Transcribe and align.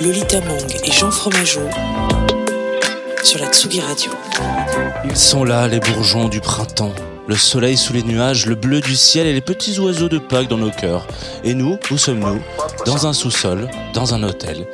Lolita 0.00 0.40
Mang 0.40 0.66
et 0.82 0.90
Jean 0.90 1.10
Fromageau 1.10 1.60
sur 3.22 3.38
la 3.38 3.48
Tsugi 3.48 3.82
Radio. 3.82 4.10
Ils 5.04 5.16
sont 5.16 5.44
là, 5.44 5.68
les 5.68 5.78
bourgeons 5.78 6.28
du 6.28 6.40
printemps. 6.40 6.94
Le 7.28 7.36
soleil 7.36 7.76
sous 7.76 7.92
les 7.92 8.02
nuages, 8.02 8.46
le 8.46 8.54
bleu 8.54 8.80
du 8.80 8.96
ciel 8.96 9.26
et 9.26 9.34
les 9.34 9.42
petits 9.42 9.78
oiseaux 9.78 10.08
de 10.08 10.16
Pâques 10.16 10.48
dans 10.48 10.56
nos 10.56 10.70
cœurs. 10.70 11.06
Et 11.44 11.52
nous, 11.52 11.78
où 11.90 11.98
sommes-nous 11.98 12.40
Dans 12.86 13.06
un 13.06 13.12
sous-sol, 13.12 13.68
dans 13.92 14.14
un 14.14 14.22
hôtel. 14.22 14.66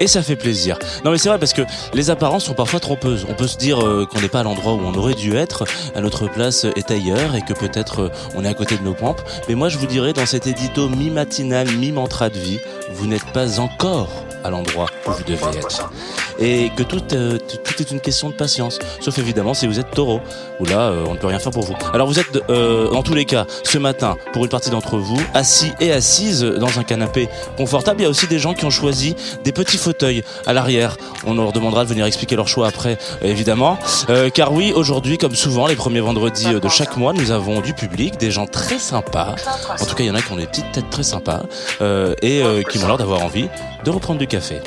Et 0.00 0.06
ça 0.06 0.22
fait 0.22 0.36
plaisir. 0.36 0.78
Non 1.02 1.12
mais 1.12 1.18
c'est 1.18 1.30
vrai 1.30 1.38
parce 1.38 1.54
que 1.54 1.62
les 1.94 2.10
apparences 2.10 2.44
sont 2.44 2.54
parfois 2.54 2.80
trompeuses. 2.80 3.24
On 3.28 3.34
peut 3.34 3.46
se 3.46 3.56
dire 3.56 3.80
euh, 3.80 4.04
qu'on 4.04 4.20
n'est 4.20 4.28
pas 4.28 4.40
à 4.40 4.42
l'endroit 4.42 4.74
où 4.74 4.80
on 4.80 4.94
aurait 4.94 5.14
dû 5.14 5.34
être, 5.34 5.64
à 5.94 6.02
notre 6.02 6.28
place 6.28 6.66
est 6.76 6.90
ailleurs 6.90 7.34
et 7.34 7.42
que 7.42 7.54
peut-être 7.54 8.00
euh, 8.02 8.08
on 8.34 8.44
est 8.44 8.48
à 8.48 8.54
côté 8.54 8.76
de 8.76 8.82
nos 8.82 8.92
pompes. 8.92 9.22
Mais 9.48 9.54
moi 9.54 9.70
je 9.70 9.78
vous 9.78 9.86
dirais 9.86 10.12
dans 10.12 10.26
cet 10.26 10.46
édito 10.46 10.88
mi-matinal, 10.88 11.68
mi-mantra 11.70 12.28
de 12.28 12.38
vie, 12.38 12.58
vous 12.92 13.06
n'êtes 13.06 13.24
pas 13.32 13.60
encore 13.60 14.23
à 14.44 14.50
l'endroit 14.50 14.86
où 15.06 15.12
vous 15.12 15.24
devez 15.24 15.58
être. 15.58 15.90
Et 16.38 16.70
que 16.76 16.82
tout, 16.82 17.02
euh, 17.12 17.38
tout 17.38 17.82
est 17.82 17.90
une 17.90 18.00
question 18.00 18.28
de 18.28 18.34
patience. 18.34 18.78
Sauf 19.00 19.18
évidemment 19.18 19.54
si 19.54 19.66
vous 19.66 19.78
êtes 19.78 19.90
taureau, 19.90 20.20
où 20.60 20.64
là 20.64 20.90
euh, 20.90 21.04
on 21.08 21.14
ne 21.14 21.18
peut 21.18 21.26
rien 21.28 21.38
faire 21.38 21.52
pour 21.52 21.64
vous. 21.64 21.74
Alors 21.92 22.06
vous 22.06 22.18
êtes 22.18 22.42
euh, 22.50 22.90
dans 22.90 23.02
tous 23.02 23.14
les 23.14 23.24
cas 23.24 23.46
ce 23.62 23.78
matin, 23.78 24.16
pour 24.32 24.44
une 24.44 24.50
partie 24.50 24.70
d'entre 24.70 24.96
vous, 24.98 25.20
assis 25.32 25.72
et 25.80 25.92
assises 25.92 26.42
dans 26.42 26.78
un 26.78 26.84
canapé 26.84 27.28
confortable. 27.56 28.00
Il 28.00 28.04
y 28.04 28.06
a 28.06 28.10
aussi 28.10 28.26
des 28.26 28.38
gens 28.38 28.54
qui 28.54 28.64
ont 28.64 28.70
choisi 28.70 29.14
des 29.44 29.52
petits 29.52 29.78
fauteuils 29.78 30.24
à 30.46 30.52
l'arrière. 30.52 30.96
On 31.26 31.34
leur 31.34 31.52
demandera 31.52 31.84
de 31.84 31.88
venir 31.88 32.04
expliquer 32.04 32.36
leur 32.36 32.48
choix 32.48 32.66
après, 32.66 32.98
évidemment. 33.22 33.78
Car 34.34 34.52
oui, 34.52 34.72
aujourd'hui, 34.74 35.18
comme 35.18 35.34
souvent, 35.34 35.66
les 35.66 35.76
premiers 35.76 36.00
vendredis 36.00 36.60
de 36.60 36.68
chaque 36.68 36.96
mois, 36.96 37.12
nous 37.12 37.30
avons 37.30 37.60
du 37.60 37.74
public, 37.74 38.16
des 38.18 38.30
gens 38.30 38.46
très 38.46 38.78
sympas. 38.78 39.34
En 39.80 39.84
tout 39.84 39.94
cas, 39.94 40.04
il 40.04 40.06
y 40.06 40.10
en 40.10 40.14
a 40.14 40.22
qui 40.22 40.32
ont 40.32 40.36
des 40.36 40.46
petites 40.46 40.72
têtes 40.72 40.90
très 40.90 41.02
sympas 41.02 41.42
et 41.80 42.42
qui 42.70 42.78
m'ont 42.78 42.86
l'air 42.86 42.98
d'avoir 42.98 43.22
envie 43.22 43.48
de 43.84 43.90
reprendre 43.90 44.18
du 44.18 44.26
café. 44.26 44.60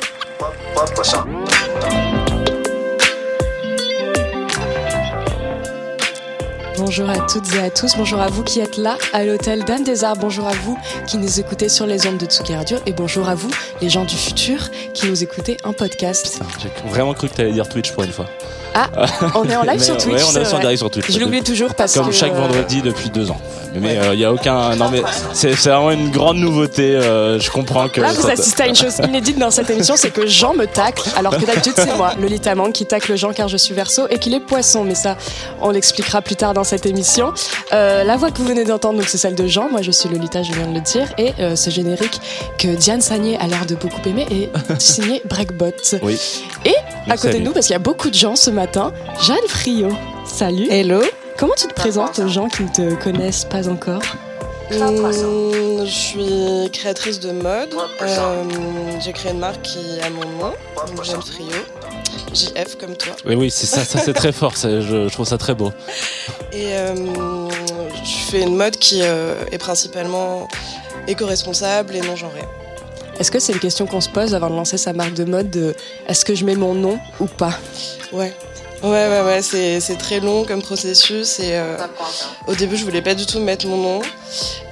Bonjour 6.76 7.10
à 7.10 7.18
toutes 7.26 7.54
et 7.54 7.58
à 7.58 7.70
tous, 7.70 7.96
bonjour 7.96 8.20
à 8.20 8.28
vous 8.28 8.44
qui 8.44 8.60
êtes 8.60 8.76
là 8.76 8.96
à 9.12 9.24
l'hôtel 9.24 9.64
Dame 9.64 9.82
des 9.82 10.04
Arts, 10.04 10.16
bonjour 10.16 10.46
à 10.46 10.52
vous 10.52 10.78
qui 11.06 11.18
nous 11.18 11.40
écoutez 11.40 11.68
sur 11.68 11.86
les 11.86 12.06
ondes 12.06 12.18
de 12.18 12.26
Tsugi 12.26 12.54
Radio 12.54 12.78
et 12.86 12.92
bonjour 12.92 13.28
à 13.28 13.34
vous 13.34 13.50
les 13.80 13.88
gens 13.88 14.04
du 14.04 14.14
futur 14.14 14.70
qui 14.94 15.08
nous 15.08 15.22
écoutez 15.24 15.56
en 15.64 15.72
podcast. 15.72 16.40
J'ai 16.62 16.70
vraiment 16.88 17.14
cru 17.14 17.28
que 17.28 17.34
tu 17.34 17.40
allais 17.40 17.52
dire 17.52 17.68
Twitch 17.68 17.92
pour 17.92 18.04
une 18.04 18.12
fois. 18.12 18.26
Ah, 18.74 18.88
on 19.34 19.48
est 19.48 19.56
en 19.56 19.62
live 19.62 19.80
sur 19.82 19.94
euh, 19.94 19.98
Twitch. 19.98 20.14
ouais, 20.16 20.22
on 20.28 20.36
est 20.40 20.44
vrai. 20.44 20.60
direct 20.60 20.78
sur 20.78 20.90
Twitch. 20.90 21.10
Je 21.10 21.18
l'oublie 21.18 21.42
toujours 21.42 21.74
parce 21.74 21.94
Comme 21.94 22.06
que 22.08 22.12
chaque 22.12 22.34
vendredi 22.34 22.82
depuis 22.82 23.10
deux 23.10 23.30
ans. 23.30 23.40
Mais 23.74 23.98
il 24.12 24.18
n'y 24.18 24.24
a 24.24 24.32
aucun. 24.32 24.74
Non, 24.76 24.88
mais 24.90 25.02
c'est 25.32 25.50
vraiment 25.52 25.90
une 25.90 26.10
grande 26.10 26.38
nouveauté. 26.38 26.96
euh, 26.96 27.38
je 27.38 27.50
comprends 27.50 27.88
que. 27.88 28.00
Là, 28.00 28.12
vous 28.12 28.28
assistez 28.28 28.62
à 28.64 28.66
une 28.66 28.74
chose 28.74 28.98
inédite 29.06 29.38
dans 29.38 29.50
cette 29.50 29.68
émission, 29.70 29.94
c'est 29.96 30.10
que 30.10 30.26
Jean 30.26 30.54
me 30.54 30.66
tacle, 30.66 31.08
alors 31.16 31.36
que 31.36 31.44
d'habitude 31.44 31.74
c'est 31.76 31.94
moi, 31.96 32.12
Lolita 32.20 32.54
Mang, 32.54 32.72
qui 32.72 32.86
tacle 32.86 33.14
Jean 33.16 33.32
car 33.32 33.48
je 33.48 33.56
suis 33.56 33.74
verso 33.74 34.06
et 34.10 34.18
qu'il 34.18 34.34
est 34.34 34.40
poisson. 34.40 34.84
Mais 34.84 34.94
ça, 34.94 35.16
on 35.60 35.70
l'expliquera 35.70 36.22
plus 36.22 36.34
tard 36.36 36.54
dans 36.54 36.64
cette 36.64 36.86
émission. 36.86 37.32
Euh, 37.72 38.04
la 38.04 38.16
voix 38.16 38.30
que 38.30 38.38
vous 38.38 38.46
venez 38.46 38.64
d'entendre, 38.64 39.02
c'est 39.06 39.18
celle 39.18 39.34
de 39.34 39.46
Jean. 39.46 39.68
Moi, 39.70 39.82
je 39.82 39.90
suis 39.90 40.08
Lolita, 40.08 40.42
je 40.42 40.52
viens 40.52 40.66
de 40.66 40.74
le 40.74 40.80
dire. 40.80 41.06
Et 41.18 41.32
euh, 41.38 41.54
ce 41.54 41.68
générique 41.70 42.20
que 42.58 42.68
Diane 42.68 43.00
Sagné 43.02 43.38
a 43.38 43.46
l'air 43.46 43.66
de 43.66 43.74
beaucoup 43.74 44.00
aimer 44.06 44.26
est 44.30 44.50
signé 44.80 45.22
Breakbot. 45.26 45.72
Oui. 46.02 46.18
Et 46.64 46.74
à 47.08 47.16
côté 47.16 47.38
de 47.40 47.44
nous, 47.44 47.52
parce 47.52 47.66
qu'il 47.66 47.72
y 47.74 47.76
a 47.76 47.80
beaucoup 47.80 48.10
de 48.10 48.14
gens 48.14 48.36
ce 48.36 48.50
matin, 48.50 48.92
Jeanne 49.22 49.36
Friot. 49.48 49.92
Salut. 50.26 50.68
Hello. 50.70 51.00
Comment 51.38 51.54
tu 51.56 51.66
te 51.68 51.74
présentes 51.74 52.18
aux 52.18 52.28
gens 52.28 52.48
qui 52.48 52.64
ne 52.64 52.68
te 52.68 52.94
connaissent 53.02 53.44
pas 53.44 53.68
encore 53.68 54.02
je 54.70 55.84
suis 55.90 56.70
créatrice 56.72 57.20
de 57.20 57.30
mode. 57.30 57.74
Euh, 58.02 58.44
J'ai 59.00 59.14
créé 59.14 59.32
une 59.32 59.38
marque 59.38 59.62
qui 59.62 59.78
a 60.04 60.10
mon 60.10 60.20
nom, 60.38 60.52
donc 60.86 61.04
Jeanne 61.04 61.22
Frio. 61.22 61.46
JF 62.34 62.76
comme 62.78 62.94
toi. 62.94 63.14
Oui, 63.24 63.34
oui, 63.34 63.50
c'est 63.50 63.64
ça, 63.66 63.82
ça 63.82 63.98
c'est 63.98 64.12
très 64.12 64.30
fort. 64.32 64.58
c'est- 64.58 64.82
Je, 64.82 65.08
je 65.08 65.12
trouve 65.12 65.26
ça 65.26 65.38
très 65.38 65.54
beau. 65.54 65.72
Et 66.52 66.74
euh, 66.76 66.94
je 68.04 68.30
fais 68.30 68.42
une 68.42 68.56
mode 68.56 68.76
qui 68.76 69.00
euh, 69.02 69.34
est 69.50 69.56
principalement 69.58 70.46
éco-responsable 71.06 71.96
et 71.96 72.02
non 72.02 72.14
genrée. 72.16 72.44
Est-ce 73.18 73.30
que 73.30 73.38
c'est 73.38 73.52
une 73.52 73.58
question 73.58 73.86
qu'on 73.86 74.00
se 74.00 74.08
pose 74.08 74.34
avant 74.34 74.50
de 74.50 74.54
lancer 74.54 74.78
sa 74.78 74.92
marque 74.92 75.14
de 75.14 75.24
mode 75.24 75.50
de 75.50 75.74
est-ce 76.06 76.24
que 76.24 76.34
je 76.34 76.44
mets 76.44 76.54
mon 76.54 76.74
nom 76.74 76.98
ou 77.20 77.26
pas? 77.26 77.58
Ouais. 78.12 78.32
Ouais, 78.80 79.08
ouais, 79.08 79.22
ouais, 79.22 79.42
c'est 79.42 79.80
c'est 79.80 79.96
très 79.96 80.20
long 80.20 80.44
comme 80.44 80.62
processus 80.62 81.40
et 81.40 81.56
euh, 81.56 81.76
au 82.46 82.54
début 82.54 82.76
je 82.76 82.84
voulais 82.84 83.02
pas 83.02 83.16
du 83.16 83.26
tout 83.26 83.40
mettre 83.40 83.66
mon 83.66 83.76
nom. 83.76 84.00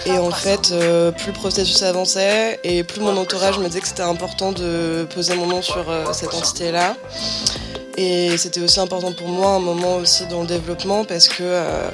Et 0.06 0.16
en 0.16 0.30
fait 0.30 0.70
euh, 0.70 1.10
plus 1.10 1.28
le 1.28 1.32
processus 1.32 1.82
avançait 1.82 2.60
et 2.62 2.84
plus 2.84 3.00
mon 3.00 3.16
entourage 3.16 3.58
me 3.58 3.66
disait 3.66 3.80
que 3.80 3.88
c'était 3.88 4.02
important 4.02 4.52
de 4.52 5.08
poser 5.12 5.34
mon 5.34 5.46
nom 5.46 5.60
sur 5.60 5.90
euh, 5.90 6.04
cette 6.12 6.34
entité 6.34 6.70
là 6.70 6.94
et 7.96 8.36
c'était 8.36 8.60
aussi 8.60 8.78
important 8.78 9.12
pour 9.12 9.28
moi 9.28 9.52
un 9.52 9.58
moment 9.58 9.96
aussi 9.96 10.26
dans 10.26 10.42
le 10.42 10.46
développement 10.46 11.04
parce 11.04 11.28
que 11.28 11.42
euh, 11.42 11.88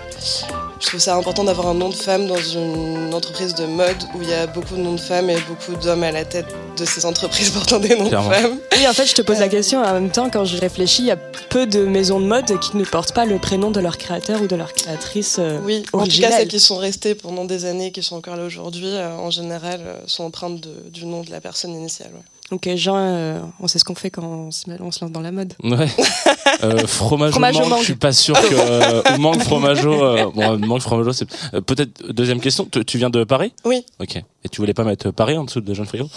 je 0.83 0.89
trouve 0.89 1.01
ça 1.01 1.15
important 1.17 1.45
d'avoir 1.45 1.69
un 1.69 1.75
nom 1.75 1.89
de 1.91 1.95
femme 1.95 2.27
dans 2.27 2.37
une 2.37 3.15
entreprise 3.15 3.55
de 3.55 3.65
mode 3.67 3.97
où 4.15 4.23
il 4.23 4.29
y 4.29 4.33
a 4.35 4.47
beaucoup 4.49 4.75
de 4.75 4.81
noms 4.81 4.95
de 4.95 5.01
femmes 5.01 5.31
et 5.31 5.37
beaucoup 5.49 5.75
d'hommes 5.81 6.03
à 6.03 6.11
la 6.11 6.25
tête 6.25 6.47
de 6.77 6.85
ces 6.85 7.07
entreprises 7.07 7.51
portant 7.59 7.79
des 7.79 7.97
noms 7.97 8.09
Clairement. 8.09 8.29
de 8.31 8.35
femmes. 8.35 8.59
Oui, 8.77 8.89
en 8.89 8.93
fait, 8.93 9.07
je 9.07 9.15
te 9.15 9.23
pose 9.23 9.39
la 9.39 9.49
question 9.49 9.81
en 9.81 9.93
même 9.93 10.11
temps, 10.11 10.29
quand 10.29 10.45
je 10.45 10.57
réfléchis, 10.59 11.03
il 11.03 11.07
y 11.09 11.11
a 11.13 11.17
peu 11.17 11.67
de 11.67 11.85
maisons 11.85 12.21
de 12.21 12.27
mode 12.27 12.59
qui 12.59 12.77
ne 12.77 12.85
portent 12.85 13.15
pas 13.15 13.25
le 13.25 13.39
prénom 13.39 13.71
de 13.71 13.79
leur 13.81 13.97
créateur 13.97 14.43
ou 14.43 14.49
de 14.49 14.57
leur 14.57 14.73
créatrice. 14.73 15.37
euh, 15.39 15.59
Oui, 15.63 15.85
en 15.93 16.05
tout 16.07 16.21
cas, 16.21 16.31
celles 16.33 16.49
qui 16.49 16.59
sont 16.61 16.77
restées 16.79 17.15
pendant 17.15 17.45
des 17.45 17.65
années, 17.65 17.93
qui 17.93 18.03
sont 18.03 18.17
encore 18.17 18.35
là 18.37 18.45
aujourd'hui, 18.45 18.89
euh, 18.89 19.15
en 19.15 19.31
général, 19.31 19.81
euh, 19.87 19.95
sont 20.07 20.25
empreintes 20.25 20.61
de- 20.61 20.91
du 20.91 21.07
nom 21.07 21.23
de 21.23 21.31
la 21.31 21.41
personne 21.41 21.73
initiale. 21.75 22.11
ouais. 22.13 22.23
Donc, 22.53 22.67
euh, 22.67 22.77
Jean, 22.77 22.97
euh, 22.99 23.41
on 23.61 23.67
sait 23.67 23.79
ce 23.79 23.85
qu'on 23.85 23.95
fait 23.95 24.11
quand 24.11 24.23
on 24.23 24.51
se, 24.51 24.69
met- 24.69 24.77
on 24.81 24.91
se 24.91 25.03
lance 25.03 25.11
dans 25.11 25.23
la 25.23 25.33
mode. 25.33 25.55
Ouais. 25.65 25.87
Euh, 26.65 26.87
fromage, 26.87 27.31
Fromage 27.33 27.57
au 27.57 27.67
mangue, 27.67 27.79
je 27.81 27.85
suis 27.85 27.95
pas 27.97 28.13
sûr 28.13 28.35
que. 28.41 28.55
Euh, 28.55 29.17
mangue 29.19 29.41
fromageau. 29.43 30.05
Euh, 30.05 30.27
bon, 30.33 30.59
mangue 30.59 30.81
fromageau, 30.83 31.13
c'est. 31.13 31.27
euh, 31.55 31.61
Peut-être, 31.61 32.13
deuxième 32.13 32.41
question. 32.41 32.69
Tu, 32.71 32.85
tu 32.85 32.99
viens 32.99 33.11
de 33.11 33.25
Paris? 33.25 33.53
Oui. 33.65 33.85
Ok. 34.01 34.17
Et 34.17 34.49
tu 34.49 34.61
voulais 34.61 34.75
pas 34.75 34.85
mettre 34.85 35.11
Paris 35.11 35.37
en 35.37 35.45
dessous 35.45 35.61
de 35.61 35.75
Jean 35.75 35.85
Friot 35.85 36.09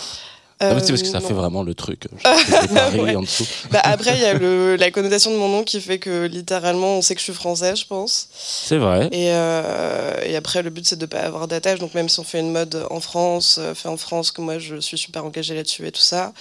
Euh, 0.64 0.74
mais 0.74 0.80
c'est 0.80 0.88
parce 0.94 1.02
que 1.02 1.10
ça 1.10 1.20
non. 1.20 1.28
fait 1.28 1.34
vraiment 1.34 1.64
le 1.64 1.76
truc. 1.76 2.08
euh, 2.26 2.98
Ouais. 3.04 3.14
en 3.16 3.22
dessous. 3.22 3.46
Bah, 3.72 3.82
après, 3.84 4.16
il 4.16 4.22
y 4.22 4.26
a 4.26 4.34
le- 4.36 4.78
la 4.78 4.90
connotation 4.90 5.32
de 5.32 5.36
mon 5.36 5.50
nom 5.50 5.64
qui 5.66 5.82
fait 5.82 6.00
que 6.00 6.28
littéralement, 6.28 6.96
on 6.98 7.02
sait 7.02 7.14
que 7.14 7.20
je 7.20 7.26
suis 7.26 7.34
français, 7.34 7.76
je 7.76 7.86
pense. 7.86 8.30
C'est 8.34 8.78
vrai. 8.78 9.08
Et, 9.12 9.32
euh, 9.34 10.14
et 10.24 10.36
après, 10.38 10.64
le 10.64 10.70
but, 10.70 10.88
c'est 10.88 10.96
de 10.96 11.02
ne 11.02 11.08
pas 11.08 11.20
avoir 11.20 11.50
d'attache. 11.50 11.80
Donc, 11.80 11.94
même 11.94 12.08
si 12.08 12.20
on 12.22 12.24
fait 12.24 12.40
une 12.40 12.54
mode 12.54 12.86
en 12.90 13.02
France, 13.02 13.58
euh, 13.60 13.76
fait 13.76 13.90
en 13.90 13.98
France, 13.98 14.32
que 14.32 14.40
moi, 14.40 14.58
je 14.58 14.78
suis 14.80 14.98
super 14.98 15.26
engagée 15.26 15.56
là-dessus 15.56 15.86
et 15.88 15.92
tout 15.92 16.00
ça, 16.02 16.32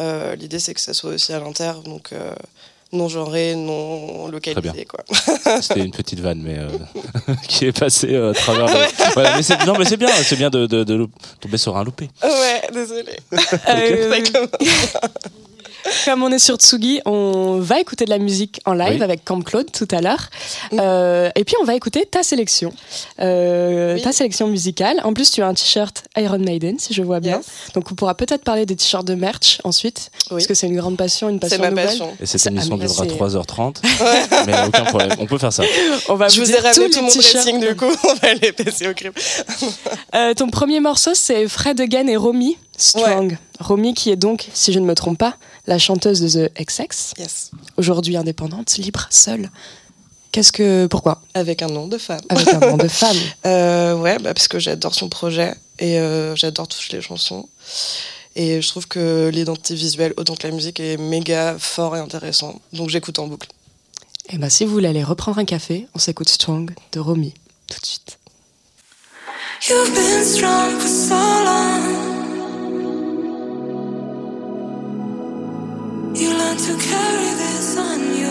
euh, 0.00 0.34
l'idée, 0.34 0.58
c'est 0.58 0.74
que 0.74 0.80
ça 0.80 0.92
soit 0.92 1.10
aussi 1.12 1.32
à 1.32 1.38
l'inter. 1.38 1.72
Donc, 1.84 2.08
euh, 2.12 2.34
non 2.92 3.08
genré, 3.08 3.54
non 3.54 4.28
localisé, 4.28 4.84
quoi. 4.84 5.04
C'était 5.62 5.80
une 5.80 5.90
petite 5.92 6.20
vanne, 6.20 6.42
mais 6.42 6.58
euh, 6.58 6.68
qui 7.48 7.66
est 7.66 7.78
passée 7.78 8.14
euh, 8.14 8.30
à 8.30 8.34
travers. 8.34 8.66
Voilà, 9.14 9.36
mais 9.36 9.42
c'est 9.42 9.64
non, 9.66 9.74
mais 9.78 9.84
c'est 9.84 9.96
bien, 9.96 10.08
c'est 10.08 10.36
bien 10.36 10.50
de, 10.50 10.66
de, 10.66 10.84
de 10.84 10.94
loup- 10.94 11.10
tomber 11.40 11.58
sur 11.58 11.76
un 11.76 11.84
loupé. 11.84 12.08
Ouais, 12.22 12.62
désolé. 12.72 13.16
Comme 16.04 16.22
on 16.22 16.30
est 16.30 16.38
sur 16.38 16.56
Tsugi, 16.56 17.00
on 17.06 17.58
va 17.60 17.80
écouter 17.80 18.04
de 18.04 18.10
la 18.10 18.18
musique 18.18 18.60
en 18.64 18.72
live 18.74 18.96
Oui. 18.98 19.02
avec 19.02 19.24
Camp 19.24 19.40
Claude 19.42 19.70
tout 19.72 19.88
à 19.90 20.00
l'heure. 20.00 20.28
Euh, 20.72 21.30
et 21.34 21.44
puis 21.44 21.54
on 21.60 21.64
va 21.64 21.74
écouter 21.74 22.06
ta 22.06 22.22
sélection. 22.22 22.72
Euh, 23.20 23.94
Oui. 23.94 24.02
Ta 24.02 24.12
sélection 24.12 24.46
musicale. 24.48 25.00
En 25.04 25.12
plus, 25.12 25.30
tu 25.30 25.42
as 25.42 25.46
un 25.48 25.54
t-shirt 25.54 26.04
Iron 26.16 26.38
Maiden, 26.38 26.78
si 26.78 26.94
je 26.94 27.02
vois 27.02 27.20
bien. 27.20 27.36
Yes. 27.38 27.46
Donc 27.74 27.90
on 27.90 27.94
pourra 27.94 28.14
peut-être 28.14 28.44
parler 28.44 28.66
des 28.66 28.76
t-shirts 28.76 29.06
de 29.06 29.14
merch 29.14 29.60
ensuite. 29.64 30.10
Oui. 30.30 30.36
Parce 30.36 30.46
que 30.46 30.54
c'est 30.54 30.66
une 30.66 30.76
grande 30.76 30.96
passion, 30.96 31.28
une 31.28 31.40
passion 31.40 31.56
C'est 31.56 31.62
ma 31.62 31.70
nouvelle. 31.70 31.86
passion. 31.86 32.12
Et 32.20 32.26
cette 32.26 32.46
émission 32.46 32.76
ah, 32.80 32.82
là, 32.82 32.86
durera 32.86 33.04
c'est- 33.04 33.36
3h30. 33.38 33.76
mais 34.46 34.54
aucun 34.66 34.84
problème, 34.84 35.10
on 35.18 35.26
peut 35.26 35.38
faire 35.38 35.52
ça. 35.52 35.62
On 36.08 36.14
va 36.14 36.28
Je 36.28 36.40
vous 36.40 36.50
ai 36.50 36.56
ramené 36.58 36.90
tous 36.90 36.96
tout 36.98 37.02
mon 37.02 37.08
dressing 37.08 37.60
du 37.60 37.76
coup, 37.76 37.86
on 38.04 38.14
va 38.14 38.34
les 38.34 38.52
passer 38.52 38.88
au 38.88 38.94
crime. 38.94 39.12
Euh, 40.14 40.34
ton 40.34 40.48
premier 40.48 40.80
morceau, 40.80 41.12
c'est 41.14 41.46
Fred 41.48 41.80
Again 41.80 42.06
et 42.08 42.16
Romy 42.16 42.56
Strong. 42.76 43.36
Romy, 43.60 43.94
qui 43.94 44.10
est 44.10 44.16
donc, 44.16 44.48
si 44.54 44.72
je 44.72 44.78
ne 44.78 44.84
me 44.84 44.94
trompe 44.94 45.18
pas, 45.18 45.36
la 45.70 45.78
chanteuse 45.78 46.20
de 46.20 46.48
The 46.48 46.52
XX, 46.58 47.14
Yes. 47.18 47.50
aujourd'hui 47.76 48.16
indépendante, 48.16 48.76
libre, 48.76 49.06
seule. 49.10 49.50
Qu'est-ce 50.32 50.52
que. 50.52 50.86
Pourquoi? 50.86 51.22
Avec 51.34 51.62
un 51.62 51.68
nom 51.68 51.86
de 51.88 51.96
femme. 51.96 52.20
Avec 52.28 52.48
un 52.48 52.58
nom 52.60 52.76
de 52.76 52.88
femme. 53.02 53.16
Euh, 53.46 53.94
ouais, 53.94 54.18
bah, 54.18 54.34
parce 54.34 54.48
que 54.48 54.58
j'adore 54.58 54.94
son 54.94 55.08
projet 55.08 55.54
et 55.78 55.98
euh, 55.98 56.34
j'adore 56.36 56.66
toutes 56.68 56.92
les 56.92 57.00
chansons. 57.00 57.48
Et 58.36 58.60
je 58.60 58.68
trouve 58.68 58.86
que 58.88 59.28
l'identité 59.32 59.74
visuelle, 59.74 60.12
autant 60.16 60.34
que 60.36 60.46
la 60.46 60.52
musique, 60.52 60.78
est 60.80 60.96
méga 60.96 61.56
fort 61.58 61.96
et 61.96 62.00
intéressant. 62.00 62.60
Donc 62.72 62.90
j'écoute 62.90 63.18
en 63.20 63.26
boucle. 63.28 63.48
Et 64.28 64.38
bah 64.38 64.50
si 64.50 64.64
vous 64.64 64.72
voulez 64.72 64.88
aller 64.88 65.02
reprendre 65.04 65.38
un 65.38 65.44
café, 65.44 65.86
on 65.94 65.98
s'écoute 65.98 66.28
Strong 66.28 66.72
de 66.92 67.00
Romy 67.00 67.32
tout 67.68 67.80
de 67.80 67.86
suite. 67.86 68.18
You've 69.68 69.92
been 69.94 70.24
strong 70.24 70.78
for 70.78 70.88
so 70.88 71.14
long. 71.44 72.09
You 76.20 76.36
learn 76.36 76.58
to 76.58 76.76
carry 76.76 77.32
this 77.42 77.78
on 77.78 78.14
your 78.14 78.29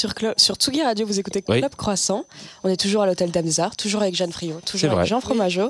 sur, 0.00 0.14
Clo- 0.14 0.32
sur 0.38 0.54
Tsugi 0.56 0.82
Radio, 0.82 1.06
vous 1.06 1.18
écoutez 1.20 1.44
Oui. 1.48 1.58
Club 1.58 1.74
Croissant. 1.76 2.24
On 2.64 2.70
est 2.70 2.80
toujours 2.80 3.02
à 3.02 3.06
l'hôtel 3.06 3.30
des 3.30 3.60
Arts, 3.60 3.76
toujours 3.76 4.00
avec 4.00 4.14
Jeanne 4.14 4.32
Friot, 4.32 4.60
toujours 4.64 4.92
avec 4.92 5.06
Jean 5.06 5.20
Fromageau. 5.20 5.68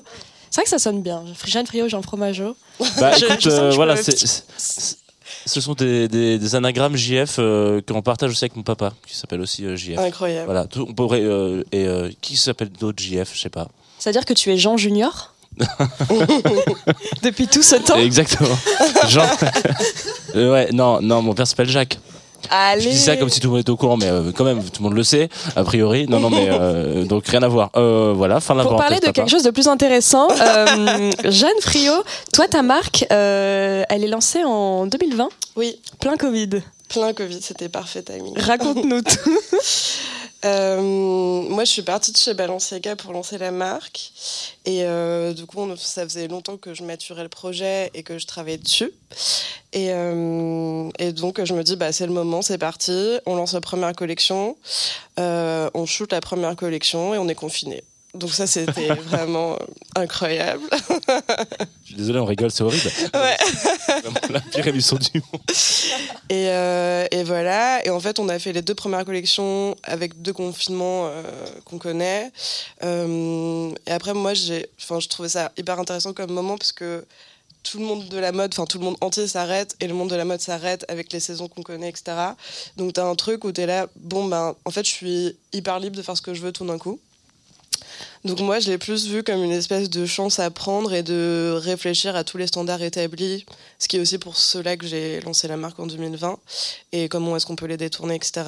C'est 0.51 0.57
vrai 0.61 0.65
que 0.65 0.71
ça 0.71 0.79
sonne 0.79 1.03
bien. 1.03 1.25
Jeanne 1.47 1.67
Friot, 1.67 1.89
Jean 1.89 2.01
Fromageau. 2.03 2.55
Bah 3.01 3.11
Je- 3.19 3.25
écoute, 3.27 3.41
je 3.41 3.51
euh, 3.51 3.71
voilà, 3.71 3.97
c'est- 3.97 4.45
ce 5.47 5.61
sont 5.61 5.75
des, 5.75 6.07
des, 6.07 6.39
des 6.39 6.55
anagrammes 6.55 6.97
JF 6.97 7.37
euh, 7.39 7.81
qu'on 7.87 8.03
partage 8.03 8.31
aussi 8.31 8.45
avec 8.45 8.55
mon 8.57 8.63
papa, 8.63 8.93
qui 9.07 9.17
s'appelle 9.17 9.41
aussi 9.41 9.65
euh, 9.65 9.75
JF. 9.77 9.99
Incroyable. 9.99 10.45
Voilà, 10.47 10.67
tout- 10.67 10.87
on 10.89 10.95
pourrait 10.95 11.23
euh, 11.23 11.65
et 11.73 11.87
euh, 11.89 12.09
qui 12.21 12.37
s'appelle 12.37 12.69
d'autres 12.71 13.03
JF, 13.03 13.33
je 13.35 13.41
sais 13.41 13.49
pas. 13.51 13.69
C'est-à-dire 13.99 14.25
que 14.25 14.33
tu 14.35 14.53
es 14.53 14.57
Jean 14.59 14.77
Junior 14.77 15.35
Depuis 17.23 17.49
tout 17.49 17.63
ce 17.63 17.75
temps 17.77 17.97
Exactement. 17.97 18.57
Jean. 19.09 19.27
Euh, 20.37 20.53
ouais, 20.53 20.69
non, 20.73 21.01
non, 21.03 21.23
mon 21.23 21.35
père 21.35 21.45
s'appelle 21.45 21.69
Jacques. 21.69 21.99
Allez 22.49 22.81
Je 22.83 22.89
dis 22.91 22.99
ça 22.99 23.17
comme 23.17 23.29
si 23.29 23.41
tout 23.41 23.49
le 23.49 23.53
monde 23.53 23.61
était 23.61 23.71
au 23.71 23.77
courant, 23.77 23.97
mais 23.97 24.07
euh, 24.09 24.33
quand 24.33 24.45
même, 24.45 24.63
tout 24.63 24.83
le 24.83 24.85
monde 24.85 24.95
le 24.97 25.03
sait, 25.05 25.29
a 25.57 25.63
priori. 25.65 26.07
Non, 26.09 26.21
non, 26.21 26.31
mais 26.31 26.49
euh, 26.51 27.05
donc 27.05 27.27
rien 27.29 27.43
à 27.43 27.49
voir. 27.49 27.71
Euh, 27.77 28.13
voilà, 28.17 28.41
fin 28.41 28.55
de 28.55 28.59
la 28.61 28.65
Pour 28.65 28.77
parler 28.77 28.97
de 28.97 29.01
papa. 29.03 29.13
quelque 29.13 29.31
chose 29.31 29.43
de 29.43 29.51
plus 29.51 29.69
intéressant, 29.69 30.29
euh, 30.31 31.11
Jeanne 31.25 31.51
Friot, 31.61 32.03
toi, 32.33 32.49
ta 32.49 32.63
marque, 32.63 33.05
euh, 33.13 33.83
elle 33.89 34.05
est 34.05 34.09
lancée 34.09 34.43
en 34.45 34.87
2020, 34.87 35.29
Oui, 35.57 35.79
plein 36.01 36.17
Covid. 36.17 36.51
plein 36.89 37.13
Covid, 37.13 37.39
c'était 37.43 37.69
parfait 37.69 38.03
timing. 38.03 38.37
Raconte-nous 38.39 39.03
tout. 39.03 39.31
Euh, 40.45 40.81
moi, 40.81 41.65
je 41.65 41.71
suis 41.71 41.83
partie 41.83 42.13
de 42.13 42.17
chez 42.17 42.35
Balenciaga 42.35 42.97
pour 42.97 43.13
lancer 43.13 43.39
la 43.39 43.51
marque. 43.51 44.13
Et 44.65 44.85
euh, 44.85 45.33
du 45.33 45.47
coup, 45.47 45.67
ça 45.77 46.05
faisait 46.05 46.29
longtemps 46.29 46.57
que 46.57 46.75
je 46.75 46.83
maturais 46.83 47.23
le 47.23 47.29
projet 47.29 47.91
et 47.95 48.03
que 48.03 48.19
je 48.19 48.27
travaillais 48.27 48.59
dessus. 48.59 48.91
Et, 49.73 49.89
euh, 49.91 50.89
et 50.99 51.13
donc, 51.13 51.45
je 51.45 51.55
me 51.55 51.63
dis, 51.63 51.77
bah, 51.77 51.93
c'est 51.93 52.07
le 52.07 52.13
moment, 52.13 52.43
c'est 52.43 52.59
parti. 52.59 53.19
On 53.27 53.35
lance 53.35 53.53
la 53.53 53.61
première 53.61 53.95
collection. 53.95 54.57
Euh, 55.19 55.71
on 55.75 55.87
shoot 55.87 56.11
la 56.13 56.21
première 56.21 56.57
collection 56.57 57.15
et 57.15 57.19
on 57.19 57.29
est 57.29 57.35
confiné. 57.35 57.85
Donc 58.15 58.33
ça, 58.33 58.47
c'était 58.47 58.89
vraiment 59.09 59.57
incroyable. 59.95 60.63
Je 61.83 61.87
suis 61.87 61.95
désolé, 61.95 62.19
on 62.19 62.25
rigole, 62.25 62.51
c'est 62.51 62.65
horrible. 62.65 62.91
Ouais. 63.15 63.37
La 64.31 64.41
pire 64.41 64.67
émission 64.67 64.97
du 64.97 65.21
monde. 65.21 65.43
Et, 66.29 66.49
euh, 66.49 67.07
et 67.13 67.23
voilà. 67.23 67.85
Et 67.87 67.91
en 67.91 68.01
fait, 68.01 68.19
on 68.19 68.29
a 68.29 68.39
fait 68.39 68.53
les 68.53 68.63
deux 68.63 68.75
premières 68.75 69.05
collections 69.05 69.77
avec 69.85 70.21
deux 70.23 70.33
confinements 70.33 71.07
euh, 71.07 71.23
qu'on 71.65 71.79
connaît. 71.79 72.33
Euh, 72.83 73.73
et 73.87 73.93
après, 73.93 74.15
moi, 74.15 74.35
j'ai, 74.35 74.67
enfin, 74.81 74.99
je 74.99 75.09
trouvais 75.09 75.29
ça 75.29 75.53
hyper 75.57 75.79
intéressant 75.79 76.13
comme 76.13 76.33
moment 76.33 76.59
parce 76.59 76.73
que 76.73 77.05
tout 77.63 77.79
le 77.79 77.85
monde 77.85 78.09
de 78.09 78.19
la 78.19 78.33
mode, 78.33 78.53
enfin 78.55 78.65
tout 78.65 78.79
le 78.79 78.85
monde 78.85 78.97
entier 79.03 79.27
s'arrête 79.27 79.77
et 79.81 79.87
le 79.87 79.95
monde 79.95 80.09
de 80.09 80.17
la 80.17 80.25
mode 80.25 80.41
s'arrête 80.41 80.85
avec 80.89 81.13
les 81.13 81.21
saisons 81.21 81.47
qu'on 81.47 81.63
connaît, 81.63 81.91
etc. 81.91 82.17
Donc 82.77 82.95
t'as 82.95 83.05
un 83.05 83.15
truc 83.15 83.45
où 83.45 83.53
t'es 83.53 83.67
là, 83.67 83.87
bon 83.97 84.25
ben, 84.25 84.55
en 84.65 84.71
fait, 84.71 84.85
je 84.85 84.91
suis 84.91 85.37
hyper 85.53 85.79
libre 85.79 85.97
de 85.97 86.03
faire 86.03 86.17
ce 86.17 86.23
que 86.23 86.35
je 86.35 86.41
veux 86.41 86.53
tout 86.53 86.65
d'un 86.65 86.79
coup. 86.79 86.99
Donc 88.25 88.41
moi, 88.41 88.59
je 88.61 88.71
l'ai 88.71 88.77
plus 88.77 89.09
vu 89.09 89.23
comme 89.23 89.43
une 89.43 89.53
espèce 89.53 89.89
de 89.89 90.05
chance 90.05 90.39
à 90.39 90.51
prendre 90.51 90.93
et 90.93 91.03
de 91.03 91.55
réfléchir 91.57 92.17
à 92.17 92.25
tous 92.25 92.37
les 92.37 92.47
standards 92.47 92.83
établis, 92.83 93.47
ce 93.79 93.89
qui 93.89 93.97
est 93.97 94.01
aussi 94.01 94.19
pour 94.19 94.37
cela 94.37 94.77
que 94.77 94.87
j'ai 94.87 95.21
lancé 95.21 95.49
la 95.49 95.57
marque 95.57 95.79
en 95.81 95.87
2020 95.87 96.39
et 96.93 97.09
comment 97.09 97.35
est-ce 97.37 97.47
qu'on 97.47 97.57
peut 97.57 97.67
les 97.67 97.79
détourner, 97.79 98.17
etc. 98.17 98.43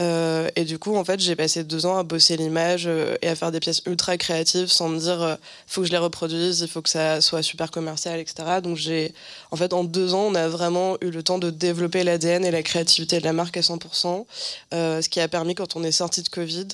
Euh, 0.00 0.48
et 0.56 0.64
du 0.64 0.78
coup, 0.78 0.96
en 0.96 1.04
fait, 1.04 1.20
j'ai 1.20 1.36
passé 1.36 1.62
deux 1.62 1.86
ans 1.86 1.98
à 1.98 2.02
bosser 2.02 2.36
l'image 2.36 2.84
euh, 2.86 3.16
et 3.22 3.28
à 3.28 3.36
faire 3.36 3.52
des 3.52 3.60
pièces 3.60 3.82
ultra 3.86 4.16
créatives 4.16 4.68
sans 4.68 4.88
me 4.88 4.98
dire, 4.98 5.22
euh, 5.22 5.36
faut 5.66 5.82
que 5.82 5.86
je 5.86 5.92
les 5.92 5.98
reproduise, 5.98 6.60
il 6.60 6.68
faut 6.68 6.82
que 6.82 6.90
ça 6.90 7.20
soit 7.20 7.42
super 7.42 7.70
commercial, 7.70 8.18
etc. 8.18 8.60
Donc 8.62 8.76
j'ai, 8.76 9.14
en 9.50 9.56
fait, 9.56 9.72
en 9.72 9.84
deux 9.84 10.14
ans, 10.14 10.26
on 10.30 10.34
a 10.34 10.48
vraiment 10.48 10.96
eu 11.00 11.10
le 11.10 11.22
temps 11.22 11.38
de 11.38 11.50
développer 11.50 12.02
l'ADN 12.02 12.44
et 12.44 12.50
la 12.50 12.62
créativité 12.62 13.20
de 13.20 13.24
la 13.24 13.32
marque 13.32 13.56
à 13.56 13.60
100%, 13.60 14.26
euh, 14.72 15.02
ce 15.02 15.08
qui 15.08 15.20
a 15.20 15.28
permis, 15.28 15.54
quand 15.54 15.76
on 15.76 15.84
est 15.84 15.92
sorti 15.92 16.22
de 16.22 16.28
Covid, 16.28 16.68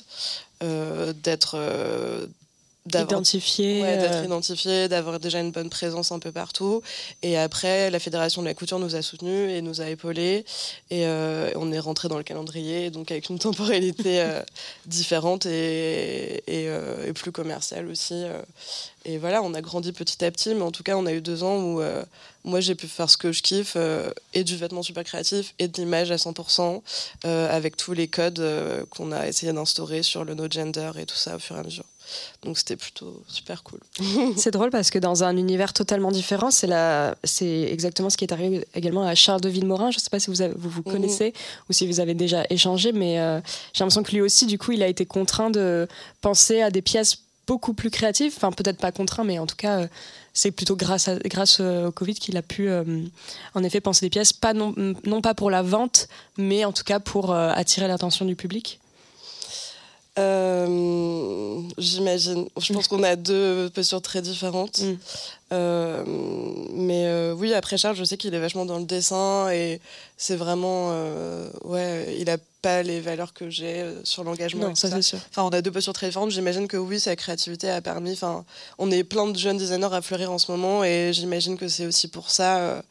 d'être 1.13 1.55
euh, 1.55 2.27
d'avoir 2.87 3.19
Identifié. 3.19 3.81
Ouais, 3.81 3.97
d'être 3.97 4.17
euh, 4.17 4.25
identifié, 4.25 4.87
d'avoir 4.87 5.19
déjà 5.19 5.39
une 5.39 5.51
bonne 5.51 5.69
présence 5.69 6.11
un 6.11 6.19
peu 6.19 6.31
partout. 6.31 6.81
Et 7.21 7.37
après, 7.37 7.89
la 7.89 7.99
Fédération 7.99 8.41
de 8.41 8.47
la 8.47 8.53
couture 8.53 8.79
nous 8.79 8.95
a 8.95 9.01
soutenus 9.01 9.51
et 9.51 9.61
nous 9.61 9.81
a 9.81 9.89
épaulés. 9.89 10.45
Et 10.89 11.05
euh, 11.05 11.51
on 11.55 11.71
est 11.71 11.79
rentré 11.79 12.07
dans 12.07 12.17
le 12.17 12.23
calendrier, 12.23 12.89
donc 12.89 13.11
avec 13.11 13.29
une 13.29 13.39
temporalité 13.47 14.21
euh, 14.21 14.41
différente 14.85 15.45
et, 15.45 16.43
et, 16.47 16.69
euh, 16.69 17.07
et 17.07 17.13
plus 17.13 17.31
commerciale 17.31 17.87
aussi. 17.87 18.25
Et 19.05 19.17
voilà, 19.17 19.41
on 19.41 19.53
a 19.53 19.61
grandi 19.61 19.91
petit 19.91 20.23
à 20.25 20.31
petit, 20.31 20.53
mais 20.53 20.63
en 20.63 20.71
tout 20.71 20.83
cas, 20.83 20.95
on 20.97 21.05
a 21.05 21.13
eu 21.13 21.21
deux 21.21 21.43
ans 21.43 21.57
où 21.57 21.81
moi, 22.47 22.61
j'ai 22.61 22.75
pu 22.75 22.87
faire 22.87 23.09
ce 23.09 23.17
que 23.17 23.31
je 23.31 23.41
kiffe, 23.41 23.73
euh, 23.75 24.09
et 24.33 24.43
du 24.43 24.55
vêtement 24.55 24.81
super 24.81 25.03
créatif, 25.03 25.53
et 25.59 25.67
de 25.67 25.77
l'image 25.77 26.11
à 26.11 26.15
100%, 26.15 26.81
euh, 27.25 27.55
avec 27.55 27.75
tous 27.75 27.91
les 27.91 28.07
codes 28.07 28.39
euh, 28.39 28.85
qu'on 28.89 29.11
a 29.11 29.27
essayé 29.27 29.51
d'instaurer 29.51 30.01
sur 30.01 30.23
le 30.23 30.33
no 30.33 30.49
gender 30.49 30.91
et 30.97 31.05
tout 31.05 31.15
ça 31.15 31.35
au 31.35 31.39
fur 31.39 31.57
et 31.57 31.59
à 31.59 31.63
mesure. 31.63 31.83
Donc 32.43 32.57
c'était 32.57 32.75
plutôt 32.75 33.23
super 33.27 33.63
cool. 33.63 33.79
C'est 34.37 34.51
drôle 34.51 34.69
parce 34.69 34.89
que 34.89 34.99
dans 34.99 35.23
un 35.23 35.35
univers 35.37 35.73
totalement 35.73 36.11
différent, 36.11 36.51
c'est 36.51 36.67
la, 36.67 37.15
exactement 37.41 38.09
ce 38.09 38.17
qui 38.17 38.25
est 38.25 38.31
arrivé 38.33 38.65
également 38.75 39.03
à 39.03 39.15
Charles 39.15 39.41
de 39.41 39.49
Villemorin. 39.49 39.91
Je 39.91 39.97
ne 39.97 40.01
sais 40.01 40.09
pas 40.09 40.19
si 40.19 40.29
vous 40.29 40.41
avez- 40.41 40.53
vous, 40.55 40.69
vous 40.69 40.83
Mhm. 40.85 40.91
connaissez 40.93 41.33
ou 41.69 41.73
si 41.73 41.87
vous 41.87 41.99
avez 41.99 42.13
déjà 42.13 42.43
échangé, 42.49 42.91
mais 42.91 43.19
euh, 43.19 43.39
j'ai 43.73 43.83
l'impression 43.83 44.03
que 44.03 44.11
lui 44.11 44.21
aussi, 44.21 44.45
du 44.45 44.57
coup, 44.57 44.71
il 44.71 44.83
a 44.83 44.87
été 44.87 45.05
contraint 45.05 45.49
de 45.49 45.87
penser 46.21 46.61
à 46.61 46.69
des 46.71 46.81
pièces 46.81 47.17
beaucoup 47.47 47.73
plus 47.73 47.89
créatives. 47.89 48.33
Enfin, 48.35 48.51
peut-être 48.51 48.77
pas 48.77 48.91
contraint, 48.91 49.23
mais 49.23 49.39
en 49.39 49.47
tout 49.47 49.55
cas, 49.55 49.79
euh, 49.81 49.87
c'est 50.33 50.51
plutôt 50.51 50.75
grâce, 50.75 51.07
à, 51.07 51.15
grâce 51.19 51.59
euh, 51.61 51.87
au 51.87 51.91
Covid 51.91 52.13
qu'il 52.15 52.35
a 52.37 52.41
pu, 52.41 52.69
euh, 52.69 52.83
en 53.55 53.63
effet, 53.63 53.79
penser 53.81 54.05
des 54.05 54.09
pièces, 54.09 54.33
pas 54.33 54.53
non, 54.53 54.73
non 55.05 55.21
pas 55.21 55.33
pour 55.33 55.49
la 55.49 55.61
vente, 55.61 56.07
mais 56.37 56.65
en 56.65 56.73
tout 56.73 56.83
cas 56.83 56.99
pour 56.99 57.33
attirer 57.33 57.87
l'attention 57.87 58.25
du 58.25 58.35
public. 58.35 58.79
Euh, 60.17 61.61
J'imagine. 61.77 62.47
Je 62.59 62.73
pense 62.73 62.87
qu'on 62.87 63.03
a 63.03 63.15
deux 63.15 63.69
postures 63.69 64.01
très 64.01 64.21
différentes. 64.21 64.81
Mm. 64.81 64.97
Euh, 65.53 66.03
mais 66.73 67.05
euh, 67.07 67.33
oui, 67.33 67.53
après 67.53 67.77
Charles, 67.77 67.95
je 67.95 68.03
sais 68.03 68.17
qu'il 68.17 68.33
est 68.33 68.39
vachement 68.39 68.65
dans 68.65 68.79
le 68.79 68.85
dessin 68.85 69.49
et 69.49 69.79
c'est 70.17 70.35
vraiment. 70.35 70.91
ouais, 71.63 72.15
il 72.19 72.29
a 72.29 72.37
pas 72.61 72.83
les 72.83 72.99
valeurs 72.99 73.33
que 73.33 73.49
j'ai 73.49 73.85
sur 74.03 74.23
l'engagement. 74.23 74.69
Non, 74.69 74.75
ça 74.75 74.89
c'est 74.89 75.01
sûr. 75.01 75.19
Enfin, 75.29 75.43
on 75.43 75.49
a 75.49 75.61
deux 75.61 75.71
postures 75.71 75.93
très 75.93 76.07
différentes. 76.07 76.31
J'imagine 76.31 76.67
que 76.67 76.77
oui, 76.77 76.99
sa 76.99 77.15
créativité 77.15 77.69
a 77.69 77.81
permis. 77.81 78.13
Enfin, 78.13 78.43
on 78.77 78.89
est 78.91 79.03
plein 79.03 79.27
de 79.27 79.37
jeunes 79.37 79.57
designers 79.57 79.93
à 79.93 80.01
fleurir 80.01 80.31
en 80.31 80.37
ce 80.37 80.51
moment 80.51 80.83
et 80.83 81.11
j'imagine 81.13 81.57
que 81.57 81.67
c'est 81.67 81.85
aussi 81.85 82.07
pour 82.07 82.31
ça 82.31 82.81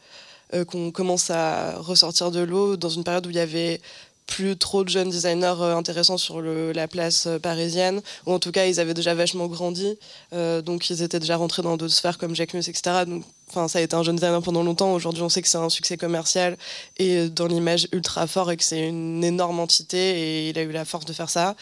euh, 0.54 0.64
qu'on 0.64 0.92
commence 0.92 1.30
à 1.30 1.76
ressortir 1.78 2.30
de 2.30 2.38
l'eau 2.38 2.76
dans 2.76 2.88
une 2.88 3.02
période 3.02 3.26
où 3.26 3.30
il 3.30 3.36
y 3.36 3.40
avait 3.40 3.80
plus 4.26 4.56
trop 4.56 4.82
de 4.82 4.88
jeunes 4.88 5.10
designers 5.10 5.54
euh, 5.60 5.76
intéressants 5.76 6.18
sur 6.18 6.40
le- 6.40 6.72
la 6.72 6.88
place 6.88 7.26
euh, 7.26 7.38
parisienne, 7.38 8.00
ou 8.26 8.32
en 8.32 8.38
tout 8.38 8.50
cas 8.50 8.66
ils 8.66 8.80
avaient 8.80 8.94
déjà 8.94 9.14
vachement 9.14 9.46
grandi, 9.46 9.96
euh, 10.32 10.62
donc 10.62 10.90
ils 10.90 11.02
étaient 11.02 11.20
déjà 11.20 11.36
rentrés 11.36 11.62
dans 11.62 11.76
d'autres 11.76 11.94
sphères 11.94 12.18
comme 12.18 12.34
Jacques 12.34 12.54
Mus, 12.54 12.68
etc. 12.68 13.04
Donc, 13.06 13.22
enfin, 13.50 13.68
ça 13.68 13.78
a 13.78 13.82
été 13.82 13.94
un 13.94 14.02
jeune 14.02 14.16
designer 14.16 14.42
pendant 14.42 14.64
longtemps. 14.64 14.92
Aujourd'hui, 14.92 15.22
on 15.22 15.28
sait 15.28 15.42
que 15.42 15.48
c'est 15.48 15.58
un 15.58 15.68
succès 15.68 15.96
commercial 15.96 16.56
et 16.98 17.28
dans 17.28 17.46
l'image 17.46 17.86
ultra 17.92 18.26
fort 18.26 18.50
et 18.50 18.56
que 18.56 18.64
c'est 18.64 18.88
une 18.88 19.22
énorme 19.22 19.60
entité 19.60 19.96
et 19.98 20.48
il 20.50 20.58
a 20.58 20.62
eu 20.62 20.72
la 20.72 20.84
force 20.84 21.04
de 21.04 21.12
faire 21.12 21.30
ça. 21.30 21.54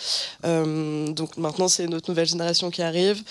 Euh, 0.47 1.07
donc 1.13 1.37
maintenant, 1.37 1.69
c'est 1.69 1.87
notre 1.87 2.11
nouvelle 2.11 2.27
génération 2.27 2.71
qui 2.71 2.81
arrive 2.81 3.23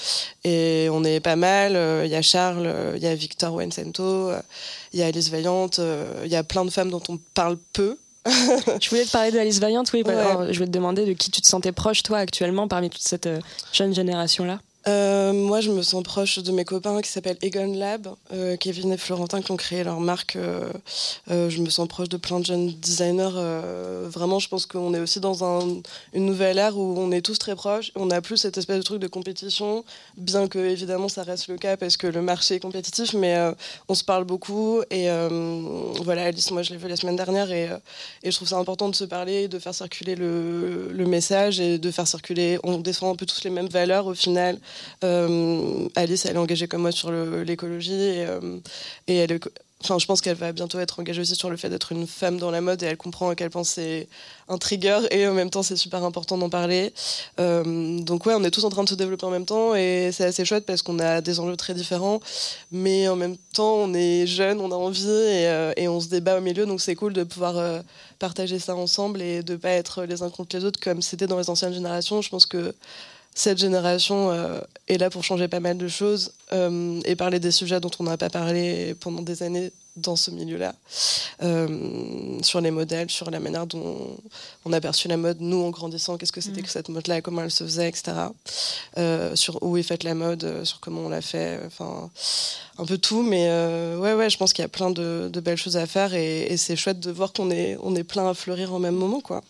et 0.43 0.87
on 0.91 1.03
est 1.03 1.19
pas 1.19 1.35
mal. 1.35 1.75
Euh, 1.75 2.03
Il 2.05 2.11
y 2.11 2.15
a 2.15 2.21
Charles, 2.21 2.71
il 2.95 3.01
y 3.01 3.07
a 3.07 3.15
Victor 3.15 3.53
Wensento, 3.55 4.03
euh, 4.29 4.39
il 4.93 4.99
y 4.99 5.03
a 5.03 5.07
Alice 5.07 5.29
Vaillante, 5.29 5.81
il 6.23 6.31
y 6.31 6.35
a 6.35 6.43
plein 6.43 6.65
de 6.65 6.69
femmes 6.69 6.91
dont 6.91 7.01
on 7.09 7.17
parle 7.33 7.57
peu. 7.73 7.97
Je 8.81 8.89
voulais 8.89 9.05
te 9.05 9.11
parler 9.11 9.31
d'Alice 9.31 9.59
Vaillante, 9.59 9.91
oui. 9.93 10.03
bah, 10.03 10.13
Ouais. 10.13 10.19
alors, 10.21 10.45
je 10.47 10.53
voulais 10.53 10.67
te 10.67 10.71
demander 10.71 11.05
de 11.05 11.13
qui 11.13 11.29
tu 11.31 11.41
te 11.41 11.47
sentais 11.47 11.71
proche, 11.71 12.03
toi, 12.03 12.19
actuellement, 12.19 12.67
parmi 12.67 12.89
toute 12.89 13.01
cette 13.01 13.27
euh, 13.27 13.39
jeune 13.73 13.93
génération-là. 13.93 14.59
Euh, 14.87 15.31
moi, 15.31 15.61
je 15.61 15.71
me 15.71 15.81
sens 15.81 16.03
proche 16.03 16.39
de 16.39 16.51
mes 16.51 16.65
copains 16.65 17.01
qui 17.01 17.09
s'appellent 17.09 17.37
Egon 17.41 17.73
Lab, 17.73 18.07
euh, 18.33 18.57
Kevin 18.57 18.91
et 18.91 18.97
Florentin 18.97 19.41
qui 19.41 19.51
ont 19.51 19.57
créé 19.57 19.83
leur 19.83 19.99
marque. 20.01 20.35
euh, 20.35 20.69
je 21.29 21.61
me 21.61 21.69
sens 21.69 21.87
proche 21.87 22.09
de 22.09 22.17
plein 22.17 22.39
de 22.39 22.45
jeunes 22.45 22.67
designers. 22.71 23.29
vraiment, 24.09 24.39
je 24.39 24.49
pense 24.49 24.65
qu'on 24.65 24.93
est 24.93 24.99
aussi 24.99 25.19
dans 25.19 25.43
un- 25.43 25.81
une 26.13 26.25
nouvelle 26.25 26.57
ère 26.57 26.77
où 26.77 26.95
on 26.97 27.11
est 27.11 27.21
tous 27.21 27.37
très 27.39 27.55
proches. 27.55 27.91
On 27.95 28.07
n'a 28.07 28.21
plus 28.21 28.37
cette 28.37 28.57
espèce 28.57 28.77
de 28.77 28.83
truc 28.83 28.99
de 28.99 29.07
compétition, 29.07 29.83
bien 30.17 30.47
que 30.47 30.59
évidemment 30.59 31.07
ça 31.09 31.23
reste 31.23 31.47
le 31.47 31.57
cas 31.57 31.77
parce 31.77 31.97
que 31.97 32.07
le 32.07 32.21
marché 32.21 32.55
est 32.55 32.59
compétitif, 32.59 33.13
mais 33.13 33.35
on 33.87 33.95
se 33.95 34.03
parle 34.03 34.25
beaucoup. 34.25 34.81
Et 34.91 35.07
voilà, 36.03 36.25
Alice, 36.25 36.51
moi 36.51 36.61
je 36.63 36.71
l'ai 36.71 36.77
vu 36.77 36.87
la 36.87 36.95
semaine 36.95 37.15
dernière 37.15 37.51
et, 37.51 37.69
je 38.23 38.31
trouve 38.31 38.47
ça 38.47 38.57
important 38.57 38.89
de 38.89 38.95
se 38.95 39.05
parler, 39.05 39.47
de 39.47 39.59
faire 39.59 39.73
circuler 39.75 40.15
le, 40.15 40.89
le 40.91 41.05
message 41.05 41.59
et 41.59 41.77
de 41.77 41.91
faire 41.91 42.07
circuler. 42.07 42.59
On 42.63 42.77
défend 42.79 43.11
un 43.11 43.15
peu 43.15 43.25
tous 43.25 43.43
les 43.43 43.49
mêmes 43.49 43.67
valeurs 43.67 44.07
au 44.07 44.13
final. 44.13 44.59
Euh, 45.03 45.87
Alice, 45.95 46.25
elle 46.25 46.35
est 46.35 46.39
engagée 46.39 46.67
comme 46.67 46.81
moi 46.81 46.91
sur 46.91 47.11
l'écologie 47.11 47.93
et, 47.93 48.25
euh, 48.25 48.59
elle 49.07 49.39
Enfin, 49.83 49.99
je 49.99 50.05
pense 50.05 50.21
qu'elle 50.21 50.37
va 50.37 50.53
bientôt 50.53 50.79
être 50.79 51.01
engagée 51.01 51.19
aussi 51.19 51.35
sur 51.35 51.49
le 51.49 51.57
fait 51.57 51.69
d'être 51.69 51.91
une 51.91 52.07
femme 52.07 52.37
dans 52.37 52.51
la 52.51 52.61
mode 52.61 52.81
et 52.83 52.85
elle 52.85 52.95
comprend 52.95 53.27
à 53.29 53.35
quel 53.35 53.49
point 53.49 53.65
c'est 53.65 54.07
un 54.47 54.57
trigger 54.57 54.99
et 55.11 55.27
en 55.27 55.33
même 55.33 55.49
temps 55.49 55.61
c'est 55.61 55.75
super 55.75 56.05
important 56.05 56.37
d'en 56.37 56.49
parler. 56.49 56.93
Euh, 57.41 57.99
donc 57.99 58.25
ouais, 58.25 58.33
on 58.33 58.45
est 58.45 58.51
tous 58.51 58.63
en 58.63 58.69
train 58.69 58.85
de 58.85 58.89
se 58.89 58.95
développer 58.95 59.25
en 59.25 59.29
même 59.29 59.45
temps 59.45 59.75
et 59.75 60.11
c'est 60.13 60.23
assez 60.23 60.45
chouette 60.45 60.65
parce 60.65 60.83
qu'on 60.83 60.99
a 60.99 61.19
des 61.19 61.41
enjeux 61.41 61.57
très 61.57 61.73
différents, 61.73 62.21
mais 62.71 63.09
en 63.09 63.17
même 63.17 63.35
temps 63.53 63.75
on 63.75 63.93
est 63.93 64.25
jeunes, 64.25 64.61
on 64.61 64.71
a 64.71 64.75
envie 64.75 65.03
et, 65.05 65.87
on 65.89 65.99
se 65.99 66.07
débat 66.07 66.37
au 66.37 66.41
milieu, 66.41 66.65
donc 66.65 66.79
c'est 66.79 66.95
cool 66.95 67.11
de 67.11 67.23
pouvoir 67.23 67.83
partager 68.19 68.59
ça 68.59 68.77
ensemble 68.77 69.21
et 69.21 69.43
de 69.43 69.57
pas 69.57 69.71
être 69.71 70.05
les 70.05 70.23
uns 70.23 70.29
contre 70.29 70.55
les 70.55 70.63
autres 70.63 70.79
comme 70.79 71.01
c'était 71.01 71.27
dans 71.27 71.37
les 71.37 71.49
anciennes 71.49 71.73
générations. 71.73 72.21
Je 72.21 72.29
pense 72.29 72.45
que 72.45 72.73
cette 73.35 73.57
génération 73.57 74.31
euh, 74.31 74.59
est 74.87 74.97
là 74.97 75.09
pour 75.09 75.23
changer 75.23 75.47
pas 75.47 75.59
mal 75.59 75.77
de 75.77 75.87
choses 75.87 76.33
euh, 76.51 77.01
et 77.05 77.15
parler 77.15 77.39
des 77.39 77.51
sujets 77.51 77.79
dont 77.79 77.89
on 77.99 78.03
n'a 78.03 78.17
pas 78.17 78.29
parlé 78.29 78.95
pendant 78.99 79.21
des 79.21 79.41
années 79.41 79.71
dans 79.95 80.15
ce 80.15 80.31
milieu-là, 80.31 80.73
Euh, 81.43 82.39
sur 82.41 82.61
les 82.61 82.71
modèles, 82.71 83.11
sur 83.11 83.29
la 83.29 83.39
manière 83.39 83.67
dont 83.67 84.17
on 84.65 84.73
a 84.73 84.81
perçu 84.81 85.07
la 85.07 85.17
mode, 85.17 85.39
nous 85.39 85.61
en 85.63 85.69
grandissant, 85.69 86.17
qu'est-ce 86.17 86.31
que 86.31 86.41
c'était 86.41 86.63
que 86.63 86.69
cette 86.69 86.89
mode-là, 86.89 87.21
comment 87.21 87.43
elle 87.43 87.51
se 87.51 87.63
faisait, 87.63 87.89
etc. 87.89 88.03
Sur 89.35 89.61
où 89.61 89.77
est 89.77 89.83
faite 89.83 90.03
la 90.03 90.15
mode, 90.15 90.63
sur 90.63 90.79
comment 90.79 91.01
on 91.01 91.09
l'a 91.09 91.21
fait, 91.21 91.59
enfin 91.67 92.09
un 92.79 92.85
peu 92.85 92.97
tout, 92.97 93.21
mais 93.21 93.47
ouais, 93.97 94.13
ouais, 94.13 94.29
je 94.31 94.37
pense 94.37 94.51
qu'il 94.53 94.63
y 94.63 94.65
a 94.65 94.69
plein 94.69 94.89
de, 94.89 95.29
de 95.31 95.39
belles 95.39 95.57
choses 95.57 95.77
à 95.77 95.85
faire 95.85 96.15
et, 96.15 96.43
et 96.51 96.57
c'est 96.57 96.75
chouette 96.75 96.99
de 96.99 97.11
voir 97.11 97.31
qu'on 97.31 97.51
est, 97.51 97.77
on 97.83 97.95
est 97.95 98.03
plein 98.03 98.27
à 98.27 98.33
fleurir 98.33 98.73
en 98.73 98.79
même 98.79 98.95
moment, 98.95 99.21
quoi. 99.21 99.43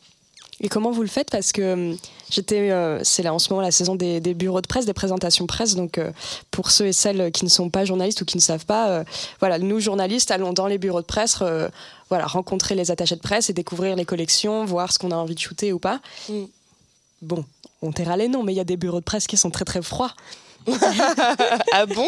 Et 0.61 0.69
comment 0.69 0.91
vous 0.91 1.01
le 1.01 1.07
faites 1.07 1.29
Parce 1.29 1.51
que 1.51 1.61
euh, 1.61 1.95
j'étais, 2.29 2.71
euh, 2.71 2.99
c'est 3.03 3.23
là 3.23 3.33
en 3.33 3.39
ce 3.39 3.49
moment 3.49 3.61
la 3.61 3.71
saison 3.71 3.95
des, 3.95 4.19
des 4.19 4.33
bureaux 4.33 4.61
de 4.61 4.67
presse, 4.67 4.85
des 4.85 4.93
présentations 4.93 5.47
presse. 5.47 5.75
Donc 5.75 5.97
euh, 5.97 6.11
pour 6.51 6.71
ceux 6.71 6.87
et 6.87 6.93
celles 6.93 7.31
qui 7.31 7.45
ne 7.45 7.49
sont 7.49 7.69
pas 7.69 7.85
journalistes 7.85 8.21
ou 8.21 8.25
qui 8.25 8.37
ne 8.37 8.41
savent 8.41 8.65
pas, 8.65 8.89
euh, 8.89 9.03
voilà, 9.39 9.59
nous 9.59 9.79
journalistes 9.79 10.31
allons 10.31 10.53
dans 10.53 10.67
les 10.67 10.77
bureaux 10.77 11.01
de 11.01 11.05
presse, 11.05 11.43
voilà, 12.09 12.25
rencontrer 12.25 12.75
les 12.75 12.91
attachés 12.91 13.15
de 13.15 13.21
presse 13.21 13.49
et 13.49 13.53
découvrir 13.53 13.95
les 13.95 14.05
collections, 14.05 14.65
voir 14.65 14.91
ce 14.91 14.99
qu'on 14.99 15.11
a 15.11 15.15
envie 15.15 15.35
de 15.35 15.39
shooter 15.39 15.73
ou 15.73 15.79
pas. 15.79 15.99
Mm. 16.29 16.43
bon, 17.21 17.45
on 17.81 17.91
taira 17.91 18.17
les 18.17 18.27
noms, 18.27 18.43
mais 18.43 18.53
il 18.53 18.57
y 18.57 18.61
a 18.61 18.65
des 18.65 18.77
bureaux 18.77 18.99
de 18.99 19.05
presse 19.05 19.27
qui 19.27 19.37
sont 19.37 19.51
très 19.51 19.65
très 19.65 19.81
froids. 19.81 20.13
Ah 21.71 21.85
bon? 21.85 22.07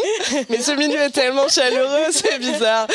Mais 0.49 0.61
ce 0.61 0.71
milieu 0.71 0.99
est 1.01 1.09
tellement 1.09 1.47
chaleureux, 1.47 2.07
c'est 2.11 2.39
bizarre. 2.39 2.87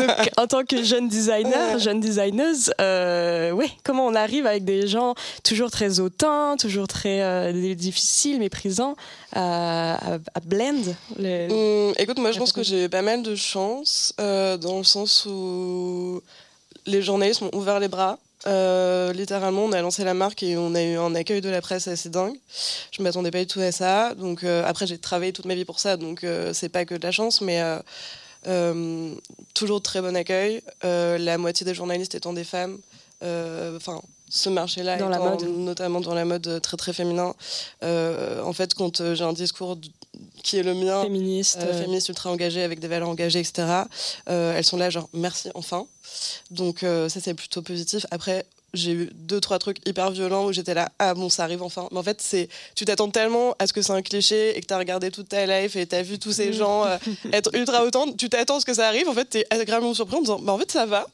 Donc, 0.00 0.30
en 0.36 0.46
tant 0.46 0.64
que 0.64 0.82
jeune 0.82 1.08
designer, 1.08 1.78
jeune 1.78 2.00
designeuse, 2.00 2.72
euh, 2.80 3.50
ouais, 3.52 3.70
comment 3.84 4.06
on 4.06 4.14
arrive 4.14 4.46
avec 4.46 4.64
des 4.64 4.86
gens 4.86 5.14
toujours 5.44 5.70
très 5.70 6.00
hautains, 6.00 6.56
toujours 6.58 6.88
très 6.88 7.22
euh, 7.22 7.74
difficiles, 7.74 8.38
méprisants, 8.38 8.96
à, 9.32 9.94
à- 9.94 10.18
à 10.34 10.40
blend 10.44 10.74
les- 11.18 11.48
Hum, 11.50 11.92
écoute, 11.98 12.18
moi 12.18 12.32
je 12.32 12.38
pense 12.38 12.52
que 12.52 12.62
j'ai 12.62 12.88
pas 12.88 13.02
mal 13.02 13.22
de 13.22 13.34
chance 13.34 14.12
euh, 14.20 14.56
dans 14.56 14.78
le 14.78 14.84
sens 14.84 15.26
où 15.26 16.20
les 16.86 17.02
journalistes 17.02 17.40
m'ont 17.42 17.54
ouvert 17.54 17.78
les 17.80 17.88
bras. 17.88 18.18
Euh, 18.46 19.12
littéralement, 19.12 19.64
on 19.64 19.72
a 19.72 19.80
lancé 19.80 20.04
la 20.04 20.14
marque 20.14 20.42
et 20.42 20.56
on 20.56 20.74
a 20.74 20.82
eu 20.82 20.96
un 20.96 21.14
accueil 21.14 21.40
de 21.40 21.48
la 21.48 21.60
presse 21.60 21.88
assez 21.88 22.08
dingue. 22.08 22.36
Je 22.90 23.02
m'attendais 23.02 23.30
pas 23.30 23.40
du 23.40 23.46
tout 23.46 23.60
à 23.60 23.72
ça. 23.72 24.14
Donc 24.14 24.44
euh, 24.44 24.64
après, 24.66 24.86
j'ai 24.86 24.98
travaillé 24.98 25.32
toute 25.32 25.44
ma 25.44 25.54
vie 25.54 25.64
pour 25.64 25.80
ça, 25.80 25.96
donc 25.96 26.24
euh, 26.24 26.52
c'est 26.52 26.68
pas 26.68 26.84
que 26.84 26.94
de 26.94 27.02
la 27.02 27.12
chance, 27.12 27.40
mais 27.40 27.62
euh, 28.46 29.14
toujours 29.54 29.80
très 29.80 30.00
bon 30.00 30.16
accueil. 30.16 30.62
La 30.82 31.38
moitié 31.38 31.64
des 31.64 31.74
journalistes 31.74 32.14
étant 32.14 32.32
des 32.32 32.44
femmes. 32.44 32.78
Enfin, 33.22 34.00
ce 34.28 34.48
marché-là, 34.48 34.96
notamment 34.96 36.00
dans 36.00 36.14
la 36.14 36.24
mode 36.24 36.60
très 36.62 36.76
très 36.76 36.92
féminin. 36.92 37.34
En 37.82 38.52
fait, 38.52 38.74
quand 38.74 39.14
j'ai 39.14 39.24
un 39.24 39.32
discours 39.32 39.78
qui 40.42 40.58
est 40.58 40.62
le 40.62 40.74
mien, 40.74 41.02
féministes. 41.02 41.58
euh, 41.60 41.80
féministes 41.82 42.08
ultra 42.08 42.30
engagées 42.30 42.62
avec 42.62 42.80
des 42.80 42.88
valeurs 42.88 43.08
engagées, 43.08 43.40
etc. 43.40 43.66
euh, 44.28 44.56
elles 44.56 44.64
sont 44.64 44.76
là, 44.76 44.90
genre 44.90 45.08
merci 45.12 45.50
enfin. 45.54 45.86
Donc 46.50 46.82
euh, 46.82 47.08
ça 47.08 47.20
c'est 47.20 47.34
plutôt 47.34 47.62
positif. 47.62 48.06
Après 48.10 48.44
j'ai 48.74 48.92
eu 48.92 49.10
deux 49.14 49.40
trois 49.40 49.58
trucs 49.58 49.78
hyper 49.86 50.10
violents 50.10 50.46
où 50.46 50.52
j'étais 50.52 50.74
là 50.74 50.88
ah 50.98 51.14
bon 51.14 51.28
ça 51.28 51.44
arrive 51.44 51.62
enfin. 51.62 51.88
Mais 51.92 51.98
en 51.98 52.02
fait 52.02 52.20
c'est 52.22 52.48
tu 52.74 52.84
t'attends 52.84 53.10
tellement 53.10 53.54
à 53.58 53.66
ce 53.66 53.72
que 53.72 53.82
c'est 53.82 53.92
un 53.92 54.02
cliché 54.02 54.56
et 54.56 54.60
que 54.60 54.66
t'as 54.66 54.78
regardé 54.78 55.10
toute 55.10 55.28
ta 55.28 55.44
life 55.46 55.76
et 55.76 55.86
t'as 55.86 56.02
vu 56.02 56.18
tous 56.18 56.32
ces 56.32 56.52
gens 56.52 56.84
euh, 56.86 56.96
être 57.32 57.54
ultra 57.54 57.84
autant, 57.84 58.10
tu 58.12 58.28
t'attends 58.28 58.56
à 58.56 58.60
ce 58.60 58.64
que 58.66 58.74
ça 58.74 58.86
arrive. 58.88 59.08
En 59.08 59.14
fait 59.14 59.26
t'es 59.26 59.46
agréablement 59.50 59.94
surpris 59.94 60.16
en 60.16 60.20
disant 60.20 60.38
bah 60.40 60.52
en 60.52 60.58
fait 60.58 60.70
ça 60.70 60.86
va. 60.86 61.06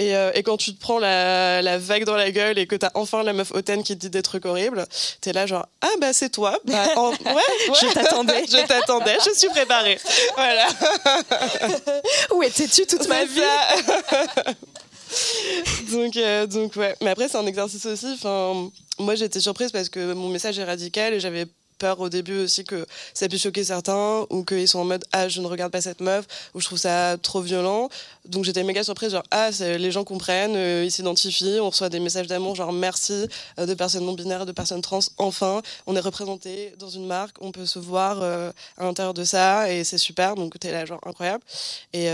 Et, 0.00 0.16
euh, 0.16 0.32
et 0.34 0.42
quand 0.42 0.56
tu 0.56 0.74
te 0.74 0.80
prends 0.80 0.98
la, 0.98 1.62
la 1.62 1.78
vague 1.78 2.04
dans 2.04 2.16
la 2.16 2.30
gueule 2.30 2.58
et 2.58 2.66
que 2.66 2.74
t'as 2.76 2.90
enfin 2.94 3.22
la 3.22 3.32
meuf 3.32 3.52
hautaine 3.52 3.82
qui 3.82 3.94
te 3.94 4.00
dit 4.00 4.10
des 4.10 4.22
trucs 4.22 4.44
horribles, 4.46 4.84
t'es 5.20 5.32
là 5.32 5.46
genre 5.46 5.66
ah 5.82 5.88
bah 6.00 6.12
c'est 6.12 6.30
toi. 6.30 6.58
Bah, 6.64 6.86
en- 6.96 7.10
ouais, 7.10 7.16
ouais. 7.26 7.74
Je 7.80 7.92
t'attendais. 7.92 8.44
je 8.50 8.66
t'attendais, 8.66 9.16
je 9.24 9.36
suis 9.38 9.48
préparée. 9.50 9.98
Voilà. 10.36 10.66
Où 12.34 12.42
étais-tu 12.42 12.86
toute 12.86 13.06
ma 13.08 13.24
vie? 13.24 13.40
donc, 15.92 16.16
euh, 16.16 16.46
donc 16.46 16.76
ouais. 16.76 16.94
Mais 17.02 17.10
après, 17.10 17.28
c'est 17.28 17.38
un 17.38 17.46
exercice 17.46 17.84
aussi. 17.86 18.18
Moi, 18.98 19.14
j'étais 19.14 19.40
surprise 19.40 19.72
parce 19.72 19.88
que 19.88 20.12
mon 20.12 20.28
message 20.28 20.58
est 20.58 20.64
radical 20.64 21.14
et 21.14 21.20
j'avais 21.20 21.46
au 21.92 22.08
début 22.08 22.38
aussi 22.38 22.64
que 22.64 22.86
ça 23.12 23.28
puisse 23.28 23.42
choquer 23.42 23.64
certains 23.64 24.26
ou 24.30 24.44
qu'ils 24.44 24.68
sont 24.68 24.80
en 24.80 24.84
mode 24.84 25.04
ah 25.12 25.28
je 25.28 25.40
ne 25.40 25.46
regarde 25.46 25.72
pas 25.72 25.80
cette 25.80 26.00
meuf 26.00 26.26
ou 26.54 26.60
je 26.60 26.66
trouve 26.66 26.78
ça 26.78 27.16
trop 27.20 27.40
violent 27.40 27.88
donc 28.26 28.44
j'étais 28.44 28.64
méga 28.64 28.82
surprise 28.82 29.12
genre 29.12 29.22
ah 29.30 29.50
les 29.60 29.90
gens 29.90 30.04
comprennent 30.04 30.56
euh, 30.56 30.84
ils 30.84 30.90
s'identifient 30.90 31.58
on 31.60 31.70
reçoit 31.70 31.88
des 31.88 32.00
messages 32.00 32.26
d'amour 32.26 32.54
genre 32.54 32.72
merci 32.72 33.28
euh, 33.58 33.66
de 33.66 33.74
personnes 33.74 34.04
non 34.04 34.14
binaires 34.14 34.46
de 34.46 34.52
personnes 34.52 34.80
trans 34.80 35.00
enfin 35.18 35.62
on 35.86 35.94
est 35.96 36.00
représenté 36.00 36.74
dans 36.78 36.88
une 36.88 37.06
marque 37.06 37.36
on 37.40 37.52
peut 37.52 37.66
se 37.66 37.78
voir 37.78 38.20
euh, 38.22 38.50
à 38.78 38.84
l'intérieur 38.84 39.14
de 39.14 39.24
ça 39.24 39.70
et 39.70 39.84
c'est 39.84 39.98
super 39.98 40.34
donc 40.34 40.58
t'es 40.58 40.72
là 40.72 40.84
genre 40.86 41.00
incroyable 41.04 41.42
et, 41.92 42.08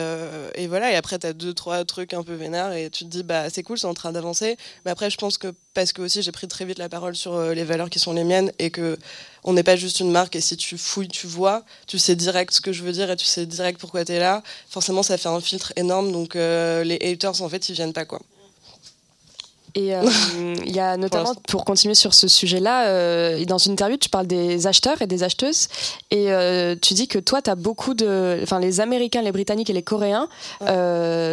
et 0.55 0.67
voilà, 0.67 0.93
et 0.93 0.97
après, 0.97 1.19
tu 1.19 1.27
as 1.27 1.33
deux, 1.33 1.55
trois 1.55 1.85
trucs 1.85 2.15
un 2.15 2.23
peu 2.23 2.35
vénères 2.35 2.73
et 2.73 2.91
tu 2.91 3.05
te 3.05 3.11
dis, 3.11 3.23
bah, 3.23 3.51
c'est 3.51 3.63
cool, 3.63 3.79
c'est 3.79 3.87
en 3.87 3.95
train 3.95 4.13
d'avancer. 4.13 4.57
Mais 4.85 4.91
après, 4.91 5.11
je 5.11 5.17
pense 5.17 5.39
que 5.39 5.53
parce 5.75 5.93
que 5.93 6.03
aussi, 6.03 6.23
j'ai 6.23 6.33
pris 6.33 6.49
très 6.49 6.65
vite 6.65 6.79
la 6.79 6.89
parole 6.89 7.15
sur 7.17 7.41
les 7.41 7.65
valeurs 7.65 7.91
qui 7.91 7.99
sont 7.99 8.13
les 8.13 8.25
miennes 8.25 8.53
et 8.59 8.71
que 8.71 8.99
on 9.45 9.53
n'est 9.53 9.63
pas 9.63 9.77
juste 9.77 10.01
une 10.01 10.11
marque 10.11 10.37
et 10.37 10.41
si 10.41 10.57
tu 10.57 10.77
fouilles, 10.77 11.09
tu 11.09 11.27
vois, 11.27 11.65
tu 11.87 11.99
sais 11.99 12.17
direct 12.17 12.53
ce 12.53 12.61
que 12.61 12.73
je 12.73 12.83
veux 12.83 12.93
dire 12.93 13.11
et 13.11 13.17
tu 13.17 13.27
sais 13.27 13.47
direct 13.47 13.81
pourquoi 13.81 14.05
tu 14.05 14.13
es 14.13 14.19
là. 14.19 14.43
Forcément, 14.69 15.03
ça 15.03 15.17
fait 15.19 15.29
un 15.29 15.41
filtre 15.41 15.73
énorme, 15.77 16.13
donc 16.13 16.37
euh, 16.37 16.85
les 16.85 16.99
haters, 17.03 17.43
en 17.43 17.49
fait, 17.49 17.69
ils 17.69 17.75
viennent 17.75 17.93
pas, 17.93 18.05
quoi. 18.05 18.21
Et 19.75 19.95
euh, 19.95 20.03
il 20.67 20.75
y 20.75 20.81
a 20.81 20.97
notamment, 20.97 21.35
pour 21.49 21.65
continuer 21.65 21.95
sur 21.95 22.15
ce 22.15 22.29
sujet-là, 22.29 22.87
euh, 22.87 23.45
dans 23.45 23.59
une 23.59 23.73
interview, 23.73 23.97
tu 23.97 24.09
parles 24.09 24.27
des 24.27 24.67
acheteurs 24.67 25.03
et 25.03 25.07
des 25.07 25.23
acheteuses. 25.23 25.69
Et 26.11 26.33
euh, 26.33 26.75
tu 26.81 26.95
dis 26.95 27.09
que 27.09 27.19
toi, 27.19 27.43
tu 27.43 27.51
as 27.51 27.55
beaucoup 27.55 27.95
de. 27.95 28.41
Enfin, 28.43 28.59
les 28.61 28.81
Américains, 28.81 29.23
les 29.23 29.33
Britanniques 29.33 29.71
et 29.71 29.73
les 29.73 29.83
Coréens 29.83 30.29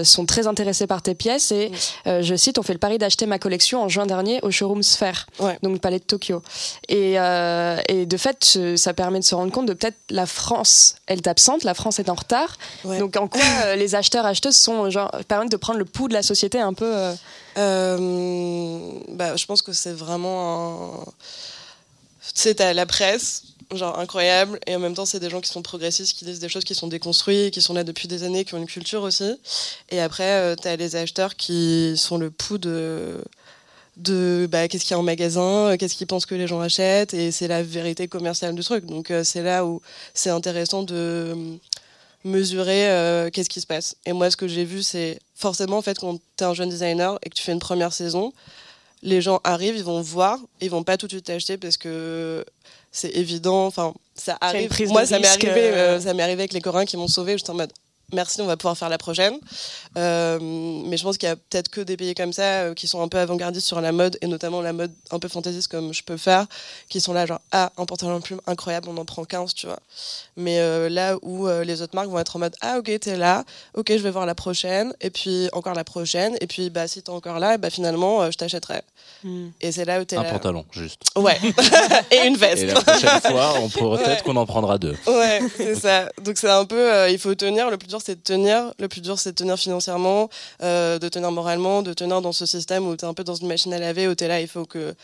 sont 0.03 0.25
très 0.25 0.47
intéressés 0.47 0.87
par 0.87 1.01
tes 1.01 1.15
pièces. 1.15 1.51
Et 1.51 1.71
je 2.05 2.35
cite, 2.35 2.57
on 2.57 2.63
fait 2.63 2.73
le 2.73 2.79
pari 2.79 2.97
d'acheter 2.97 3.25
ma 3.25 3.39
collection 3.39 3.81
en 3.81 3.89
juin 3.89 4.05
dernier 4.05 4.39
au 4.43 4.51
showroom 4.51 4.83
Sphere, 4.83 5.27
Ouais. 5.39 5.57
donc 5.63 5.73
le 5.73 5.79
palais 5.79 5.99
de 5.99 6.03
Tokyo. 6.03 6.41
Et, 6.87 7.13
et 7.13 8.05
de 8.05 8.17
fait, 8.17 8.57
ça 8.75 8.93
permet 8.93 9.19
de 9.19 9.23
se 9.23 9.35
rendre 9.35 9.51
compte 9.51 9.65
de 9.65 9.73
peut-être 9.73 9.97
la 10.09 10.25
France, 10.25 10.95
elle 11.07 11.17
est 11.19 11.27
absente, 11.27 11.63
la 11.63 11.73
France 11.73 11.99
est 11.99 12.09
en 12.09 12.15
retard. 12.15 12.57
Donc 12.83 13.17
en 13.17 13.27
quoi 13.27 13.75
les 13.75 13.95
acheteurs, 13.95 14.25
acheteuses 14.25 14.55
sont, 14.57 14.89
genre, 14.89 15.11
permettent 15.27 15.51
de 15.51 15.57
prendre 15.57 15.79
le 15.79 15.85
pouls 15.85 16.07
de 16.07 16.13
la 16.13 16.23
société 16.23 16.59
un 16.59 16.73
peu. 16.73 16.93
Euh, 17.57 18.91
bah, 19.09 19.35
je 19.35 19.45
pense 19.45 19.61
que 19.61 19.73
c'est 19.73 19.93
vraiment 19.93 21.01
un. 21.01 21.05
Tu 22.35 22.41
sais, 22.41 22.55
t'as 22.55 22.73
la 22.73 22.85
presse, 22.85 23.43
genre 23.73 23.97
incroyable, 23.99 24.59
et 24.67 24.75
en 24.75 24.79
même 24.79 24.93
temps, 24.93 25.05
c'est 25.05 25.19
des 25.19 25.29
gens 25.29 25.41
qui 25.41 25.49
sont 25.49 25.61
progressistes, 25.61 26.15
qui 26.17 26.25
disent 26.25 26.39
des 26.39 26.49
choses 26.49 26.65
qui 26.65 26.75
sont 26.75 26.87
déconstruites, 26.87 27.53
qui 27.53 27.61
sont 27.61 27.73
là 27.73 27.83
depuis 27.83 28.07
des 28.07 28.23
années, 28.23 28.45
qui 28.45 28.53
ont 28.53 28.59
une 28.59 28.67
culture 28.67 29.01
aussi. 29.03 29.39
Et 29.89 29.99
après, 29.99 30.31
euh, 30.41 30.55
t'as 30.55 30.75
les 30.75 30.95
acheteurs 30.95 31.35
qui 31.35 31.95
sont 31.97 32.17
le 32.17 32.29
pouls 32.29 32.57
de. 32.59 33.23
de 33.97 34.47
bah, 34.51 34.67
qu'est-ce 34.67 34.83
qu'il 34.83 34.91
y 34.91 34.95
a 34.95 34.99
en 34.99 35.03
magasin, 35.03 35.71
euh, 35.71 35.77
qu'est-ce 35.77 35.95
qu'ils 35.95 36.07
pensent 36.07 36.25
que 36.25 36.35
les 36.35 36.47
gens 36.47 36.61
achètent, 36.61 37.13
et 37.13 37.31
c'est 37.31 37.47
la 37.47 37.63
vérité 37.63 38.07
commerciale 38.07 38.55
du 38.55 38.63
truc. 38.63 38.85
Donc, 38.85 39.11
c'est 39.23 39.41
là 39.43 39.65
où 39.65 39.81
c'est 40.13 40.29
intéressant 40.29 40.83
de 40.83 41.35
mesurer 42.23 43.29
qu'est-ce 43.33 43.49
qui 43.49 43.61
se 43.61 43.67
passe. 43.67 43.95
Et 44.05 44.13
moi, 44.13 44.29
ce 44.29 44.37
que 44.37 44.47
j'ai 44.47 44.65
vu, 44.65 44.83
c'est 44.83 45.19
forcément, 45.37 45.77
en 45.77 45.81
fait, 45.81 45.99
quand 45.99 46.15
tu 46.15 46.43
es 46.43 46.47
un 46.47 46.53
jeune 46.53 46.69
designer 46.69 47.17
et 47.23 47.29
que 47.29 47.35
tu 47.35 47.43
fais 47.43 47.53
une 47.53 47.59
première 47.59 47.93
saison, 47.93 48.33
les 49.03 49.21
gens 49.21 49.39
arrivent, 49.43 49.77
ils 49.77 49.83
vont 49.83 50.01
voir, 50.01 50.39
ils 50.59 50.69
vont 50.69 50.83
pas 50.83 50.97
tout 50.97 51.05
de 51.05 51.11
suite 51.11 51.29
acheter 51.29 51.57
parce 51.57 51.77
que 51.77 52.43
c'est 52.91 53.11
évident. 53.15 53.65
Enfin, 53.67 53.93
ça 54.15 54.37
arrive. 54.41 54.71
Moi, 54.87 55.05
ça 55.05 55.19
m'est 55.19 55.27
arrivé, 55.27 55.51
euh. 55.55 55.97
euh, 55.97 55.99
ça 55.99 56.13
m'est 56.13 56.23
arrivé 56.23 56.41
avec 56.41 56.53
les 56.53 56.61
Coréens 56.61 56.85
qui 56.85 56.97
m'ont 56.97 57.07
sauvé. 57.07 57.37
J'étais 57.37 57.51
en 57.51 57.55
mode. 57.55 57.71
Merci, 58.13 58.41
on 58.41 58.45
va 58.45 58.55
pouvoir 58.55 58.77
faire 58.77 58.87
la 58.87 58.97
prochaine. 58.97 59.37
Euh, 59.97 60.39
mais 60.41 60.95
je 60.95 61.03
pense 61.03 61.17
qu'il 61.17 61.27
y 61.27 61.31
a 61.31 61.35
peut-être 61.35 61.67
que 61.67 61.81
des 61.81 61.97
pays 61.97 62.15
comme 62.15 62.31
ça 62.31 62.61
euh, 62.61 62.73
qui 62.73 62.87
sont 62.87 63.01
un 63.01 63.09
peu 63.09 63.17
avant-gardistes 63.19 63.67
sur 63.67 63.81
la 63.81 63.91
mode, 63.91 64.17
et 64.21 64.27
notamment 64.27 64.61
la 64.61 64.71
mode 64.71 64.93
un 65.11 65.19
peu 65.19 65.27
fantaisiste 65.27 65.67
comme 65.67 65.93
je 65.93 66.03
peux 66.03 66.15
faire, 66.15 66.45
qui 66.87 67.01
sont 67.01 67.11
là 67.11 67.25
genre, 67.25 67.41
ah, 67.51 67.69
un 67.77 67.83
pantalon 67.83 68.15
en 68.15 68.21
plume 68.21 68.39
incroyable, 68.47 68.87
on 68.89 68.95
en 68.95 69.03
prend 69.03 69.25
15, 69.25 69.53
tu 69.53 69.65
vois. 69.67 69.79
Mais 70.37 70.59
euh, 70.59 70.87
là 70.87 71.17
où 71.21 71.49
euh, 71.49 71.65
les 71.65 71.81
autres 71.81 71.95
marques 71.95 72.07
vont 72.07 72.17
être 72.19 72.37
en 72.37 72.39
mode 72.39 72.55
Ah, 72.61 72.77
ok, 72.77 72.97
t'es 72.97 73.17
là, 73.17 73.43
ok, 73.73 73.87
je 73.89 73.97
vais 74.01 74.11
voir 74.11 74.25
la 74.25 74.35
prochaine, 74.35 74.93
et 75.01 75.09
puis 75.09 75.49
encore 75.51 75.73
la 75.73 75.83
prochaine, 75.83 76.37
et 76.39 76.47
puis 76.47 76.69
bah, 76.69 76.87
si 76.87 77.01
t'es 77.01 77.09
encore 77.09 77.39
là, 77.39 77.57
bah, 77.57 77.69
finalement, 77.69 78.21
euh, 78.21 78.31
je 78.31 78.37
t'achèterai. 78.37 78.83
Hmm. 79.23 79.47
Et 79.59 79.71
c'est 79.73 79.83
là 79.83 79.99
où 79.99 80.05
t'es 80.05 80.15
Un 80.15 80.23
là. 80.23 80.31
pantalon, 80.31 80.63
juste. 80.71 81.01
Ouais, 81.17 81.37
et 82.11 82.25
une 82.25 82.37
veste. 82.37 82.63
Et 82.63 82.67
la 82.67 82.81
prochaine 82.81 83.19
fois, 83.21 83.55
on 83.59 83.67
pourrait 83.67 83.97
peut-être 84.03 84.17
Ouais. 84.25 84.33
qu'on 84.33 84.35
en 84.37 84.45
prendra 84.45 84.77
deux. 84.77 84.95
Ouais, 85.07 85.41
c'est 85.57 85.75
ça. 85.75 86.09
Donc 86.23 86.37
c'est 86.37 86.49
un 86.49 86.63
peu, 86.65 86.93
euh, 86.93 87.09
il 87.09 87.19
faut 87.19 87.35
tenir. 87.35 87.69
Le 87.69 87.77
plus 87.77 87.87
dur, 87.87 87.96
c'est 88.01 88.15
de 88.15 88.21
tenir. 88.21 88.73
Le 88.79 88.87
plus 88.87 89.01
dur, 89.01 89.19
c'est 89.19 89.31
de 89.31 89.35
tenir 89.35 89.57
financièrement, 89.57 90.29
euh, 90.63 90.99
de 90.99 91.09
tenir 91.09 91.31
moralement, 91.31 91.81
de 91.81 91.93
tenir 91.93 92.21
dans 92.21 92.31
ce 92.31 92.45
système 92.45 92.87
où 92.87 92.95
t'es 92.95 93.05
un 93.05 93.13
peu 93.13 93.23
dans 93.23 93.35
une 93.35 93.47
machine 93.47 93.73
à 93.73 93.79
laver, 93.79 94.07
où 94.07 94.15
t'es 94.15 94.27
là, 94.27 94.41
il 94.41 94.47
faut 94.47 94.65
que 94.65 94.95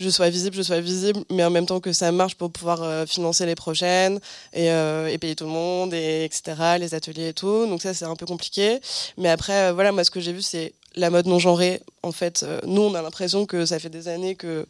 je 0.00 0.08
sois 0.10 0.28
visible, 0.28 0.56
je 0.56 0.62
sois 0.62 0.80
visible, 0.80 1.20
mais 1.30 1.44
en 1.44 1.50
même 1.50 1.66
temps 1.66 1.80
que 1.80 1.92
ça 1.92 2.10
marche 2.10 2.34
pour 2.34 2.50
pouvoir 2.50 2.82
euh, 2.82 3.06
financer 3.06 3.46
les 3.46 3.54
prochaines 3.54 4.18
et, 4.52 4.70
euh, 4.70 5.06
et 5.06 5.18
payer 5.18 5.36
tout 5.36 5.44
le 5.44 5.50
monde, 5.50 5.94
et 5.94 6.24
etc., 6.24 6.76
les 6.80 6.94
ateliers 6.94 7.28
et 7.28 7.34
tout. 7.34 7.66
Donc 7.66 7.82
ça, 7.82 7.94
c'est 7.94 8.04
un 8.04 8.16
peu 8.16 8.26
compliqué. 8.26 8.80
Mais 9.18 9.28
après, 9.28 9.72
voilà, 9.72 9.92
moi, 9.92 10.02
ce 10.04 10.10
que 10.10 10.20
j'ai 10.20 10.32
vu, 10.32 10.42
c'est 10.42 10.72
la 10.96 11.10
mode 11.10 11.26
non 11.26 11.38
genrée. 11.38 11.80
En 12.02 12.12
fait, 12.12 12.44
nous, 12.66 12.82
on 12.82 12.94
a 12.94 13.02
l'impression 13.02 13.46
que 13.46 13.66
ça 13.66 13.78
fait 13.78 13.88
des 13.88 14.08
années 14.08 14.34
que 14.34 14.66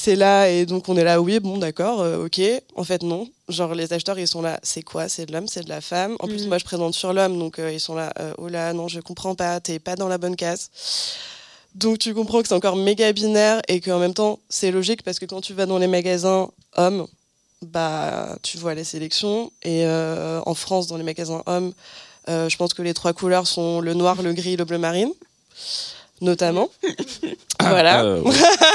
c'est 0.00 0.14
là 0.14 0.48
et 0.48 0.64
donc 0.64 0.88
on 0.88 0.96
est 0.96 1.02
là 1.02 1.20
oui 1.20 1.40
bon 1.40 1.58
d'accord 1.58 2.00
euh, 2.02 2.24
ok. 2.26 2.40
En 2.76 2.84
fait 2.84 3.02
non. 3.02 3.28
Genre 3.48 3.74
les 3.74 3.92
acheteurs 3.92 4.16
ils 4.18 4.28
sont 4.28 4.42
là 4.42 4.60
c'est 4.62 4.82
quoi? 4.82 5.08
C'est 5.08 5.26
de 5.26 5.32
l'homme 5.32 5.48
c'est 5.48 5.64
de 5.64 5.68
la 5.68 5.80
femme. 5.80 6.14
En 6.20 6.28
plus 6.28 6.42
Mhm. 6.42 6.48
moi 6.48 6.58
je 6.58 6.64
présente 6.64 6.94
sur 6.94 7.12
l'homme 7.12 7.36
donc 7.36 7.58
euh, 7.58 7.72
ils 7.72 7.80
sont 7.80 7.96
là 7.96 8.12
euh, 8.20 8.32
oh 8.38 8.46
là 8.48 8.72
non 8.72 8.86
je 8.86 9.00
comprends 9.00 9.34
pas 9.34 9.58
t'es 9.58 9.80
pas 9.80 9.96
dans 9.96 10.06
la 10.06 10.16
bonne 10.18 10.36
case. 10.36 10.70
Donc 11.74 11.98
tu 11.98 12.14
comprends 12.14 12.42
que 12.42 12.48
c'est 12.48 12.54
encore 12.54 12.76
méga 12.76 13.12
binaire 13.12 13.60
et 13.66 13.80
qu'en 13.80 13.98
même 13.98 14.14
temps 14.14 14.38
c'est 14.48 14.70
logique 14.70 15.02
parce 15.02 15.18
que 15.18 15.26
quand 15.26 15.40
tu 15.40 15.52
vas 15.52 15.66
dans 15.66 15.78
les 15.78 15.88
magasins 15.88 16.48
hommes 16.76 17.06
bah 17.62 18.36
tu 18.42 18.56
vois 18.56 18.74
la 18.76 18.84
sélection 18.84 19.50
et 19.64 19.84
en 20.46 20.54
France 20.54 20.86
dans 20.86 20.96
les 20.96 21.02
magasins 21.02 21.42
hommes 21.46 21.72
je 22.28 22.56
pense 22.56 22.72
que 22.72 22.82
les 22.82 22.94
trois 22.94 23.12
couleurs 23.12 23.48
sont 23.48 23.80
le 23.80 23.94
noir 23.94 24.22
le 24.22 24.32
gris 24.32 24.56
le 24.56 24.64
bleu 24.64 24.78
marine 24.78 25.12
notamment. 26.20 26.68
Ah, 27.60 27.70
voilà. 27.70 28.04
euh, 28.04 28.20
ouais. 28.22 28.32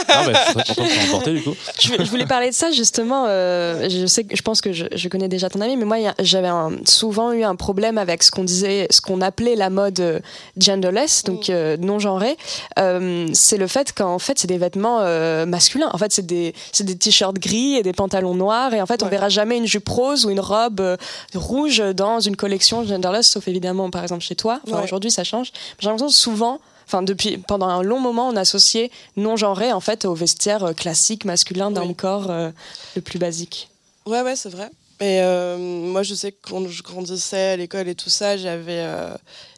Ah, 0.09 0.23
bah, 0.25 0.63
je 0.67 1.07
emporter, 1.07 1.33
du 1.35 1.41
coup. 1.41 1.55
Je, 1.79 1.87
voulais- 1.87 2.03
je 2.05 2.09
voulais 2.11 2.25
parler 2.25 2.49
de 2.49 2.53
ça 2.53 2.69
justement. 2.71 3.25
euh, 3.29 3.87
je 3.89 4.05
sais 4.05 4.25
que 4.25 4.35
je 4.35 4.41
pense 4.41 4.59
que 4.59 4.73
je, 4.73 4.85
je 4.93 5.07
connais 5.07 5.29
déjà 5.29 5.49
ton 5.49 5.61
ami, 5.61 5.77
mais 5.77 5.85
moi 5.85 5.95
j'avais 6.19 6.49
souvent 6.85 7.31
eu 7.31 7.43
un 7.43 7.55
problème 7.55 7.97
avec 7.97 8.21
ce 8.23 8.29
qu'on 8.29 8.43
disait, 8.43 8.87
ce 8.89 8.99
qu'on 8.99 9.21
appelait 9.21 9.55
la 9.55 9.69
mode 9.69 10.01
euh, 10.01 10.19
genderless, 10.57 11.23
donc 11.23 11.49
euh, 11.49 11.77
non 11.77 11.97
genrée. 11.97 12.35
Euh, 12.77 13.25
c'est 13.33 13.55
le 13.57 13.67
fait 13.67 13.93
qu'en 13.93 14.19
fait 14.19 14.37
c'est 14.37 14.47
des 14.49 14.57
vêtements 14.57 14.99
euh, 14.99 15.45
masculins. 15.45 15.89
En 15.93 15.97
fait 15.97 16.11
c'est 16.11 16.25
des 16.25 16.53
c'est 16.73 16.83
des 16.83 16.97
t-shirts 16.97 17.37
gris 17.39 17.75
et 17.77 17.83
des 17.83 17.93
pantalons 17.93 18.35
noirs 18.35 18.73
et 18.73 18.81
en 18.81 18.85
fait 18.85 19.01
on 19.01 19.05
Ouais. 19.05 19.11
verra 19.11 19.29
jamais 19.29 19.55
une 19.57 19.65
jupe 19.65 19.87
rose 19.87 20.25
ou 20.25 20.29
une 20.29 20.41
robe 20.41 20.81
euh, 20.81 20.97
rouge 21.35 21.81
dans 21.95 22.19
une 22.19 22.35
collection 22.35 22.83
genderless, 22.85 23.29
sauf 23.29 23.47
évidemment 23.47 23.89
par 23.89 24.03
exemple 24.03 24.23
chez 24.23 24.35
toi. 24.35 24.59
Enfin 24.67 24.79
Ouais. 24.79 24.83
aujourd'hui 24.83 25.09
ça 25.09 25.23
change. 25.23 25.53
J'ai 25.79 25.87
l'impression 25.87 26.07
que 26.07 26.13
souvent 26.13 26.59
Enfin, 26.93 27.01
depuis 27.01 27.37
pendant 27.39 27.69
un 27.69 27.81
long 27.81 27.99
moment, 27.99 28.29
on 28.29 28.35
associait 28.35 28.91
non 29.17 29.35
genré 29.35 29.71
en 29.71 29.79
fait 29.79 30.05
au 30.05 30.13
vestiaire 30.13 30.63
euh, 30.63 30.73
classique 30.73 31.25
masculin 31.25 31.71
d'un 31.71 31.87
Oui. 31.87 31.95
corps 31.95 32.29
euh, 32.29 32.51
le 32.95 33.01
plus 33.01 33.17
basique. 33.17 33.67
Ouais, 34.05 34.21
ouais, 34.21 34.35
c'est 34.35 34.49
vrai. 34.49 34.69
Et 34.99 35.19
euh, 35.21 35.57
moi, 35.57 36.03
je 36.03 36.13
sais 36.13 36.31
que 36.31 36.37
quand 36.47 36.67
je 36.67 36.83
grandissais 36.83 37.53
à 37.53 37.57
l'école 37.57 37.87
et 37.87 37.95
tout 37.95 38.11
ça, 38.11 38.37
j'avais, 38.37 38.83
euh, 38.85 39.09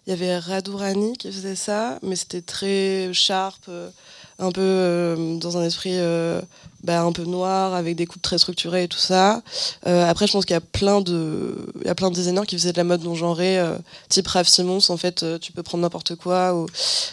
il 0.08 0.12
y 0.12 0.14
avait 0.14 0.38
Radourani 0.38 1.18
qui 1.18 1.30
faisait 1.30 1.56
ça, 1.58 2.00
mais 2.04 2.16
c'était 2.16 2.42
très 2.42 3.10
sharp, 3.12 3.64
euh, 3.68 3.90
un 4.40 4.54
peu 4.54 4.62
euh, 4.62 5.38
dans 5.38 5.58
un 5.58 5.66
esprit 5.66 5.98
euh, 5.98 6.42
bah, 6.86 7.02
un 7.02 7.12
peu 7.12 7.24
noir, 7.24 7.74
avec 7.74 7.96
des 7.96 8.06
coupes 8.06 8.22
très 8.22 8.38
structurées 8.38 8.84
et 8.84 8.88
tout 8.88 9.00
ça. 9.00 9.42
Euh, 9.88 10.08
après, 10.10 10.28
je 10.28 10.34
pense 10.34 10.46
qu'il 10.46 10.54
y 10.54 10.58
a 10.58 10.62
plein 10.62 11.02
de, 11.02 11.56
il 11.82 11.88
y 11.88 11.90
a 11.90 11.96
plein 11.96 12.10
de 12.10 12.16
designers 12.16 12.46
qui 12.48 12.56
faisaient 12.58 12.72
de 12.72 12.78
la 12.78 12.84
mode 12.84 13.04
non 13.04 13.16
genrée, 13.16 13.60
euh, 13.60 13.76
type 14.10 14.28
Raph 14.28 14.48
Simons. 14.48 14.90
En 14.90 14.98
fait, 14.98 15.24
euh, 15.24 15.40
tu 15.40 15.52
peux 15.52 15.64
prendre 15.64 15.82
n'importe 15.82 16.16
quoi. 16.16 16.54
Ou... 16.54 16.68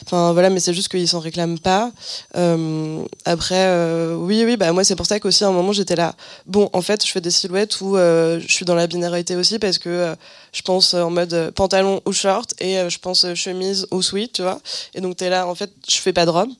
Enfin 0.04 0.32
voilà, 0.32 0.50
mais 0.50 0.60
c'est 0.60 0.74
juste 0.74 0.88
qu'ils 0.88 1.08
s'en 1.08 1.20
réclament 1.20 1.58
pas. 1.58 1.90
Euh, 2.36 3.02
après, 3.24 3.64
euh, 3.66 4.14
oui, 4.14 4.44
oui, 4.44 4.56
bah 4.56 4.72
moi 4.72 4.84
c'est 4.84 4.96
pour 4.96 5.06
ça 5.06 5.18
qu'aussi 5.20 5.44
à 5.44 5.48
un 5.48 5.52
moment 5.52 5.72
j'étais 5.72 5.96
là. 5.96 6.14
Bon, 6.46 6.68
en 6.72 6.82
fait, 6.82 7.04
je 7.06 7.10
fais 7.10 7.20
des 7.20 7.30
silhouettes 7.30 7.80
où 7.80 7.96
euh, 7.96 8.40
je 8.46 8.52
suis 8.52 8.64
dans 8.64 8.74
la 8.74 8.86
binarité 8.86 9.36
aussi 9.36 9.58
parce 9.58 9.78
que 9.78 10.14
je 10.52 10.62
pense 10.62 10.94
en 10.94 11.10
mode 11.10 11.52
pantalon 11.54 12.00
ou 12.04 12.12
short 12.12 12.54
et 12.60 12.76
je 12.88 12.98
pense 12.98 13.26
chemise 13.34 13.86
ou 13.90 14.02
sweat, 14.02 14.34
tu 14.34 14.42
vois. 14.42 14.60
Et 14.94 15.00
donc 15.00 15.16
t'es 15.16 15.30
là, 15.30 15.46
en 15.46 15.54
fait, 15.54 15.70
je 15.88 15.96
fais 15.96 16.12
pas 16.12 16.26
de 16.26 16.30
robe. 16.30 16.50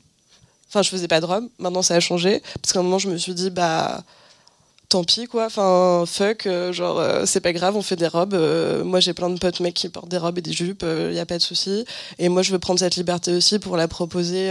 Enfin, 0.72 0.80
je 0.80 0.88
faisais 0.88 1.08
pas 1.08 1.20
de 1.20 1.26
robe. 1.26 1.48
Maintenant, 1.58 1.82
ça 1.82 1.94
a 1.94 2.00
changé. 2.00 2.42
Parce 2.62 2.72
qu'à 2.72 2.80
un 2.80 2.82
moment, 2.82 2.98
je 2.98 3.10
me 3.10 3.18
suis 3.18 3.34
dit, 3.34 3.50
bah 3.50 4.02
tant 4.92 5.04
pis 5.04 5.26
quoi. 5.26 5.46
Enfin 5.46 6.04
fuck 6.06 6.46
euh, 6.46 6.70
genre 6.70 7.00
euh, 7.00 7.24
c'est 7.24 7.40
pas 7.40 7.54
grave 7.54 7.74
on 7.76 7.82
fait 7.82 7.96
des 7.96 8.06
robes. 8.06 8.34
Euh, 8.34 8.84
moi 8.84 9.00
j'ai 9.00 9.14
plein 9.14 9.30
de 9.30 9.38
potes 9.38 9.60
mecs 9.60 9.74
qui 9.74 9.88
portent 9.88 10.10
des 10.10 10.18
robes 10.18 10.36
et 10.38 10.42
des 10.42 10.52
jupes 10.52 10.84
il 10.84 11.14
y 11.14 11.18
a 11.18 11.24
pas 11.24 11.38
de 11.38 11.42
souci. 11.42 11.86
Et 12.18 12.28
moi 12.28 12.42
je 12.42 12.52
veux 12.52 12.58
prendre 12.58 12.78
cette 12.78 12.96
liberté 12.96 13.32
aussi 13.32 13.58
pour 13.58 13.78
la 13.78 13.88
proposer 13.88 14.50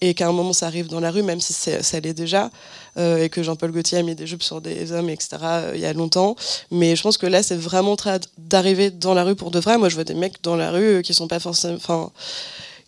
et 0.00 0.14
qu'à 0.14 0.28
un 0.28 0.32
moment 0.32 0.52
ça 0.52 0.66
arrive 0.66 0.88
dans 0.88 0.98
la 0.98 1.12
rue 1.12 1.22
même 1.22 1.40
si 1.40 1.52
ça 1.52 2.00
l'est 2.00 2.12
déjà 2.12 2.50
et 2.96 3.28
que 3.28 3.42
Jean-Paul 3.44 3.70
Gaultier 3.70 3.98
a 3.98 4.02
mis 4.02 4.16
des 4.16 4.26
jupes 4.26 4.42
sur 4.42 4.60
des 4.60 4.90
hommes 4.90 5.10
etc 5.10 5.36
il 5.74 5.80
y 5.80 5.86
a 5.86 5.92
longtemps. 5.92 6.34
Mais 6.72 6.96
je 6.96 7.02
pense 7.02 7.16
que 7.16 7.26
là 7.26 7.44
c'est 7.44 7.56
vraiment 7.56 7.96
d'arriver 8.36 8.90
dans 8.90 9.14
la 9.14 9.22
rue 9.22 9.36
pour 9.36 9.52
de 9.52 9.60
vrai. 9.60 9.78
Moi 9.78 9.88
je 9.88 9.94
vois 9.94 10.04
des 10.04 10.14
mecs 10.14 10.42
dans 10.42 10.56
la 10.56 10.72
rue 10.72 11.02
qui 11.02 11.14
sont 11.14 11.28
pas 11.28 11.38
forcément 11.38 11.76
enfin 11.76 12.10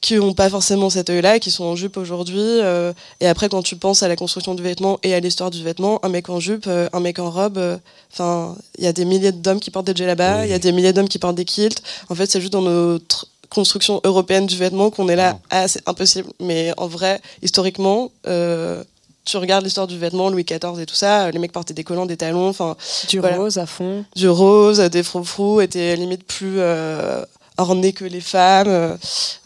qui 0.00 0.14
n'ont 0.14 0.32
pas 0.32 0.48
forcément 0.48 0.88
cet 0.88 1.10
œil-là, 1.10 1.38
qui 1.38 1.50
sont 1.50 1.64
en 1.64 1.76
jupe 1.76 1.96
aujourd'hui. 1.98 2.38
euh, 2.40 2.92
et 3.20 3.26
après, 3.26 3.48
quand 3.50 3.62
tu 3.62 3.76
penses 3.76 4.02
à 4.02 4.08
la 4.08 4.16
construction 4.16 4.54
du 4.54 4.62
vêtement 4.62 4.98
et 5.02 5.12
à 5.14 5.20
l'histoire 5.20 5.50
du 5.50 5.62
vêtement, 5.62 6.02
un 6.04 6.08
mec 6.08 6.30
en 6.30 6.40
jupe, 6.40 6.64
euh, 6.68 6.88
un 6.94 7.00
mec 7.00 7.18
en 7.18 7.30
robe, 7.30 7.58
euh, 7.58 7.76
enfin, 8.12 8.56
il 8.78 8.84
y 8.84 8.86
a 8.86 8.92
des 8.94 9.04
milliers 9.04 9.32
d'hommes 9.32 9.60
qui 9.60 9.70
portent 9.70 9.86
des 9.86 9.94
djellabas, 9.94 10.38
il 10.40 10.42
Oui. 10.44 10.50
y 10.50 10.54
a 10.54 10.58
des 10.58 10.72
milliers 10.72 10.94
d'hommes 10.94 11.08
qui 11.08 11.18
portent 11.18 11.36
des 11.36 11.44
kilts. 11.44 11.82
En 12.08 12.14
fait, 12.14 12.24
c'est 12.30 12.40
juste 12.40 12.52
dans 12.54 12.62
notre 12.62 13.26
construction 13.50 14.00
européenne 14.04 14.46
du 14.46 14.56
vêtement 14.56 14.90
qu'on 14.90 15.08
est 15.08 15.16
là. 15.16 15.32
Non. 15.34 15.40
Ah, 15.50 15.68
c'est 15.68 15.86
impossible. 15.86 16.28
Mais 16.40 16.72
en 16.78 16.86
vrai, 16.86 17.20
historiquement, 17.42 18.10
euh, 18.26 18.82
tu 19.26 19.36
regardes 19.36 19.64
l'histoire 19.64 19.86
du 19.86 19.98
vêtement, 19.98 20.30
Louis 20.30 20.44
XIV 20.44 20.80
et 20.80 20.86
tout 20.86 20.94
ça, 20.94 21.30
les 21.30 21.38
mecs 21.38 21.52
portaient 21.52 21.74
des 21.74 21.84
collants, 21.84 22.06
des 22.06 22.16
talons, 22.16 22.48
enfin, 22.48 22.74
Du 23.10 23.18
Voilà. 23.18 23.36
rose 23.36 23.58
à 23.58 23.66
fond. 23.66 24.04
du 24.16 24.28
rose, 24.30 24.78
des 24.78 25.02
froufrous 25.02 25.60
étaient 25.60 25.94
limite 25.96 26.24
plus 26.24 26.58
ornés 27.61 27.92
que 27.92 28.05
les 28.05 28.20
femmes. 28.20 28.68
euh. 28.68 28.96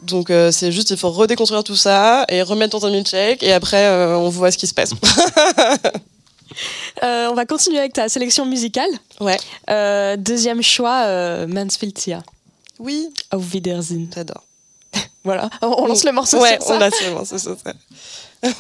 Donc 0.02 0.30
euh, 0.30 0.50
c'est 0.52 0.72
juste, 0.72 0.90
il 0.90 0.96
faut 0.96 1.10
redéconstruire 1.10 1.64
tout 1.64 1.76
ça 1.76 2.24
et 2.28 2.42
remettre 2.42 2.78
dans 2.78 2.86
un 2.86 2.90
milkshake 2.90 3.42
et 3.42 3.52
après 3.52 3.84
euh, 3.86 4.16
on 4.16 4.28
voit 4.28 4.50
ce 4.50 4.58
qui 4.58 4.66
se 4.66 4.74
passe. 4.74 4.90
Euh, 7.02 7.26
on 7.30 7.34
va 7.34 7.46
continuer 7.46 7.78
avec 7.80 7.94
ta 7.94 8.08
sélection 8.08 8.46
musicale. 8.46 8.88
ouais. 9.20 9.36
Euh, 9.70 10.16
deuxième 10.16 10.62
choix, 10.62 11.02
euh, 11.06 11.48
Mansfield 11.48 11.92
Tia. 11.94 12.22
Oui, 12.78 13.08
Auf 13.32 13.52
Wiedersehen. 13.52 14.08
j'adore. 14.14 14.44
Voilà, 15.24 15.50
on 15.62 15.86
lance 15.88 16.04
le 16.04 16.12
morceau 16.12 16.38
Ouais, 16.40 16.58
sur 16.60 16.68
ça. 16.68 16.74
on 16.76 16.78
l'a 16.78 16.90
sûrement, 16.92 17.24
c'est 17.24 17.38
ça. 17.40 17.56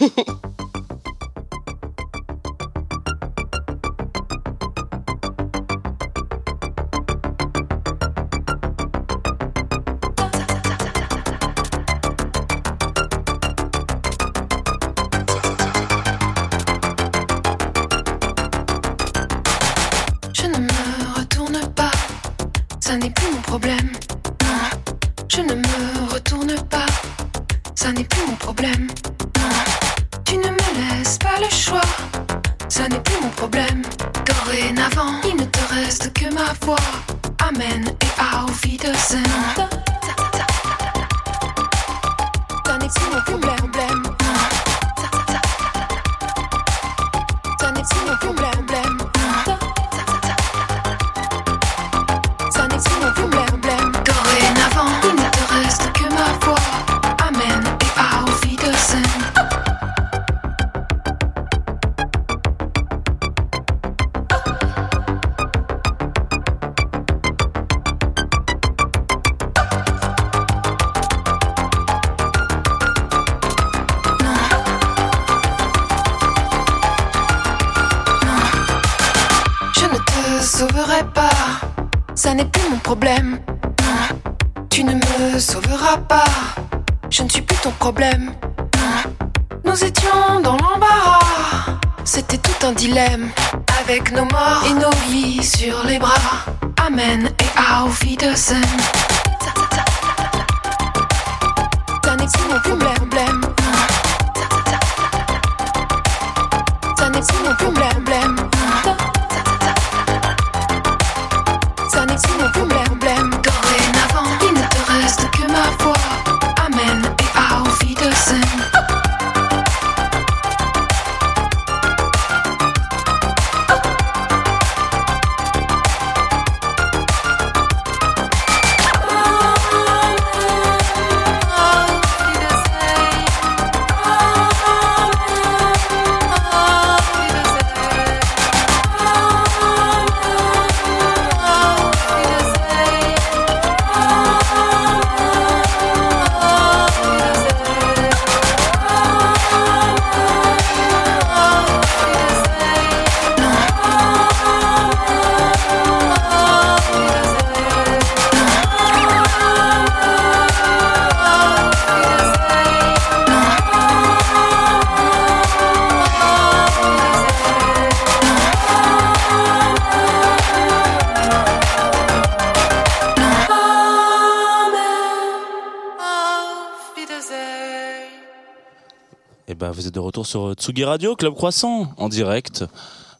retour 180.24 180.26
sur 180.26 180.52
Tsugi 180.54 180.84
Radio, 180.84 181.16
Club 181.16 181.34
Croissant, 181.34 181.88
en 181.98 182.08
direct 182.08 182.64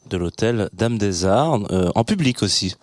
de 0.09 0.17
l'hôtel 0.17 0.69
Dame 0.73 0.97
des 0.99 1.25
Arts, 1.27 1.61
euh, 1.71 1.91
en 1.95 2.05
public 2.05 2.43
aussi. 2.43 2.75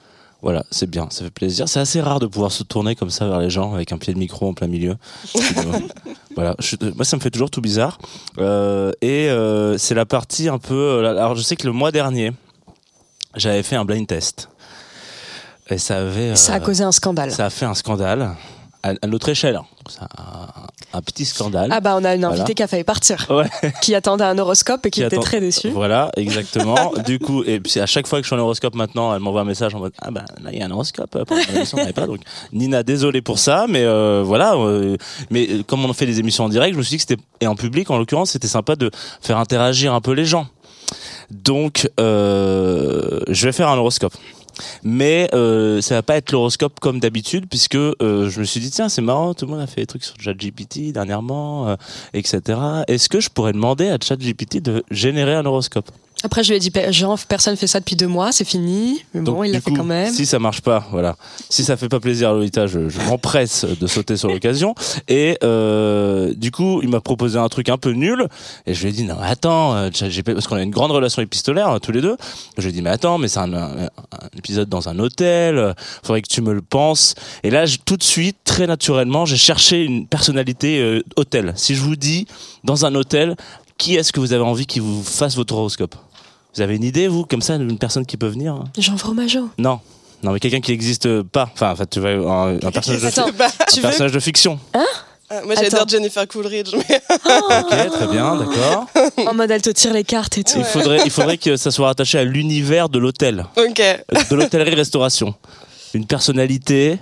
Voilà, 0.44 0.64
c'est 0.72 0.90
bien, 0.90 1.08
ça 1.12 1.24
fait 1.24 1.30
plaisir. 1.32 1.68
C'est 1.70 1.80
assez 1.80 2.02
rare 2.02 2.20
de 2.20 2.26
pouvoir 2.26 2.52
se 2.52 2.64
tourner 2.64 2.96
comme 2.96 3.10
ça 3.12 3.28
vers 3.28 3.40
les 3.40 3.50
gens 3.52 3.74
avec 3.76 3.92
un 3.92 3.98
pied 4.00 4.14
de 4.14 4.18
micro 4.20 4.50
en 4.50 4.54
plein 4.54 4.68
milieu. 4.68 4.96
voilà, 6.36 6.56
je- 6.60 6.76
moi 6.96 7.06
ça 7.06 7.16
me 7.18 7.22
fait 7.22 7.30
toujours 7.30 7.52
tout 7.52 7.62
bizarre. 7.62 8.00
Euh, 8.40 8.92
et 9.02 9.30
euh, 9.30 9.78
c'est 9.78 9.94
la 9.96 10.06
partie 10.06 10.50
un 10.50 10.58
peu. 10.58 10.74
euh, 10.74 11.10
Alors 11.12 11.36
je 11.36 11.42
sais 11.44 11.56
que 11.56 11.68
le 11.68 11.74
mois 11.74 11.92
dernier, 11.92 12.32
j'avais 13.36 13.62
fait 13.64 13.76
un 13.76 13.86
blind 13.86 14.08
test. 14.08 14.50
Et 15.70 15.78
ça 15.78 16.00
avait. 16.00 16.36
Ça 16.36 16.54
a 16.54 16.58
euh, 16.58 16.60
causé 16.60 16.84
un 16.84 16.92
scandale. 16.92 17.32
ça 17.32 17.46
a 17.46 17.50
fait 17.52 17.66
un 17.66 17.76
scandale 17.76 18.36
à, 18.84 18.94
à 19.02 19.08
notre 19.08 19.30
échelle. 19.30 19.56
hein. 19.56 19.66
Un 20.94 21.02
petit 21.02 21.26
scandale. 21.26 21.70
Ah 21.72 21.80
bah 21.80 21.96
on 22.00 22.04
a 22.04 22.14
une 22.16 22.22
Voilà. 22.22 22.36
invitée 22.36 22.54
qui 22.54 22.64
a 22.64 22.68
failli 22.68 22.84
partir, 22.84 23.26
Ouais. 23.30 23.50
qui 23.82 23.96
attendait 23.96 24.24
un 24.24 24.38
horoscope 24.38 24.86
et 24.86 24.92
qui, 24.92 25.00
Qui 25.00 25.06
était 25.06 25.16
attend- 25.16 25.24
très 25.24 25.40
déçue. 25.40 25.70
Voilà, 25.70 26.12
exactement. 26.18 26.92
du 27.06 27.18
coup, 27.20 27.44
et 27.44 27.60
puis 27.60 27.80
à 27.80 27.86
chaque 27.86 28.08
fois 28.08 28.20
que 28.20 28.24
je 28.24 28.28
suis 28.28 28.36
en 28.36 28.40
horoscope 28.40 28.76
maintenant, 28.76 29.14
elle 29.14 29.22
m'envoie 29.22 29.42
un 29.42 29.46
message 29.46 29.74
en 29.76 29.80
mode 29.80 29.94
ah 30.02 30.12
ben 30.12 30.24
là 30.44 30.50
il 30.52 30.60
y 30.60 30.62
a 30.62 30.66
un 30.66 30.72
horoscope. 30.72 31.16
on 31.18 31.92
pas. 31.94 32.08
Donc 32.08 32.20
Nina, 32.54 32.84
désolé 32.84 33.22
pour 33.22 33.40
ça, 33.40 33.66
mais 33.70 33.84
euh, 33.84 34.22
voilà. 34.26 34.56
euh, 34.56 34.98
mais 35.30 35.48
euh, 35.50 35.64
comme 35.64 35.84
on 35.86 35.94
fait 35.94 36.06
des 36.06 36.20
émissions 36.20 36.44
en 36.46 36.50
direct, 36.50 36.74
je 36.74 36.78
me 36.78 36.84
suis 36.84 36.98
dit 36.98 37.04
que 37.04 37.10
c'était 37.10 37.24
et 37.40 37.48
en 37.48 37.56
public 37.56 37.90
en 37.90 37.98
l'occurrence, 37.98 38.32
c'était 38.32 38.48
sympa 38.48 38.76
de 38.76 38.92
faire 39.22 39.38
interagir 39.38 39.94
un 39.94 40.02
peu 40.02 40.12
les 40.12 40.26
gens. 40.26 40.48
Donc 41.32 41.90
euh, 42.00 43.22
je 43.30 43.46
vais 43.46 43.52
faire 43.54 43.70
un 43.70 43.78
horoscope. 43.78 44.14
Mais 44.84 45.30
euh, 45.34 45.82
ça 45.82 45.96
va 45.96 46.04
pas 46.04 46.16
être 46.18 46.32
l'horoscope 46.32 46.80
comme 46.80 47.00
d'habitude 47.00 47.46
puisque 47.50 47.76
euh, 47.76 48.30
je 48.30 48.40
me 48.40 48.46
suis 48.46 48.60
dit 48.60 48.72
tiens 48.72 48.90
c'est 48.90 49.02
marrant 49.02 49.34
tout 49.34 49.46
le 49.46 49.52
monde 49.52 49.62
a 49.62 49.68
fait 49.68 49.82
des 49.82 49.88
trucs 49.88 50.04
sur 50.04 50.16
ChatGPT 50.20 50.92
dernièrement 50.92 51.70
euh, 51.70 51.76
etc. 52.14 52.60
Est-ce 52.88 53.10
que 53.10 53.20
je 53.20 53.30
pourrais 53.30 53.54
demander 53.54 53.90
à 53.90 53.98
ChatGPT 54.02 54.62
de 54.62 54.84
générer 54.92 55.36
un 55.36 55.46
horoscope? 55.46 55.90
Après 56.24 56.44
je 56.44 56.50
lui 56.50 56.58
ai 56.58 56.60
dit, 56.60 56.72
pe- 56.72 56.92
Jean, 56.92 57.16
personne 57.28 57.56
fait 57.58 57.68
ça 57.68 57.80
depuis 57.80 57.96
deux 57.96 58.08
mois, 58.08 58.32
c'est 58.32 58.46
fini. 58.46 59.04
Mais 59.14 59.22
bon, 59.22 59.34
Donc, 59.34 59.46
il 59.48 59.52
l'a 59.52 59.62
fait 59.62 59.72
quand 59.74 59.84
même. 59.84 60.14
Si 60.14 60.26
ça 60.26 60.40
marche 60.40 60.62
pas, 60.62 60.88
voilà. 60.92 61.16
Si 61.50 61.64
ça 61.64 61.78
fait 61.78 61.90
pas 61.90 62.00
plaisir 62.00 62.30
à 62.30 62.34
Lolita, 62.34 62.68
je, 62.68 62.90
je 62.90 63.00
m'empresse 63.02 63.66
de 63.66 63.88
sauter 63.88 64.18
sur 64.18 64.30
l'occasion. 64.30 64.76
Et 65.08 65.38
euh, 65.44 66.34
du 66.36 66.52
coup, 66.52 66.82
il 66.84 66.90
m'a 66.90 67.02
proposé 67.02 67.38
un 67.40 67.50
truc 67.50 67.70
un 67.70 67.78
peu 67.78 67.92
nul. 67.92 68.28
Et 68.66 68.74
je 68.74 68.82
lui 68.84 68.90
ai 68.90 68.92
dit 68.92 69.04
non, 69.04 69.16
mais 69.20 69.28
attends, 69.28 69.76
euh, 69.76 69.90
parce 70.26 70.48
qu'on 70.48 70.56
a 70.58 70.62
une 70.64 70.70
grande 70.72 70.92
relation 70.92 71.22
épistolaire 71.22 71.80
tous 71.82 71.92
les 71.92 72.02
deux. 72.02 72.18
Je 72.58 72.64
lui 72.64 72.70
ai 72.70 72.74
dit 72.74 72.82
mais 72.82 72.90
attends, 72.92 73.18
mais 73.18 73.28
c'est 73.28 73.40
un, 73.40 73.54
un- 73.54 73.86
un 73.86 74.28
épisode 74.38 74.70
dans 74.70 74.90
un 74.90 75.00
hôtel. 75.00 75.58
euh, 75.58 75.74
Faudrait 76.04 76.22
que 76.22 76.30
tu 76.30 76.42
me 76.42 76.54
le 76.54 76.62
penses. 76.62 77.16
Et 77.44 77.50
là, 77.50 77.66
je- 77.66 77.78
tout 77.84 77.98
de 77.98 78.04
suite, 78.04 78.38
très 78.46 78.68
naturellement, 78.68 79.26
j'ai 79.26 79.38
cherché 79.38 79.84
une 79.84 80.06
personnalité 80.08 80.80
euh, 80.80 81.02
hôtel. 81.16 81.54
Si 81.56 81.76
je 81.76 81.82
vous 81.82 81.96
dis 81.96 82.28
dans 82.64 82.86
un 82.86 82.94
hôtel, 82.96 83.36
qui 83.78 83.96
est-ce 83.96 84.14
que 84.14 84.20
vous 84.20 84.34
avez 84.34 84.44
envie 84.44 84.68
qui 84.68 84.80
vous 84.80 85.04
fasse 85.04 85.36
votre 85.36 85.56
horoscope? 85.56 85.96
Vous 86.56 86.62
avez 86.62 86.76
une 86.76 86.84
idée, 86.84 87.08
vous, 87.08 87.26
comme 87.26 87.42
ça, 87.42 87.58
d'une 87.58 87.78
personne 87.78 88.06
qui 88.06 88.18
peut 88.18 88.28
venir 88.28 88.54
hein 88.54 88.66
Jean 88.78 88.98
Fromageau. 88.98 89.50
non. 89.58 89.80
Non, 90.24 90.34
mais 90.34 90.40
quelqu'un 90.40 90.62
qui 90.62 90.70
n'existe 90.70 91.24
pas. 91.24 91.50
Enfin, 91.52 91.72
en 91.72 91.76
fait, 91.76 91.90
tu 91.90 92.00
vois, 92.00 92.12
un, 92.12 92.56
un 92.58 92.72
personnage, 92.72 93.02
de, 93.02 93.08
Attends, 93.08 93.30
Bah, 93.36 93.48
tu 93.50 93.74
un 93.74 93.76
veux 93.78 93.82
personnage 93.82 94.12
de 94.12 94.20
fiction. 94.20 94.60
ah, 95.32 95.42
moi 95.46 95.56
dire 95.56 95.88
Jennifer 95.88 96.28
Coolidge, 96.28 96.76
mais 96.76 97.02
Ok, 97.10 97.92
très 97.92 98.08
bien, 98.08 98.36
d'accord. 98.36 98.86
en 99.28 99.34
mode 99.34 99.50
elle 99.50 99.64
te 99.64 99.72
tire 99.72 99.94
les 99.94 100.04
cartes 100.04 100.38
et 100.38 100.44
tout. 100.44 100.60
Il 100.60 100.64
faudrait, 100.64 101.02
il 101.06 101.10
faudrait 101.10 101.40
que 101.40 101.56
ça 101.58 101.72
soit 101.72 101.88
rattaché 101.88 102.20
à 102.20 102.24
l'univers 102.24 102.88
de 102.90 103.00
l'hôtel, 103.00 103.48
ok. 103.58 103.82
de 104.30 104.36
l'hôtellerie-restauration. 104.36 105.34
Une 105.96 106.06
personnalité. 106.06 107.00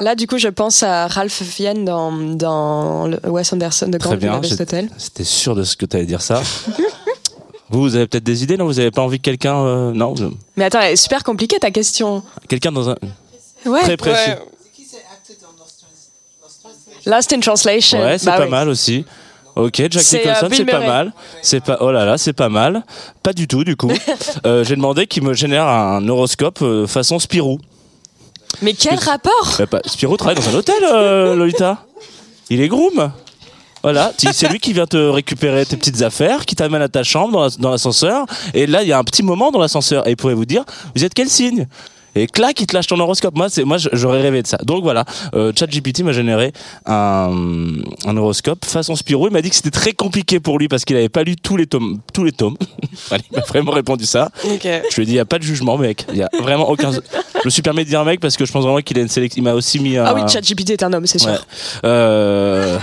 Là, 0.00 0.14
du 0.14 0.26
coup, 0.28 0.38
je 0.38 0.48
pense 0.48 0.82
à 0.84 1.06
Ralph 1.08 1.42
Fiennes 1.42 1.84
dans, 1.84 2.12
dans 2.12 3.06
le 3.08 3.18
Wes 3.28 3.52
Anderson 3.52 3.88
de 3.88 3.98
Grand. 3.98 4.14
Budapest 4.14 4.60
Hotel. 4.60 4.88
C'était 4.98 5.24
sûr 5.24 5.54
de 5.56 5.64
ce 5.64 5.76
que 5.76 5.84
tu 5.84 5.96
allais 5.96 6.06
dire 6.06 6.22
ça. 6.22 6.40
Vous, 7.72 7.80
vous 7.80 7.96
avez 7.96 8.06
peut-être 8.06 8.22
des 8.24 8.42
idées, 8.44 8.56
non? 8.56 8.66
Vous 8.66 8.78
avez 8.78 8.90
pas 8.90 9.02
envie 9.02 9.18
que 9.18 9.24
quelqu'un, 9.24 9.56
euh, 9.56 9.92
non, 9.92 10.12
vous- 10.14 10.34
Mais 10.56 10.64
attends, 10.64 10.80
elle 10.80 10.92
est 10.92 10.96
super 10.96 11.24
compliquée 11.24 11.58
ta 11.58 11.70
question. 11.70 12.22
quelqu'un 12.48 12.70
dans 12.70 12.90
un 12.90 12.96
Ouais. 13.66 13.80
très 13.80 13.96
précis. 13.96 14.30
Ouais. 14.30 14.38
Lost 17.06 17.32
in 17.32 17.40
Translation. 17.40 18.00
Ouais, 18.00 18.18
c'est 18.18 18.26
Bah 18.26 18.36
pas 18.36 18.44
oui. 18.44 18.50
mal 18.50 18.68
aussi. 18.68 19.04
Ok, 19.56 19.74
Jack 19.76 19.92
C'est, 20.02 20.18
Nicholson, 20.18 20.46
euh, 20.46 20.48
Bill 20.48 20.58
c'est 20.58 20.64
pas 20.64 20.72
Murray. 20.78 20.86
mal. 20.86 21.12
C'est 21.42 21.60
pas, 21.62 21.76
oh 21.80 21.90
là 21.90 22.04
là, 22.06 22.16
c'est 22.16 22.32
pas 22.32 22.48
mal. 22.48 22.84
Pas 23.22 23.32
du 23.32 23.46
tout, 23.48 23.64
du 23.64 23.76
coup. 23.76 23.90
Euh, 24.46 24.64
J'ai 24.64 24.76
demandé 24.76 25.06
qu'il 25.06 25.22
me 25.24 25.34
génère 25.34 25.66
un 25.66 26.06
horoscope 26.08 26.62
euh, 26.62 26.86
façon 26.86 27.18
Spirou. 27.18 27.58
Mais 28.62 28.72
quel 28.74 28.98
Que- 28.98 29.04
rapport? 29.04 29.54
Bah, 29.58 29.66
pas- 29.66 29.80
Spirou 29.86 30.16
travaille 30.16 30.36
dans 30.36 30.48
un 30.48 30.54
hôtel, 30.54 30.82
euh, 30.84 31.34
Lolita. 31.34 31.84
Il 32.50 32.60
est 32.60 32.68
groom. 32.68 33.12
Voilà, 33.82 34.12
c'est 34.32 34.48
lui 34.48 34.58
qui 34.60 34.72
vient 34.72 34.86
te 34.86 34.96
récupérer 34.96 35.66
tes 35.66 35.76
petites 35.76 36.02
affaires, 36.02 36.46
qui 36.46 36.54
t'amène 36.56 36.82
à 36.82 36.88
ta 36.88 37.02
chambre 37.02 37.32
dans 37.32 37.42
la- 37.44 37.50
dans 37.58 37.70
l'ascenseur. 37.70 38.26
et 38.54 38.66
là, 38.66 38.82
il 38.82 38.88
y 38.88 38.92
a 38.92 38.98
un 38.98 39.04
petit 39.04 39.22
moment 39.22 39.50
dans 39.50 39.58
l'ascenseur. 39.60 40.06
Et 40.06 40.12
il 40.12 40.16
pourrait 40.16 40.34
vous 40.34 40.44
dire, 40.46 40.64
vous 40.94 41.04
êtes 41.04 41.14
quel 41.14 41.28
signe? 41.28 41.66
Et 42.14 42.26
clac, 42.26 42.60
il 42.60 42.66
te 42.66 42.74
lâche 42.76 42.88
ton 42.88 43.00
horoscope. 43.00 43.34
Moi, 43.34 43.48
c'est 43.48 43.64
moi, 43.64 43.78
j'aurais 43.78 44.20
rêvé 44.20 44.42
de 44.42 44.46
ça. 44.46 44.58
Donc 44.64 44.82
voilà, 44.82 45.06
euh, 45.34 45.50
ChatGPT 45.58 46.00
m'a 46.02 46.12
généré 46.12 46.52
un, 46.84 47.30
un 48.04 48.16
horoscope 48.18 48.66
façon 48.66 48.94
Spirou. 48.96 49.28
Il 49.28 49.32
m'a 49.32 49.40
dit 49.40 49.48
que 49.48 49.56
c'était 49.56 49.70
très 49.70 49.92
compliqué 49.92 50.38
pour 50.38 50.58
lui 50.58 50.68
parce 50.68 50.84
qu'il 50.84 50.94
avait 50.96 51.08
pas 51.08 51.22
lu 51.22 51.36
tous 51.36 51.56
les 51.56 51.66
tomes. 51.66 52.00
Tous 52.12 52.22
les 52.24 52.32
tomes. 52.32 52.56
Il 53.10 53.36
m'a 53.36 53.42
vraiment 53.48 53.70
répondu 53.72 54.04
ça. 54.04 54.28
Je 54.90 54.96
lui 54.96 55.02
ai 55.04 55.06
dit, 55.06 55.12
il 55.12 55.14
n'y 55.14 55.18
a 55.20 55.24
pas 55.24 55.38
de 55.38 55.42
jugement, 55.44 55.78
mec. 55.78 56.04
Il 56.12 56.18
y 56.18 56.22
a 56.22 56.28
vraiment 56.38 56.68
aucun. 56.68 56.90
Je 56.92 56.98
me 57.46 57.50
suis 57.50 57.62
permis 57.62 57.82
de 57.84 57.88
dire 57.88 58.04
mec 58.04 58.20
parce 58.20 58.36
que 58.36 58.44
je 58.44 58.52
pense 58.52 58.64
vraiment 58.64 58.80
qu'il 58.82 58.98
a 58.98 59.00
une 59.02 59.08
sélection. 59.08 59.40
Il 59.40 59.44
m'a 59.44 59.54
aussi 59.54 59.78
mis 59.80 59.96
un. 59.96 60.04
Ah 60.04 60.12
oui, 60.14 60.20
ChatGPT 60.28 60.70
est 60.70 60.82
un 60.82 60.92
homme, 60.92 61.06
c'est 61.06 61.18
sûr. 61.18 61.30
Ouais. 61.30 61.38
Euh, 61.86 62.76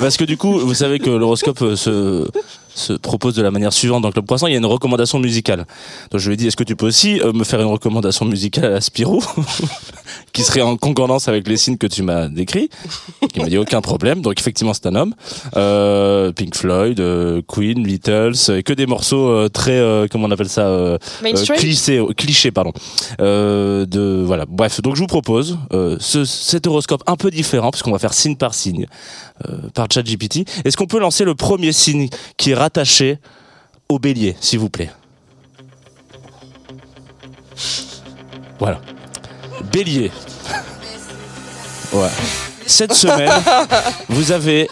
Parce 0.00 0.16
que 0.16 0.24
du 0.24 0.36
coup, 0.36 0.58
vous 0.58 0.74
savez 0.74 0.98
que 0.98 1.10
l'horoscope 1.10 1.62
euh, 1.62 1.76
se, 1.76 2.28
se 2.74 2.92
propose 2.94 3.34
de 3.34 3.42
la 3.42 3.50
manière 3.50 3.72
suivante 3.72 4.02
dans 4.02 4.10
Club 4.10 4.26
Poisson. 4.26 4.46
Il 4.46 4.52
y 4.52 4.54
a 4.54 4.58
une 4.58 4.66
recommandation 4.66 5.18
musicale. 5.18 5.66
Donc 6.10 6.20
je 6.20 6.28
lui 6.28 6.34
ai 6.34 6.36
dit, 6.36 6.46
est-ce 6.46 6.56
que 6.56 6.64
tu 6.64 6.76
peux 6.76 6.86
aussi 6.86 7.20
euh, 7.20 7.32
me 7.32 7.44
faire 7.44 7.60
une 7.60 7.68
recommandation 7.68 8.24
musicale 8.24 8.64
à 8.66 8.70
la 8.70 8.80
Spirou? 8.80 9.22
Qui 10.34 10.42
serait 10.42 10.60
en 10.60 10.76
concordance 10.76 11.28
avec 11.28 11.48
les 11.48 11.56
signes 11.56 11.78
que 11.78 11.86
tu 11.86 12.02
m'as 12.02 12.28
décrits 12.28 12.68
Il 13.34 13.42
m'a 13.42 13.48
dit 13.48 13.56
aucun 13.56 13.80
problème. 13.80 14.20
Donc 14.20 14.38
effectivement, 14.38 14.74
c'est 14.74 14.86
un 14.86 14.94
homme. 14.96 15.14
Euh, 15.56 16.32
Pink 16.32 16.54
Floyd, 16.54 17.00
euh, 17.00 17.40
Queen, 17.46 17.82
Beatles, 17.82 18.32
euh, 18.48 18.60
que 18.60 18.72
des 18.72 18.86
morceaux 18.86 19.28
euh, 19.28 19.48
très, 19.48 19.78
euh, 19.78 20.06
comment 20.10 20.26
on 20.26 20.30
appelle 20.32 20.48
ça 20.48 20.66
euh, 20.66 20.98
Mainstream 21.22 21.56
euh, 21.56 21.60
cliché, 21.60 22.04
cliché, 22.16 22.50
pardon. 22.50 22.72
Euh, 23.20 23.86
de 23.86 24.22
voilà. 24.26 24.44
Bref, 24.46 24.82
donc 24.82 24.96
je 24.96 25.00
vous 25.00 25.06
propose 25.06 25.56
euh, 25.72 25.96
ce, 26.00 26.24
cet 26.24 26.66
horoscope 26.66 27.02
un 27.06 27.16
peu 27.16 27.30
différent 27.30 27.70
parce 27.70 27.82
qu'on 27.82 27.92
va 27.92 27.98
faire 28.00 28.12
signe 28.12 28.36
par 28.36 28.54
signe 28.54 28.86
euh, 29.48 29.68
par 29.72 29.86
ChatGPT. 29.90 30.44
Est-ce 30.64 30.76
qu'on 30.76 30.86
peut 30.86 30.98
lancer 30.98 31.24
le 31.24 31.36
premier 31.36 31.72
signe 31.72 32.08
qui 32.36 32.50
est 32.50 32.54
rattaché 32.54 33.18
au 33.88 34.00
Bélier, 34.00 34.34
s'il 34.40 34.58
vous 34.58 34.70
plaît? 34.70 34.90
Voilà. 38.58 38.80
Bélier. 39.74 40.12
Ouais. 41.92 42.06
Cette 42.64 42.94
semaine, 42.94 43.28
vous 44.08 44.30
avez 44.30 44.68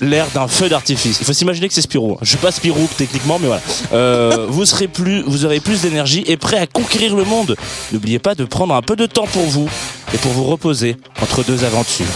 l'air 0.00 0.28
d'un 0.32 0.48
feu 0.48 0.70
d'artifice. 0.70 1.18
Il 1.20 1.26
faut 1.26 1.34
s'imaginer 1.34 1.68
que 1.68 1.74
c'est 1.74 1.82
Spirou. 1.82 2.16
Je 2.22 2.30
suis 2.30 2.38
pas 2.38 2.50
Spirou 2.50 2.88
techniquement, 2.96 3.38
mais 3.38 3.48
voilà. 3.48 3.62
Euh, 3.92 4.46
vous 4.48 4.64
serez 4.64 4.88
plus, 4.88 5.20
vous 5.26 5.44
aurez 5.44 5.60
plus 5.60 5.82
d'énergie 5.82 6.24
et 6.26 6.38
prêt 6.38 6.56
à 6.56 6.66
conquérir 6.66 7.14
le 7.14 7.24
monde. 7.24 7.54
N'oubliez 7.92 8.18
pas 8.18 8.34
de 8.34 8.46
prendre 8.46 8.74
un 8.74 8.80
peu 8.80 8.96
de 8.96 9.04
temps 9.04 9.26
pour 9.26 9.44
vous 9.44 9.68
et 10.14 10.16
pour 10.16 10.32
vous 10.32 10.44
reposer 10.44 10.96
entre 11.20 11.44
deux 11.44 11.64
aventures. 11.64 12.06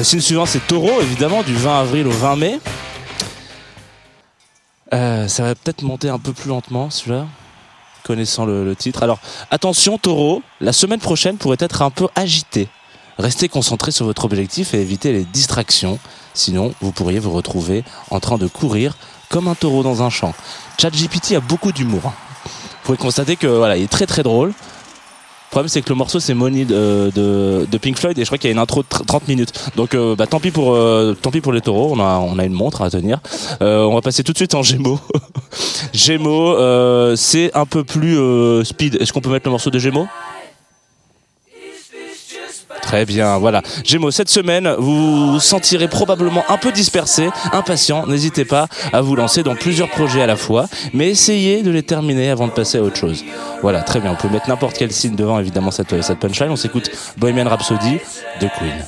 Le 0.00 0.04
signe 0.04 0.20
suivant, 0.20 0.46
c'est 0.46 0.66
Taureau, 0.66 1.02
évidemment, 1.02 1.42
du 1.42 1.54
20 1.54 1.80
avril 1.80 2.06
au 2.06 2.10
20 2.10 2.36
mai. 2.36 2.58
Euh, 4.94 5.28
ça 5.28 5.42
va 5.42 5.54
peut-être 5.54 5.82
monter 5.82 6.08
un 6.08 6.18
peu 6.18 6.32
plus 6.32 6.48
lentement, 6.48 6.88
celui-là, 6.88 7.26
connaissant 8.02 8.46
le, 8.46 8.74
titre. 8.74 9.02
Alors, 9.02 9.18
attention, 9.50 9.98
Taureau, 9.98 10.42
la 10.62 10.72
semaine 10.72 11.00
prochaine 11.00 11.36
pourrait 11.36 11.58
être 11.60 11.82
un 11.82 11.90
peu 11.90 12.08
agitée. 12.14 12.70
Restez 13.18 13.50
concentré 13.50 13.90
sur 13.90 14.06
votre 14.06 14.24
objectif 14.24 14.72
et 14.72 14.80
évitez 14.80 15.12
les 15.12 15.24
distractions. 15.24 15.98
Sinon, 16.32 16.72
vous 16.80 16.92
pourriez 16.92 17.18
vous 17.18 17.32
retrouver 17.32 17.84
en 18.10 18.20
train 18.20 18.38
de 18.38 18.46
courir 18.46 18.96
comme 19.28 19.48
un 19.48 19.54
taureau 19.54 19.82
dans 19.82 20.02
un 20.02 20.08
champ. 20.08 20.32
ChatGPT 20.80 21.34
a 21.34 21.40
beaucoup 21.40 21.72
d'humour. 21.72 22.14
Vous 22.44 22.50
pouvez 22.84 22.96
constater 22.96 23.36
que 23.36 23.46
voilà, 23.46 23.76
il 23.76 23.82
est 23.82 23.92
très 23.92 24.06
très 24.06 24.22
drôle. 24.22 24.54
Le 25.50 25.52
problème, 25.52 25.68
c'est 25.68 25.82
que 25.82 25.88
le 25.88 25.96
morceau, 25.96 26.20
c'est 26.20 26.32
Money 26.32 26.64
de, 26.64 27.10
de, 27.12 27.66
de 27.68 27.78
Pink 27.78 27.98
Floyd 27.98 28.16
et 28.16 28.22
je 28.22 28.26
crois 28.26 28.38
qu'il 28.38 28.46
y 28.48 28.52
a 28.52 28.54
une 28.54 28.60
intro 28.60 28.82
de 28.84 28.86
tr- 28.86 29.04
30 29.04 29.26
minutes. 29.26 29.52
Donc, 29.74 29.94
euh, 29.94 30.14
bah, 30.14 30.28
tant 30.28 30.38
pis 30.38 30.52
pour, 30.52 30.74
euh, 30.74 31.16
tant 31.20 31.32
pis 31.32 31.40
pour 31.40 31.52
les 31.52 31.60
taureaux. 31.60 31.90
On 31.92 31.98
a, 31.98 32.18
on 32.18 32.38
a 32.38 32.44
une 32.44 32.52
montre 32.52 32.82
à 32.82 32.90
tenir. 32.90 33.18
Euh, 33.60 33.82
on 33.82 33.94
va 33.96 34.00
passer 34.00 34.22
tout 34.22 34.30
de 34.30 34.36
suite 34.38 34.54
en 34.54 34.62
Gémeaux. 34.62 35.00
Gémeaux, 35.92 36.54
euh, 36.56 37.16
c'est 37.16 37.50
un 37.56 37.66
peu 37.66 37.82
plus 37.82 38.16
euh, 38.16 38.62
speed. 38.62 38.98
Est-ce 39.00 39.12
qu'on 39.12 39.20
peut 39.20 39.30
mettre 39.30 39.48
le 39.48 39.50
morceau 39.50 39.70
de 39.70 39.78
Gémeaux? 39.80 40.06
Très 42.90 43.06
bien, 43.06 43.38
voilà. 43.38 43.62
Gémeaux, 43.84 44.10
cette 44.10 44.30
semaine, 44.30 44.74
vous 44.76 45.34
vous 45.34 45.38
sentirez 45.38 45.86
probablement 45.86 46.42
un 46.48 46.56
peu 46.56 46.72
dispersé, 46.72 47.28
impatient. 47.52 48.04
N'hésitez 48.08 48.44
pas 48.44 48.66
à 48.92 49.00
vous 49.00 49.14
lancer 49.14 49.44
dans 49.44 49.54
plusieurs 49.54 49.88
projets 49.88 50.22
à 50.22 50.26
la 50.26 50.34
fois, 50.34 50.66
mais 50.92 51.08
essayez 51.08 51.62
de 51.62 51.70
les 51.70 51.84
terminer 51.84 52.30
avant 52.30 52.48
de 52.48 52.52
passer 52.52 52.78
à 52.78 52.82
autre 52.82 52.96
chose. 52.96 53.24
Voilà, 53.62 53.82
très 53.82 54.00
bien. 54.00 54.10
On 54.10 54.16
peut 54.16 54.28
mettre 54.28 54.48
n'importe 54.48 54.76
quel 54.76 54.90
signe 54.90 55.14
devant, 55.14 55.38
évidemment, 55.38 55.70
cette, 55.70 56.02
cette 56.02 56.18
punchline. 56.18 56.50
On 56.50 56.56
s'écoute 56.56 56.90
Bohemian 57.16 57.48
Rhapsody 57.48 57.98
de 58.40 58.48
Queen. 58.58 58.84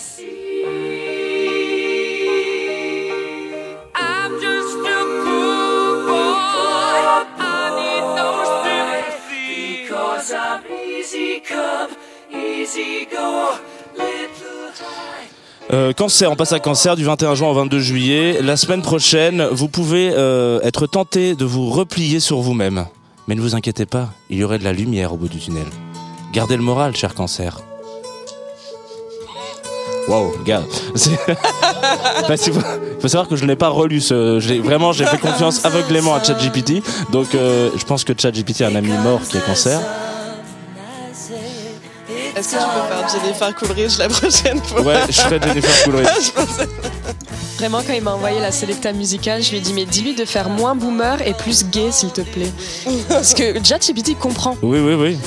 Euh, 15.73 15.93
cancer, 15.95 16.31
on 16.31 16.37
passe 16.37 16.53
à 16.53 16.59
cancer 16.61 16.97
du 16.97 17.05
21 17.05 17.35
juin 17.35 17.49
au 17.49 17.55
22 17.55 17.79
juillet. 17.81 18.39
La 18.43 18.57
semaine 18.57 18.83
prochaine, 18.83 19.47
vous 19.53 19.69
pouvez 19.69 20.11
euh, 20.15 20.61
être 20.63 20.87
tenté 20.87 21.35
de 21.35 21.45
vous 21.47 21.71
replier 21.71 22.21
sur 22.21 22.41
vous-même. 22.41 22.87
Mais 23.27 23.35
ne 23.35 23.41
vous 23.41 23.55
inquiétez 23.55 23.87
pas, 23.87 24.11
il 24.29 24.39
y 24.39 24.45
aurait 24.45 24.59
de 24.59 24.65
la 24.65 24.73
lumière 24.73 25.15
au 25.15 25.17
bout 25.17 25.29
du 25.29 25.39
tunnel. 25.39 25.65
Gardez 26.35 26.57
le 26.57 26.63
moral, 26.63 26.95
cher 26.95 27.15
cancer. 27.15 27.61
Wow, 30.09 30.33
gars. 30.45 30.65
Parce 32.27 32.43
qu'il 32.43 32.53
faut, 32.53 32.61
faut 33.01 33.09
savoir 33.09 33.29
que 33.29 33.37
je 33.37 33.45
n'ai 33.45 33.55
pas 33.57 33.69
relu 33.69 34.01
ce. 34.01 34.41
j'ai- 34.41 34.59
Vraiment, 34.59 34.93
j'ai 34.93 35.07
fait 35.07 35.19
confiance 35.19 35.65
aveuglément 35.65 36.15
à 36.15 36.23
ChatGPT. 36.25 36.83
Donc, 37.13 37.35
euh, 37.35 37.71
je 37.77 37.85
pense 37.85 38.03
que 38.05 38.13
ChatGPT 38.19 38.63
a 38.63 38.67
un 38.67 38.75
ami 38.75 38.91
mort 39.05 39.21
qui 39.23 39.37
est 39.39 39.47
cancer. 39.47 39.81
Est-ce 42.43 42.57
que 42.57 42.61
tu 42.61 42.65
peux 42.65 42.95
faire 42.97 43.09
Jennifer 43.09 43.55
Coolidge 43.55 43.99
la 43.99 44.09
prochaine 44.09 44.61
fois? 44.63 44.81
Ouais, 44.83 45.01
je 45.09 45.13
serais 45.13 45.41
Jennifer 45.41 45.71
pensais- 46.33 46.69
Vraiment, 47.59 47.83
quand 47.87 47.93
il 47.93 48.03
m'a 48.03 48.15
envoyé 48.15 48.41
la 48.41 48.51
sélecta 48.51 48.93
musicale, 48.93 49.45
je 49.45 49.51
lui 49.51 49.59
ai 49.59 49.61
dit 49.61 49.73
Mais 49.73 49.85
dis-lui 49.85 50.17
de 50.17 50.25
faire 50.25 50.49
moins 50.49 50.75
boomer 50.75 51.23
et 51.25 51.35
plus 51.35 51.65
gay, 51.67 51.93
s'il 51.93 52.11
te 52.11 52.23
plaît. 52.23 52.51
Parce 53.09 53.33
que 53.35 53.63
ChatGPT 53.63 54.19
comprend. 54.19 54.57
Oui, 54.61 54.81
oui, 54.81 54.95
oui. 54.95 55.19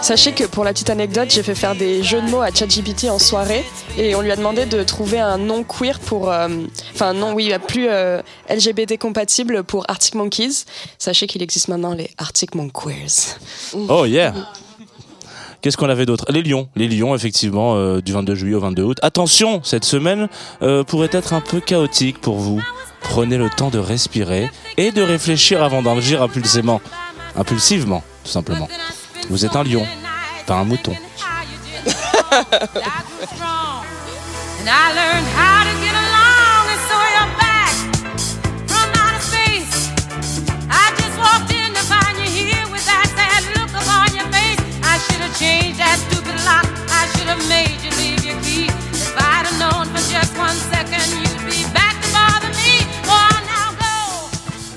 Sachez 0.00 0.32
que 0.32 0.44
pour 0.44 0.64
la 0.64 0.72
petite 0.72 0.88
anecdote, 0.88 1.28
j'ai 1.30 1.42
fait 1.42 1.54
faire 1.54 1.74
des 1.74 2.02
jeux 2.02 2.22
de 2.22 2.30
mots 2.30 2.40
à 2.40 2.48
ChatGPT 2.50 3.10
en 3.10 3.18
soirée 3.18 3.62
et 3.98 4.14
on 4.14 4.22
lui 4.22 4.30
a 4.32 4.36
demandé 4.36 4.64
de 4.64 4.82
trouver 4.82 5.20
un 5.20 5.36
nom 5.36 5.64
queer 5.64 5.98
pour. 6.00 6.30
euh, 6.30 6.48
Enfin, 6.94 7.08
un 7.08 7.12
nom, 7.14 7.34
oui, 7.34 7.52
plus 7.66 7.88
euh, 7.90 8.22
LGBT 8.48 8.96
compatible 8.98 9.64
pour 9.64 9.84
Arctic 9.88 10.14
Monkeys. 10.14 10.64
Sachez 10.98 11.26
qu'il 11.26 11.42
existe 11.42 11.68
maintenant 11.68 11.92
les 11.92 12.08
Arctic 12.16 12.54
Monqueers. 12.54 13.36
Oh 13.88 14.06
yeah 14.06 14.32
Qu'est-ce 15.64 15.78
qu'on 15.78 15.88
avait 15.88 16.04
d'autre? 16.04 16.26
Les 16.28 16.42
lions, 16.42 16.68
les 16.76 16.88
lions 16.88 17.14
effectivement 17.14 17.76
euh, 17.76 18.02
du 18.02 18.12
22 18.12 18.34
juillet 18.34 18.54
au 18.54 18.60
22 18.60 18.82
août. 18.82 18.98
Attention, 19.00 19.62
cette 19.62 19.86
semaine 19.86 20.28
euh, 20.60 20.84
pourrait 20.84 21.08
être 21.10 21.32
un 21.32 21.40
peu 21.40 21.58
chaotique 21.58 22.20
pour 22.20 22.36
vous. 22.36 22.62
Prenez 23.00 23.38
le 23.38 23.48
temps 23.48 23.70
de 23.70 23.78
respirer 23.78 24.50
et 24.76 24.92
de 24.92 25.00
réfléchir 25.00 25.62
avant 25.62 25.80
d'agir 25.80 26.20
impulsément, 26.20 26.82
impulsivement, 27.34 28.04
tout 28.24 28.30
simplement. 28.30 28.68
Vous 29.30 29.46
êtes 29.46 29.56
un 29.56 29.64
lion, 29.64 29.86
pas 30.46 30.56
un 30.56 30.64
mouton. 30.64 30.92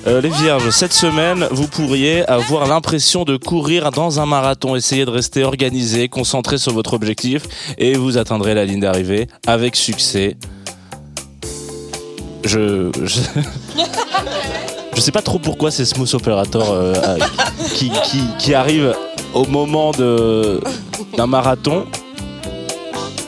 Euh, 0.08 0.22
les 0.22 0.30
vierges, 0.30 0.70
cette 0.70 0.94
semaine, 0.94 1.46
vous 1.50 1.66
pourriez 1.66 2.26
avoir 2.26 2.66
l'impression 2.66 3.24
de 3.24 3.36
courir 3.36 3.90
dans 3.90 4.20
un 4.20 4.24
marathon. 4.24 4.74
Essayez 4.74 5.04
de 5.04 5.10
rester 5.10 5.44
organisé, 5.44 6.08
concentré 6.08 6.56
sur 6.56 6.72
votre 6.72 6.94
objectif 6.94 7.42
et 7.76 7.94
vous 7.94 8.16
atteindrez 8.16 8.54
la 8.54 8.64
ligne 8.64 8.80
d'arrivée 8.80 9.28
avec 9.46 9.76
succès. 9.76 10.38
Je, 12.44 12.90
je... 13.04 13.20
je 14.96 15.00
sais 15.00 15.12
pas 15.12 15.20
trop 15.20 15.38
pourquoi 15.38 15.70
c'est 15.70 15.84
Smooth 15.84 16.14
Operator 16.14 16.70
euh, 16.70 17.18
qui, 17.74 17.90
qui 18.38 18.54
arrive 18.54 18.94
au 19.38 19.46
moment 19.46 19.92
d'un 19.92 21.26
marathon. 21.26 21.86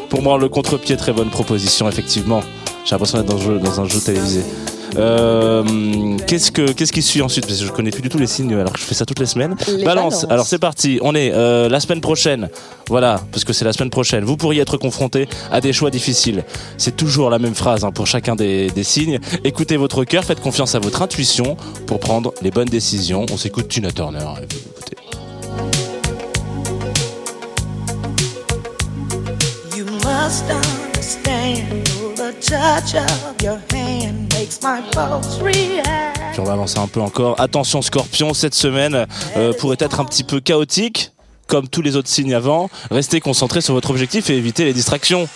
Pour 0.09 0.23
moi, 0.23 0.39
le 0.39 0.49
contre-pied, 0.49 0.97
très 0.97 1.13
bonne 1.13 1.31
proposition, 1.31 1.89
effectivement. 1.89 2.41
J'ai 2.85 2.93
l'impression 2.93 3.19
d'être 3.19 3.29
dans, 3.29 3.37
un 3.37 3.41
jeu- 3.41 3.59
dans 3.59 3.81
un 3.81 3.89
jeu 3.89 4.01
télévisé. 4.01 4.43
Euh, 4.97 5.63
qu'est-ce 6.27 6.51
que 6.51 6.73
qu'est-ce 6.73 6.93
qui 6.93 7.01
suit 7.03 7.23
ensuite? 7.23 7.47
Parce 7.47 7.61
que 7.61 7.65
je 7.67 7.71
connais 7.71 7.93
plus 7.93 8.03
du 8.03 8.09
tout 8.09 8.19
les 8.19 8.27
signes 8.27 8.53
alors 8.55 8.73
que 8.73 8.81
je 8.81 8.85
fais 8.85 8.95
ça 8.97 9.07
toutes 9.07 9.21
les 9.21 9.27
semaines. 9.27 9.55
Les 9.69 9.85
balance. 9.85 10.23
balances. 10.23 10.27
Alors 10.29 10.47
c'est 10.47 10.59
parti. 10.59 10.99
On 11.03 11.15
est 11.15 11.31
euh, 11.33 11.69
la 11.69 11.79
semaine 11.79 12.01
prochaine. 12.01 12.49
Voilà, 12.89 13.21
parce 13.31 13.45
que 13.45 13.53
c'est 13.53 13.65
la 13.65 13.73
semaine 13.73 13.91
prochaine. 13.91 14.25
Vous 14.25 14.37
pourriez 14.37 14.61
être 14.63 14.79
confronté 14.79 15.29
à 15.53 15.61
des 15.61 15.73
choix 15.73 15.91
difficiles. 15.91 16.43
C'est 16.77 16.97
toujours 16.97 17.31
la 17.31 17.39
même 17.39 17.55
phrase 17.55 17.85
hein, 17.85 17.93
pour 17.93 18.09
chacun 18.09 18.35
des, 18.35 18.69
des 18.71 18.83
signes. 18.83 19.21
Écoutez 19.45 19.77
votre 19.77 20.03
cœur, 20.03 20.25
faites 20.25 20.41
confiance 20.41 20.75
à 20.75 20.81
votre 20.81 21.03
intuition 21.03 21.57
pour 21.87 22.01
prendre 22.01 22.35
les 22.43 22.51
bonnes 22.51 22.69
décisions. 22.69 23.27
On 23.33 23.37
s'écoute 23.37 23.69
Tina 23.69 23.93
Turner. 23.93 24.19
Écoutez. 24.43 24.97
You 30.31 30.37
must 30.37 30.49
understand 30.53 31.85
the 32.17 32.33
touch 32.41 32.95
of 32.95 33.43
your 33.43 33.59
hand 33.73 34.33
makes 34.33 34.61
my 34.63 34.81
pulse 34.93 35.41
react. 35.43 36.21
Puis 36.31 36.41
on 36.41 36.45
va 36.45 36.53
avancer 36.53 36.79
un 36.79 36.87
peu 36.87 37.01
encore. 37.01 37.35
Attention 37.41 37.83
Scorpion, 37.83 38.33
cette 38.33 38.55
semaine 38.55 39.07
euh, 39.37 39.53
pourrait 39.55 39.79
être 39.81 39.99
un 39.99 40.05
petit 40.05 40.23
peu 40.23 40.39
chaotique, 40.39 41.11
comme 41.49 41.67
tous 41.67 41.83
les 41.83 41.97
autres 41.97 42.09
signes 42.09 42.33
avant. 42.33 42.71
Restez 42.93 43.19
concentré 43.21 43.61
sur 43.61 43.75
votre 43.75 43.91
objectif 43.91 44.31
et 44.31 44.37
évitez 44.37 44.65
les 44.65 44.73
distractions. 44.73 45.27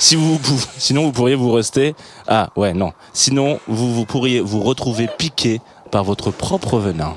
Si 0.00 0.16
vous, 0.16 0.36
vous- 0.42 0.64
sinon 0.78 1.04
vous 1.04 1.12
pourriez 1.12 1.36
vous 1.36 1.52
rester. 1.52 1.94
Ah 2.26 2.48
ouais 2.56 2.72
non. 2.74 2.92
Sinon 3.12 3.60
vous, 3.68 3.94
vous 3.94 4.04
pourriez 4.04 4.40
vous 4.40 4.64
retrouver 4.64 5.08
piqué 5.16 5.60
par 5.92 6.02
votre 6.02 6.32
propre 6.32 6.78
venin, 6.80 7.14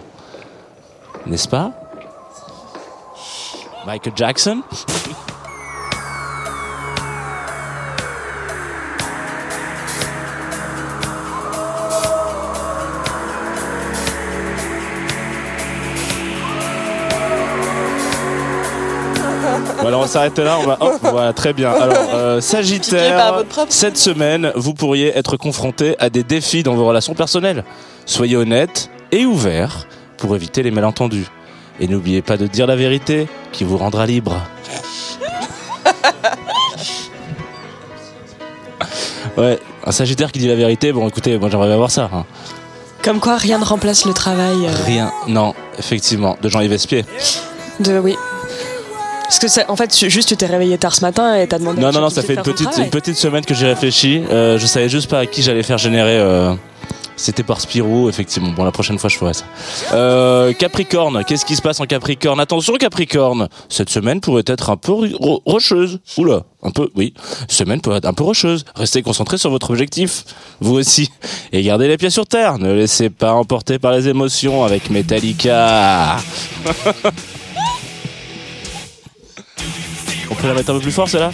n'est-ce 1.26 1.48
pas? 1.48 1.72
Michael 3.88 4.14
Jackson? 4.16 4.62
Voilà, 19.84 19.98
on 20.00 20.08
s'arrête 20.08 20.40
là. 20.40 20.58
On 20.62 20.66
va, 20.66 20.78
hop, 20.80 20.94
voilà, 21.04 21.34
très 21.34 21.54
bien. 21.54 21.70
Alors, 21.72 21.98
euh, 22.16 22.42
Sagittaire, 22.42 23.44
cette 23.70 23.98
semaine, 23.98 24.52
vous 24.56 24.74
pourriez 24.74 25.16
être 25.18 25.38
confronté 25.38 25.96
à 26.00 26.10
des 26.10 26.24
défis 26.24 26.64
dans 26.64 26.74
vos 26.74 26.86
relations 26.88 27.14
personnelles. 27.14 27.64
Soyez 28.06 28.36
honnête 28.38 28.90
et 29.12 29.26
ouvert 29.26 29.86
pour 30.18 30.36
éviter 30.36 30.64
les 30.64 30.72
malentendus. 30.72 31.28
Et 31.80 31.88
n'oubliez 31.88 32.22
pas 32.22 32.38
de 32.38 32.48
dire 32.48 32.66
la 32.66 32.76
vérité 32.76 33.28
qui 33.52 33.64
vous 33.66 33.78
rendra 33.78 34.06
libre. 34.06 34.38
Ouais, 39.38 39.60
un 39.86 39.92
Sagittaire 39.92 40.32
qui 40.32 40.38
dit 40.40 40.48
la 40.48 40.54
vérité, 40.56 40.92
bon 40.92 41.08
écoutez, 41.08 41.40
moi 41.40 41.50
j'aimerais 41.50 41.68
bien 41.68 41.78
voir 41.78 41.90
ça. 41.90 42.08
hein. 42.14 42.24
Comme 43.04 43.20
quoi, 43.20 43.36
rien 43.38 43.58
ne 43.58 43.66
remplace 43.66 44.06
le 44.06 44.14
travail 44.14 44.66
euh, 44.66 44.70
Rien, 44.86 45.12
non, 45.28 45.56
effectivement, 45.80 46.38
de 46.42 46.50
Jean-Yves 46.50 46.74
Espier. 46.74 47.04
de. 47.80 47.98
Oui. 47.98 48.16
Parce 49.24 49.40
que, 49.40 49.48
c'est- 49.48 49.68
en 49.70 49.76
fait, 49.76 49.94
juste 50.10 50.30
tu 50.30 50.38
t'es 50.38 50.46
réveillé 50.46 50.78
tard 50.78 50.94
ce 50.94 51.02
matin 51.02 51.36
et 51.40 51.48
t'as 51.48 51.58
demandé. 51.60 51.82
Non, 51.82 51.92
non, 51.92 52.02
non, 52.02 52.10
ça 52.10 52.22
fait 52.22 52.36
une 52.36 52.42
petite, 52.44 52.70
une 52.78 52.90
petite 52.90 53.16
semaine 53.18 53.44
que 53.46 53.54
j'ai 53.54 53.68
réfléchi. 53.68 54.22
Euh, 54.30 54.58
je 54.60 54.66
savais 54.66 54.90
juste 54.90 55.10
pas 55.10 55.20
à 55.20 55.26
qui 55.26 55.42
j'allais 55.42 55.64
faire 55.64 55.78
générer. 55.78 56.18
euh, 56.18 56.54
C'était 57.16 57.44
par 57.44 57.62
Spirou, 57.62 58.10
effectivement. 58.10 58.50
Bon, 58.50 58.64
la 58.64 58.72
prochaine 58.72 58.98
fois, 58.98 59.08
je 59.08 59.18
ferai 59.18 59.34
ça. 59.36 59.46
Euh, 59.94 60.52
Capricorne, 60.54 61.24
qu'est-ce 61.24 61.46
qui 61.46 61.56
se 61.56 61.62
passe 61.62 61.80
en 61.80 61.86
Capricorne? 61.86 62.40
Attention, 62.40 62.74
Capricorne 62.74 63.50
Cette 63.70 63.90
semaine 63.92 64.20
pourrait 64.20 64.42
être 64.48 64.72
un 64.72 64.78
peu 64.78 64.92
ro- 64.92 65.42
rocheuse. 65.46 66.00
Oula, 66.18 66.42
un 66.64 66.72
peu, 66.72 66.90
oui. 66.96 67.14
Semaine 67.48 67.82
pourrait 67.82 67.98
être 68.00 68.08
un 68.08 68.14
peu 68.14 68.24
rocheuse. 68.24 68.66
Restez 68.76 69.04
concentré 69.04 69.38
sur 69.38 69.52
votre 69.52 69.70
objectif, 69.70 70.26
vous 70.60 70.74
aussi. 70.74 71.12
Et 71.52 71.62
gardez 71.62 71.88
les 71.88 71.98
pieds 71.98 72.10
sur 72.10 72.26
terre. 72.26 72.58
Ne 72.58 72.74
laissez 72.74 73.12
pas 73.12 73.34
emporter 73.34 73.78
par 73.78 73.92
les 73.92 74.08
émotions 74.08 74.64
avec 74.64 74.90
Metallica. 74.90 76.18
On 80.30 80.36
peut 80.36 80.48
la 80.48 80.54
mettre 80.54 80.70
un 80.72 80.74
peu 80.74 80.80
plus 80.80 80.92
fort, 80.92 81.10
celle-là 81.10 81.32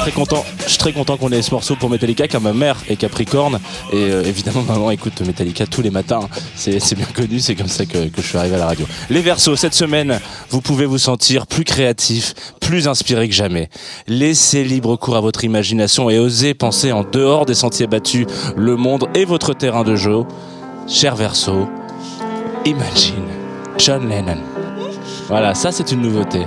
Très 0.00 0.12
content, 0.12 0.44
je 0.64 0.68
suis 0.70 0.78
très 0.78 0.92
content 0.92 1.16
qu'on 1.16 1.30
ait 1.30 1.42
ce 1.42 1.50
morceau 1.50 1.76
pour 1.76 1.90
Metallica 1.90 2.26
car 2.26 2.40
ma 2.40 2.52
mère 2.52 2.76
est 2.88 2.96
Capricorne 2.96 3.60
et 3.92 3.96
euh, 3.96 4.24
évidemment 4.24 4.62
maman 4.62 4.90
écoute 4.90 5.20
Metallica 5.20 5.66
tous 5.66 5.82
les 5.82 5.90
matins. 5.90 6.28
C'est 6.56 6.94
bien 6.94 7.06
connu, 7.14 7.38
c'est 7.40 7.54
comme 7.54 7.68
ça 7.68 7.84
que, 7.84 7.98
je 8.16 8.22
suis 8.22 8.38
arrivé 8.38 8.56
à 8.56 8.58
la 8.58 8.66
radio. 8.66 8.86
Les 9.10 9.20
Verseaux, 9.20 9.56
cette 9.56 9.74
semaine, 9.74 10.18
vous 10.48 10.60
pouvez 10.62 10.86
vous 10.86 10.98
sentir 10.98 11.46
plus 11.46 11.64
créatif, 11.64 12.34
plus 12.60 12.88
inspiré 12.88 13.28
que 13.28 13.34
jamais. 13.34 13.68
Laissez 14.06 14.64
libre 14.64 14.96
cours 14.96 15.16
à 15.16 15.20
votre 15.20 15.44
imagination 15.44 16.08
et 16.08 16.18
osez 16.18 16.54
penser 16.54 16.92
en 16.92 17.04
dehors 17.04 17.44
des 17.44 17.54
sentiers 17.54 17.86
battus. 17.86 18.26
Le 18.56 18.76
monde 18.76 19.08
est 19.14 19.24
votre 19.24 19.52
terrain 19.52 19.84
de 19.84 19.96
jeu. 19.96 20.24
Cher 20.88 21.14
Verseau, 21.14 21.68
imagine 22.64 23.28
John 23.78 24.08
Lennon. 24.08 24.40
Voilà, 25.28 25.54
ça 25.54 25.72
c'est 25.72 25.92
une 25.92 26.00
nouveauté. 26.00 26.46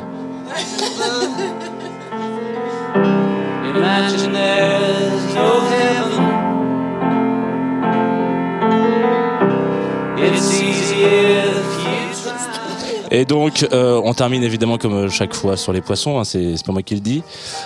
Et 13.11 13.25
donc, 13.25 13.67
euh, 13.71 14.01
on 14.03 14.15
termine 14.15 14.43
évidemment 14.43 14.79
comme 14.79 15.07
chaque 15.11 15.35
fois 15.35 15.55
sur 15.55 15.71
les 15.71 15.81
poissons, 15.81 16.19
hein, 16.19 16.23
c'est 16.23 16.55
pas 16.65 16.71
moi 16.71 16.81
qui 16.81 16.95
le 16.95 17.01
dis. 17.01 17.21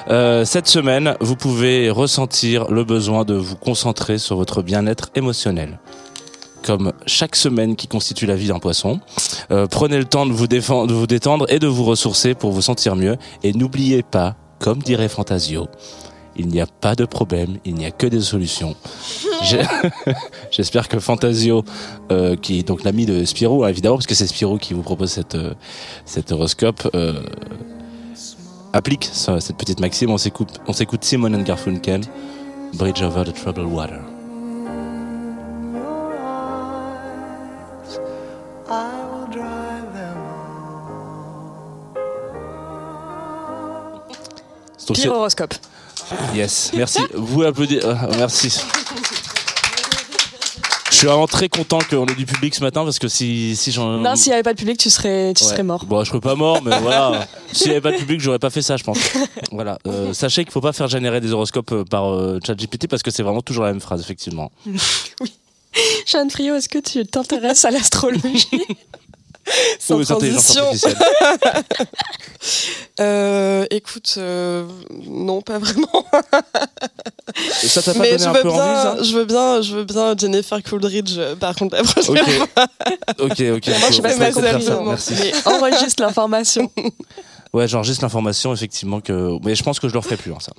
Euh, 0.10 0.44
cette 0.44 0.68
semaine, 0.68 1.16
vous 1.22 1.38
pouvez 1.38 1.90
ressentir 1.90 2.70
le 2.70 2.84
besoin 2.84 3.24
de 3.24 3.34
vous 3.34 3.56
concentrer 3.56 4.18
sur 4.18 4.36
votre 4.36 4.62
bien-être 4.62 5.10
émotionnel. 5.16 5.80
Comme 6.64 6.92
chaque 7.06 7.38
semaine 7.38 7.78
qui 7.78 7.88
constitue 7.88 8.26
la 8.26 8.36
vie 8.36 8.50
d'un 8.50 8.60
poisson, 8.60 9.00
Euh, 9.50 9.66
prenez 9.68 9.98
le 9.98 10.04
temps 10.04 10.26
de 10.26 10.34
vous, 10.34 10.48
de 10.48 10.94
vous 10.94 11.08
détendre 11.08 11.46
et 11.48 11.60
de 11.60 11.68
vous 11.68 11.86
ressourcer 11.86 12.34
pour 12.34 12.52
vous 12.52 12.62
sentir 12.62 12.98
mieux. 12.98 13.16
Et 13.44 13.54
n'oubliez 13.54 14.04
pas, 14.04 14.36
comme 14.60 14.80
dirait 14.80 15.08
Fantasio, 15.08 15.68
il 16.38 16.48
n'y 16.48 16.62
a 16.62 16.68
pas 16.68 16.96
de 16.96 17.06
problème, 17.06 17.58
il 17.66 17.76
n'y 17.76 17.86
a 17.86 17.92
que 17.92 18.08
des 18.08 18.22
solutions. 18.22 18.76
J'espère 20.52 20.88
que 20.88 21.00
Fantasio, 21.00 21.64
euh, 22.12 22.36
qui 22.36 22.60
est 22.60 22.68
donc 22.68 22.84
l'ami 22.84 23.06
de 23.06 23.26
Spirou, 23.26 23.64
hein, 23.64 23.70
évidemment, 23.70 23.96
parce 23.96 24.08
que 24.08 24.16
c'est 24.16 24.28
Spirou 24.28 24.58
qui 24.58 24.74
vous 24.74 24.84
propose 24.84 25.20
euh, 25.36 25.54
cet 26.06 26.32
horoscope, 26.32 26.90
euh, 26.96 27.24
applique 28.74 29.10
cette 29.12 29.58
petite 29.58 29.80
maxime. 29.80 30.12
On 30.12 30.18
s'écoute, 30.18 30.60
on 30.68 30.74
s'écoute 30.74 31.04
Simon 31.04 31.34
and 31.34 31.42
Garfunkel, 31.42 32.02
Bridge 32.74 33.02
over 33.02 33.24
the 33.24 33.34
Troubled 33.34 33.66
Water. 33.66 34.02
Pire 44.94 45.12
horoscope. 45.12 45.54
Yes, 46.34 46.72
merci. 46.76 47.00
Vous 47.14 47.44
applaudissez. 47.44 47.86
euh, 47.86 47.96
merci. 48.18 48.50
Je 50.90 50.96
suis 51.02 51.08
vraiment 51.08 51.28
très 51.28 51.48
content 51.48 51.78
qu'on 51.88 52.08
ait 52.08 52.16
du 52.16 52.26
public 52.26 52.56
ce 52.56 52.62
matin 52.64 52.84
parce 52.84 52.98
que 52.98 53.08
si, 53.08 53.56
si 53.56 53.72
j'en. 53.72 53.98
Non, 54.00 54.16
s'il 54.16 54.30
n'y 54.30 54.34
avait 54.34 54.42
pas 54.44 54.54
de 54.54 54.58
public, 54.58 54.78
tu 54.80 54.90
serais, 54.90 55.34
tu 55.36 55.44
Ouais. 55.44 55.50
serais 55.50 55.62
mort. 55.64 55.86
Bon, 55.86 56.04
je 56.04 56.10
serais 56.10 56.20
pas 56.22 56.34
mort, 56.36 56.62
mais 56.64 56.80
voilà. 56.80 57.28
S'il 57.52 57.68
n'y 57.68 57.72
avait 57.74 57.82
pas 57.82 57.92
de 57.92 57.98
public, 57.98 58.20
j'aurais 58.20 58.40
pas 58.40 58.50
fait 58.50 58.62
ça, 58.64 58.78
je 58.78 58.84
pense. 58.84 58.98
Voilà. 59.52 59.78
Euh, 59.86 60.14
sachez 60.14 60.44
qu'il 60.44 60.52
faut 60.52 60.62
pas 60.62 60.74
faire 60.74 60.88
générer 60.88 61.22
des 61.22 61.32
horoscopes 61.34 61.72
euh, 61.72 61.84
par 61.84 62.10
euh, 62.12 62.40
ChatGPT 62.46 62.88
parce 62.88 63.04
que 63.04 63.12
c'est 63.12 63.22
vraiment 63.22 63.42
toujours 63.42 63.66
la 63.66 63.72
même 63.74 63.82
phrase, 63.82 64.02
effectivement. 64.02 64.52
Jeanne 66.08 66.32
Friot, 66.32 66.56
est-ce 66.56 66.70
que 66.70 66.80
tu 66.80 67.06
t'intéresses 67.06 67.64
à 67.66 67.70
l'astrologie? 67.72 68.48
Sans 69.80 70.02
transition. 70.04 70.66
Euh, 73.00 73.66
écoute, 73.70 74.16
euh, 74.18 74.66
non, 75.06 75.42
pas 75.42 75.60
vraiment. 75.60 75.88
Et 77.64 77.68
ça 77.68 77.82
t'a 77.84 77.94
pas 77.94 78.00
Mais 78.00 78.12
donné 78.18 78.24
je 78.24 78.30
un 78.30 78.34
veux, 78.34 78.42
peu 78.42 78.50
envie, 78.50 78.58
bien, 78.58 78.84
ça 78.98 79.04
je 79.04 79.16
veux 79.16 79.26
bien, 79.26 79.62
je 79.62 79.76
veux 79.76 79.84
bien 79.84 80.16
Jennifer 80.18 80.64
Coolidge. 80.64 81.14
euh, 81.18 81.36
Par 81.36 81.54
contre, 81.56 81.76
la 81.76 81.84
prochaine 81.84 82.18
fois. 82.26 82.48
ok, 83.20 83.30
ok. 83.30 83.40
Moi, 83.40 83.58
je 83.92 84.02
sais 84.02 84.32
Faut- 84.32 84.42
pas. 84.42 84.82
Merci. 84.84 85.14
Mais 85.20 85.32
enregistre 85.46 86.02
l'information. 86.04 86.72
Ouais, 87.54 87.68
j'enregistre 87.68 88.04
l'information, 88.04 88.54
effectivement, 88.54 89.00
que. 89.02 89.38
Mais 89.46 89.54
je 89.56 89.64
pense 89.64 89.80
que 89.80 89.88
je 89.88 89.94
le 89.94 90.00
referai 90.00 90.18
plus, 90.18 90.32
hein, 90.32 90.38
ça. 90.40 90.54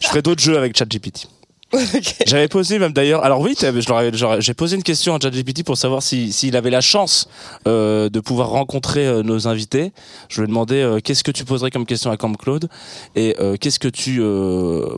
Je 0.00 0.08
ferai 0.08 0.20
d'autres 0.22 0.42
jeux 0.42 0.58
avec 0.58 0.76
ChatGPT. 0.76 1.26
J'avais 2.26 2.48
posé 2.48 2.78
même 2.78 2.92
d'ailleurs. 2.92 3.24
Alors 3.24 3.40
oui, 3.40 3.56
j'ai 4.38 4.54
posé 4.54 4.76
une 4.76 4.82
question 4.82 5.14
à 5.14 5.18
ChatGPT 5.20 5.64
pour 5.64 5.76
savoir 5.76 6.02
si 6.02 6.32
s'il 6.32 6.56
avait 6.56 6.70
la 6.70 6.80
chance 6.80 7.28
euh, 7.66 8.08
de 8.08 8.20
pouvoir 8.20 8.50
rencontrer 8.50 9.06
euh, 9.06 9.22
nos 9.22 9.48
invités. 9.48 9.92
Je 10.28 10.40
lui 10.40 10.44
ai 10.44 10.48
demandé 10.48 10.76
euh, 10.76 11.00
qu'est-ce 11.02 11.24
que 11.24 11.32
tu 11.32 11.44
poserais 11.44 11.70
comme 11.70 11.84
question 11.84 12.10
à 12.10 12.16
Camp 12.16 12.32
Claude 12.34 12.68
et 13.16 13.34
qu'est-ce 13.60 13.78
que 13.78 13.88
tu 13.88 14.20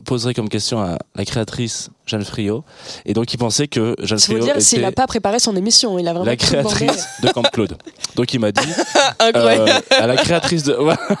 poserais 0.05 0.33
comme 0.33 0.49
question 0.49 0.79
à 0.79 0.97
la 1.15 1.25
créatrice 1.25 1.89
Jeanne 2.09 2.25
Friot. 2.25 2.63
Et 3.05 3.13
donc 3.13 3.33
il 3.33 3.37
pensait 3.37 3.67
que 3.67 3.95
Jeanne 4.01 4.19
Friot 4.19 4.39
dire 4.39 4.55
s'il 4.59 4.81
n'a 4.81 4.91
pas 4.91 5.07
préparé 5.07 5.39
son 5.39 5.55
émission, 5.55 5.99
il 5.99 6.07
a 6.07 6.13
vraiment 6.13 6.25
la 6.25 6.35
créatrice 6.35 7.07
de 7.21 7.29
Camp 7.29 7.43
Claude. 7.43 7.77
Donc 8.15 8.33
il 8.33 8.39
m'a 8.39 8.51
dit 8.51 8.67
Incroyable. 9.19 9.71
à 9.91 10.07
la 10.07 10.15
créatrice 10.15 10.63
de. 10.63 10.75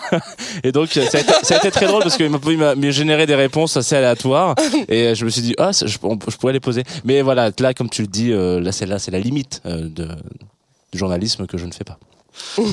Et 0.63 0.71
donc 0.71 0.89
ça 0.89 1.01
a, 1.01 1.21
été, 1.21 1.33
ça 1.43 1.55
a 1.55 1.57
été 1.57 1.71
très 1.71 1.85
drôle 1.85 2.01
parce 2.01 2.17
qu'il 2.17 2.29
m'a 2.29 2.91
généré 2.91 3.25
des 3.25 3.35
réponses 3.35 3.77
assez 3.77 3.95
aléatoires 3.95 4.55
et 4.87 5.13
je 5.15 5.25
me 5.25 5.29
suis 5.29 5.38
dit 5.41 5.55
ah 5.57 5.71
je, 5.71 5.97
on- 6.03 6.17
je 6.27 6.37
pourrais 6.37 6.53
les 6.53 6.59
poser. 6.59 6.83
Mais 7.03 7.21
voilà 7.21 7.51
là 7.59 7.73
comme 7.73 7.89
tu 7.89 8.01
le 8.01 8.07
dis 8.07 8.31
euh, 8.31 8.59
là 8.59 8.71
c'est 8.71 8.85
là 8.85 8.99
c'est 8.99 9.11
la 9.11 9.19
limite 9.19 9.61
euh, 9.65 9.87
de, 9.89 10.07
du 10.91 10.97
journalisme 10.97 11.45
que 11.47 11.57
je 11.57 11.65
ne 11.65 11.71
fais 11.71 11.83
pas. 11.85 11.97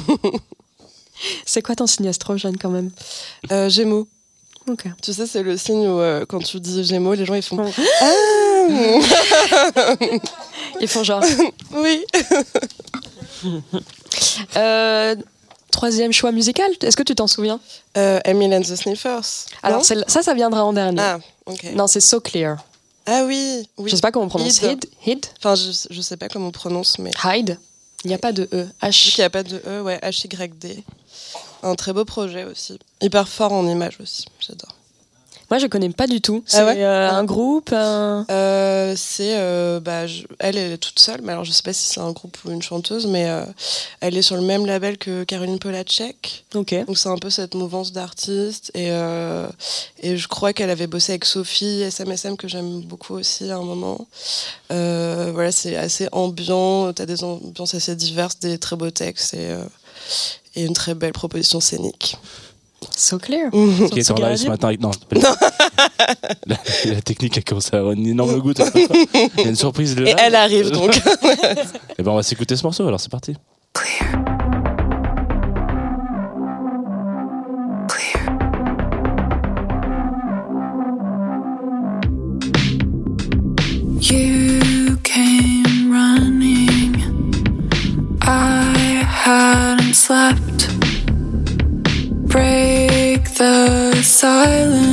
C'est 1.47 1.63
quoi 1.63 1.75
ton 1.75 1.87
signe 1.87 2.09
astro, 2.09 2.37
Jeanne, 2.37 2.59
quand 2.59 2.69
même? 2.69 2.91
Euh, 3.51 3.71
Gémeaux. 3.71 4.07
Ok. 4.69 4.85
Tu 5.01 5.15
sais, 5.15 5.27
c'est 5.27 5.43
le 5.43 5.57
signe 5.57 5.87
où 5.89 5.99
euh, 5.99 6.27
quand 6.29 6.41
tu 6.41 6.61
dis 6.61 6.85
Gémeaux, 6.85 7.15
les 7.15 7.25
gens 7.25 7.35
ils 7.35 7.43
font. 7.43 7.57
Ah 8.01 8.13
Ils 10.81 10.89
font 10.89 11.05
genre. 11.05 11.23
Oui. 11.73 12.05
Euh, 14.57 15.15
troisième 15.71 16.13
choix 16.13 16.33
musical, 16.33 16.71
est-ce 16.83 16.97
que 16.97 17.03
tu 17.03 17.15
t'en 17.15 17.27
souviens? 17.27 17.61
Euh, 17.97 18.19
Emily 18.25 18.55
and 18.55 18.61
the 18.63 18.77
Sniffers. 18.77 19.47
Alors 19.63 19.85
ça, 19.85 19.95
ça 20.23 20.35
viendra 20.35 20.65
en 20.65 20.73
dernier. 20.73 21.01
Ah, 21.01 21.19
Non, 21.75 21.87
c'est 21.87 22.01
So 22.01 22.21
Clear. 22.21 22.57
Ah 23.07 23.25
oui, 23.25 23.69
oui. 23.79 23.91
Je 23.91 23.95
sais 23.95 24.01
pas 24.01 24.11
comment 24.11 24.27
on 24.27 24.29
prononce. 24.29 24.61
Hid. 24.63 24.85
Hid 25.07 25.27
Enfin, 25.39 25.55
je, 25.55 25.71
je 25.91 26.01
sais 26.01 26.17
pas 26.17 26.29
comment 26.29 26.49
on 26.49 26.53
prononce, 26.53 26.99
mais. 26.99 27.13
Hide 27.25 27.59
Il 28.05 28.09
n'y 28.09 28.15
a 28.15 28.19
pas 28.19 28.33
de 28.33 28.49
E. 28.53 28.67
H. 28.83 29.13
qu'il 29.15 29.23
n'y 29.23 29.27
a 29.27 29.31
pas 29.31 29.45
de 29.45 29.63
E, 29.67 29.81
ouais, 29.83 29.99
H-Y-D. 30.03 30.83
Un 31.63 31.75
très 31.75 31.93
beau 31.93 32.05
projet 32.05 32.45
aussi. 32.45 32.79
Hyper 33.01 33.29
fort 33.29 33.53
en 33.53 33.67
images 33.67 33.99
aussi, 34.01 34.27
j'adore. 34.41 34.76
Moi, 35.51 35.59
je 35.59 35.67
connais 35.69 35.91
pas 35.91 36.07
du 36.09 36.21
tout. 36.21 36.43
C'est 36.47 36.59
Ah 36.59 36.67
ouais 36.67 36.83
euh, 36.83 37.09
Ah. 37.11 37.17
un 37.17 37.25
groupe. 37.25 37.73
un- 37.73 38.27
Euh, 38.31 38.95
c'est 38.97 39.37
euh, 39.39 39.79
bah, 39.81 40.07
je- 40.07 40.25
elle, 40.41 40.57
elle 40.59 40.73
est 40.73 40.79
toute 40.79 40.99
seule, 40.99 41.21
mais 41.23 41.33
alors 41.33 41.45
je 41.45 41.53
sais 41.53 41.63
pas 41.63 41.73
si 41.73 41.87
c'est 41.89 42.01
un 42.01 42.11
groupe 42.13 42.37
ou 42.45 42.51
une 42.51 42.63
chanteuse, 42.63 43.07
mais 43.07 43.29
elle 44.01 44.17
est 44.17 44.23
sur 44.23 44.35
le 44.37 44.43
même 44.43 44.67
label 44.67 44.99
que 44.99 45.23
Caroline 45.25 45.59
Polacek. 45.59 46.45
Ok. 46.55 46.75
Donc 46.87 46.99
c'est 46.99 47.09
un 47.09 47.17
peu 47.19 47.31
cette 47.31 47.55
mouvance 47.55 47.93
d'artistes 47.93 48.71
et, 48.75 48.89
et 50.03 50.17
je 50.17 50.29
crois 50.29 50.53
qu'elle 50.53 50.71
avait 50.71 50.87
bossé 50.89 51.13
avec 51.13 51.25
Sophie 51.25 51.83
SMSM 51.83 52.37
que 52.37 52.49
j'aime 52.49 52.81
beaucoup 52.81 53.15
aussi 53.15 53.51
à 53.51 53.57
un 53.57 53.63
moment. 53.63 54.07
Voilà, 54.71 55.53
c'est 55.53 55.77
assez 55.77 56.09
ambiant, 56.13 56.93
t'as 56.93 57.07
des 57.07 57.23
ambiances 57.23 57.75
assez 57.75 57.95
diverses, 57.95 58.39
des 58.41 58.59
très 58.59 58.75
beaux 58.77 58.91
textes 58.91 59.35
et, 59.35 59.55
et 60.57 60.65
une 60.65 60.75
très 60.75 60.95
belle 60.95 61.13
proposition 61.13 61.61
scénique. 61.61 62.17
So 62.95 63.19
Clear. 63.19 63.51
Qui 63.91 64.01
est 64.01 64.11
en 64.11 64.15
live 64.15 64.37
ce 64.37 64.49
matin 64.49 64.69
avec 64.69 64.81
non. 64.81 64.91
la, 66.47 66.57
la 66.87 67.01
technique 67.03 67.39
a 67.39 67.43
commencé 67.43 67.71
à 67.75 67.79
avoir 67.79 67.93
une 67.93 68.07
énorme 68.07 68.39
goutte. 68.41 68.61
Il 69.15 69.43
y 69.43 69.47
a 69.47 69.49
une 69.49 69.57
surprise 69.57 69.95
de 69.95 70.07
Et 70.07 70.15
elle 70.19 70.35
arrive 70.35 70.71
donc. 70.71 70.97
Et 71.99 72.03
ben 72.03 72.13
on 72.13 72.17
va 72.17 72.23
s'écouter 72.23 72.57
ce 72.57 72.63
morceau 72.63 72.87
alors 72.87 73.01
c'est 73.01 73.11
parti. 73.11 73.35
You 84.01 84.97
came 85.03 85.91
running. 85.91 86.95
I 88.23 89.03
hadn't 89.05 89.95
slept. 89.95 90.86
Break 92.37 93.33
the 93.33 94.03
silence. 94.03 94.86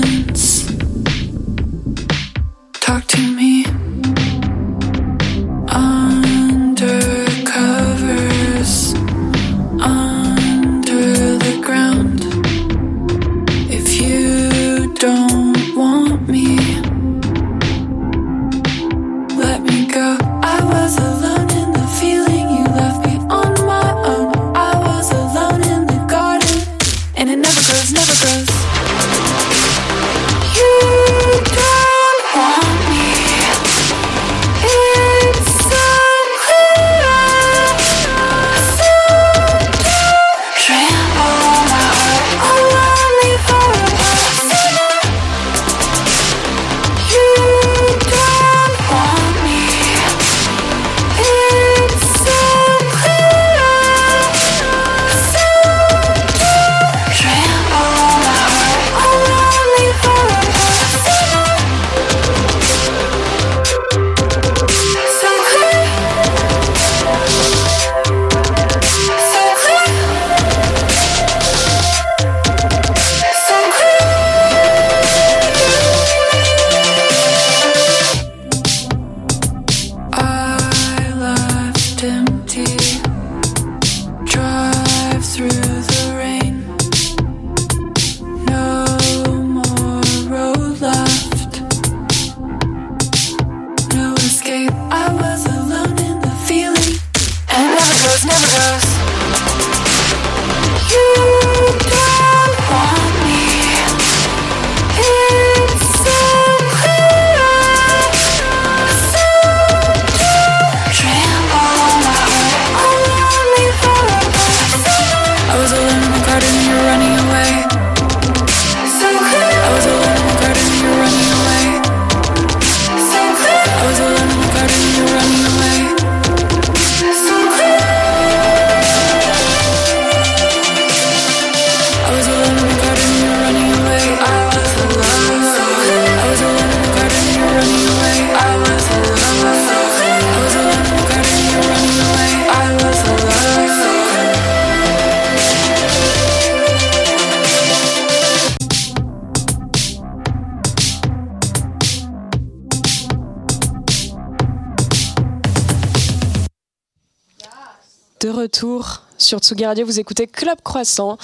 Tsugi 159.43 159.65
Radio. 159.65 159.85
Vous 159.85 159.99
écoutez 159.99 160.25
Club 160.25 160.57
Croissant 160.63 161.17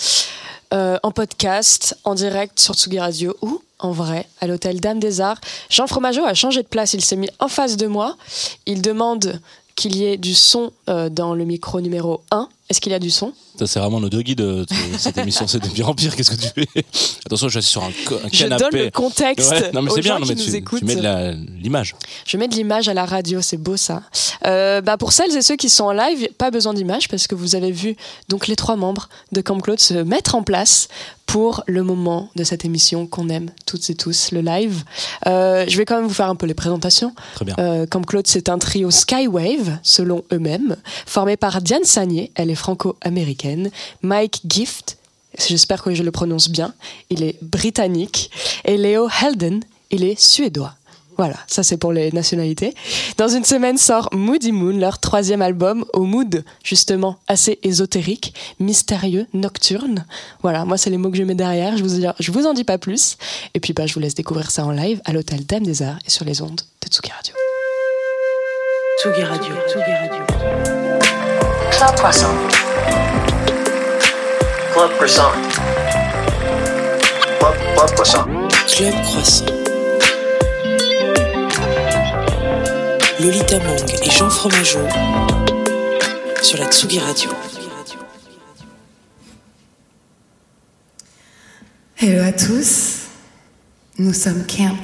euh, 0.73 0.99
en 1.03 1.11
podcast, 1.11 1.97
en 2.03 2.15
direct 2.15 2.59
sur 2.59 2.73
Tsugi 2.73 2.99
Radio 2.99 3.33
ou 3.41 3.61
en 3.79 3.93
vrai 3.93 4.27
à 4.41 4.47
l'hôtel 4.47 4.81
Dame 4.81 4.99
des 4.99 5.21
Arts. 5.21 5.39
Jean 5.69 5.87
Fromageau 5.87 6.25
a 6.25 6.33
changé 6.33 6.61
de 6.61 6.67
place. 6.67 6.91
Il 6.91 7.03
s'est 7.03 7.15
mis 7.15 7.29
en 7.39 7.47
face 7.47 7.77
de 7.77 7.87
moi. 7.87 8.17
Il 8.65 8.81
demande 8.81 9.39
qu'il 9.75 9.95
y 9.95 10.03
ait 10.03 10.17
du 10.17 10.35
son 10.35 10.73
euh, 10.89 11.07
dans 11.07 11.33
le 11.33 11.45
micro 11.45 11.79
numéro 11.79 12.21
1. 12.31 12.49
Est-ce 12.69 12.81
qu'il 12.81 12.91
y 12.91 12.95
a 12.95 12.99
du 12.99 13.09
son? 13.09 13.31
C'est 13.65 13.79
vraiment 13.79 13.99
nos 13.99 14.09
deux 14.09 14.21
guides 14.21 14.37
de 14.39 14.65
de 14.65 14.67
cette 14.97 15.17
émission. 15.17 15.47
C'est 15.47 15.59
de 15.63 15.67
pire 15.69 15.89
en 15.89 15.93
pire. 15.93 16.15
Qu'est-ce 16.15 16.31
que 16.31 16.35
tu 16.35 16.49
fais 16.49 16.83
Attention, 17.25 17.49
je 17.49 17.59
suis 17.59 17.71
sur 17.71 17.83
un, 17.83 17.87
un 17.87 18.29
Je 18.31 18.39
canapé. 18.39 18.63
donne 18.71 18.81
le 18.85 18.91
contexte 18.91 19.51
Ouais, 19.51 19.71
non, 19.73 19.81
mais 19.81 19.91
aux 19.91 19.95
c'est 19.95 20.01
bien. 20.01 20.13
gens 20.15 20.19
non, 20.19 20.25
qui 20.25 20.35
mais 20.35 20.41
nous 20.41 20.45
tu, 20.51 20.55
écoutent. 20.55 20.79
tu 20.79 20.85
mets 20.85 21.33
l'image. 21.61 21.95
Je 22.25 22.37
mets 22.37 22.47
de 22.47 22.55
l'image 22.55 22.89
à 22.89 22.93
la 22.93 23.05
radio, 23.05 23.41
c'est 23.41 23.57
beau 23.57 23.77
ça. 23.77 24.03
Euh, 24.45 24.81
bah 24.81 24.97
pour 24.97 25.11
celles 25.11 25.35
et 25.35 25.41
ceux 25.41 25.55
qui 25.57 25.69
sont 25.69 25.85
en 25.85 25.91
live, 25.91 26.29
pas 26.37 26.49
besoin 26.51 26.73
d'image 26.73 27.07
parce 27.09 27.27
que 27.27 27.35
vous 27.35 27.55
avez 27.55 27.71
vu 27.71 27.95
donc 28.29 28.47
les 28.47 28.55
trois 28.55 28.75
membres 28.77 29.09
de 29.31 29.41
Camp 29.41 29.59
Claude 29.59 29.79
se 29.79 29.93
mettre 29.95 30.35
en 30.35 30.43
place 30.43 30.87
pour 31.29 31.63
le 31.67 31.83
moment 31.83 32.31
de 32.35 32.43
cette 32.43 32.65
émission 32.65 33.05
qu'on 33.05 33.29
aime 33.29 33.51
toutes 33.67 33.87
et 33.91 33.93
tous, 33.93 34.31
le 34.31 34.41
live. 34.41 34.83
Euh, 35.27 35.63
je 35.67 35.77
vais 35.77 35.85
quand 35.85 35.97
même 35.97 36.07
vous 36.07 36.13
faire 36.13 36.27
un 36.27 36.35
peu 36.35 36.47
les 36.47 36.55
présentations. 36.55 37.13
Très 37.35 37.45
bien. 37.45 37.53
Euh, 37.59 37.85
Camp 37.85 38.01
Claude, 38.01 38.25
c'est 38.25 38.49
un 38.49 38.57
trio 38.57 38.89
Skywave, 38.89 39.77
selon 39.83 40.23
eux-mêmes, 40.33 40.75
formé 41.05 41.37
par 41.37 41.61
Diane 41.61 41.83
Sagné, 41.83 42.31
elle 42.33 42.49
est 42.49 42.55
franco-américaine, 42.55 43.69
Mike 44.01 44.41
Gift, 44.47 44.97
j'espère 45.37 45.83
que 45.83 45.93
je 45.93 46.01
le 46.01 46.09
prononce 46.09 46.49
bien, 46.49 46.73
il 47.11 47.21
est 47.21 47.37
britannique, 47.43 48.31
et 48.65 48.77
Léo 48.77 49.07
Helden, 49.07 49.59
il 49.91 50.03
est 50.03 50.19
suédois. 50.19 50.73
Voilà, 51.19 51.35
ça 51.47 51.63
c'est 51.63 51.75
pour 51.75 51.91
les 51.91 52.13
nationalités. 52.13 52.73
Dans 53.17 53.27
une 53.27 53.43
semaine 53.43 53.77
sort 53.77 54.07
Moody 54.13 54.53
Moon, 54.53 54.77
leur 54.77 54.99
troisième 54.99 55.41
album, 55.41 55.83
au 55.91 56.03
mood 56.03 56.45
justement 56.63 57.17
assez 57.27 57.59
ésotérique, 57.61 58.33
mystérieux, 58.61 59.27
nocturne. 59.33 60.05
Voilà, 60.43 60.63
moi 60.63 60.77
c'est 60.77 60.89
les 60.89 60.97
mots 60.97 61.11
que 61.11 61.17
je 61.17 61.23
mets 61.23 61.35
derrière, 61.35 61.75
je 61.75 61.83
vous, 61.83 62.07
je 62.17 62.31
vous 62.31 62.45
en 62.45 62.53
dis 62.53 62.63
pas 62.63 62.77
plus. 62.77 63.17
Et 63.53 63.59
puis 63.59 63.73
bah, 63.73 63.85
je 63.85 63.93
vous 63.95 63.99
laisse 63.99 64.15
découvrir 64.15 64.49
ça 64.49 64.63
en 64.63 64.71
live 64.71 65.01
à 65.03 65.11
l'hôtel 65.11 65.45
Dame 65.45 65.63
des 65.63 65.81
Arts 65.81 65.99
et 66.07 66.09
sur 66.09 66.23
les 66.23 66.41
ondes 66.41 66.61
de 66.81 66.87
Tsugi 66.87 67.11
Radio. 67.11 67.33
Tsugi 69.01 69.23
Radio. 69.23 69.55
Tsugi 69.67 69.91
Radio. 69.91 70.23
Club 71.69 71.95
Croissant. 71.97 72.33
Club 74.71 74.91
Croissant. 74.95 75.31
Club, 77.39 77.55
Club 77.75 77.91
Croissant. 77.91 78.23
Club 78.69 78.93
Croissant. 79.03 79.68
Lolita 83.19 83.59
Mang 83.59 83.85
et 84.01 84.09
Jean 84.11 84.29
Fromageau 84.29 84.79
sur 86.41 86.57
la 86.57 86.71
Tsugi 86.71 86.99
Radio. 86.99 87.29
Hello 91.97 92.23
à 92.23 92.31
tous, 92.31 93.07
nous 93.97 94.13
sommes 94.13 94.45
Camp 94.47 94.81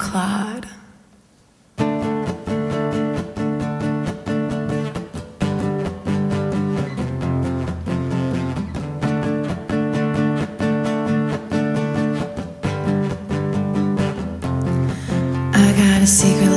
love. 16.45 16.54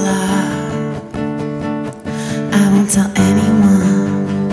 I 2.88 2.90
won't 2.90 3.14
tell 3.14 3.22
anyone. 3.22 4.48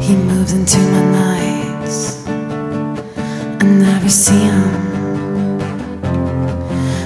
He 0.00 0.16
moves 0.16 0.52
into 0.52 0.78
my 0.78 1.04
nights. 1.12 2.26
I 2.26 3.64
never 3.64 4.08
see 4.08 4.40
him. 4.40 4.72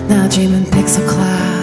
Now 0.08 0.26
dreaming 0.28 0.64
pixel 0.64 1.06
clouds. 1.06 1.53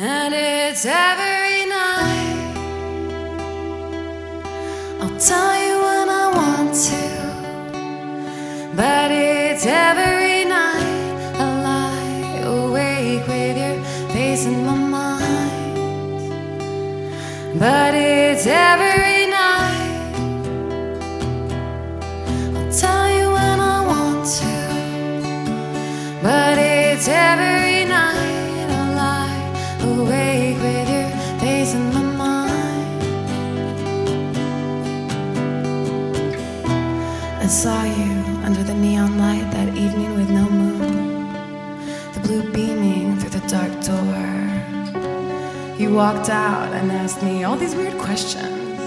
And 0.00 0.32
it's 0.32 0.86
every 0.86 1.66
night. 1.66 2.54
I'll 5.00 5.18
tell 5.18 5.58
you 5.58 5.82
when 5.82 6.08
I 6.08 6.30
want 6.36 6.72
to, 6.72 7.02
but 8.76 9.10
it's 9.10 9.66
every 9.66 10.44
night. 10.44 10.86
I 11.34 11.62
lie 11.64 12.42
awake 12.46 13.26
with 13.26 13.58
your 13.58 13.82
face 14.12 14.46
in 14.46 14.64
my 14.64 14.76
mind, 14.76 15.50
but 17.58 17.92
it's 17.92 18.46
every 18.46 18.97
walked 45.98 46.30
out 46.30 46.72
and 46.74 46.92
asked 46.92 47.20
me 47.24 47.42
all 47.42 47.56
these 47.56 47.74
weird 47.74 47.98
questions, 47.98 48.78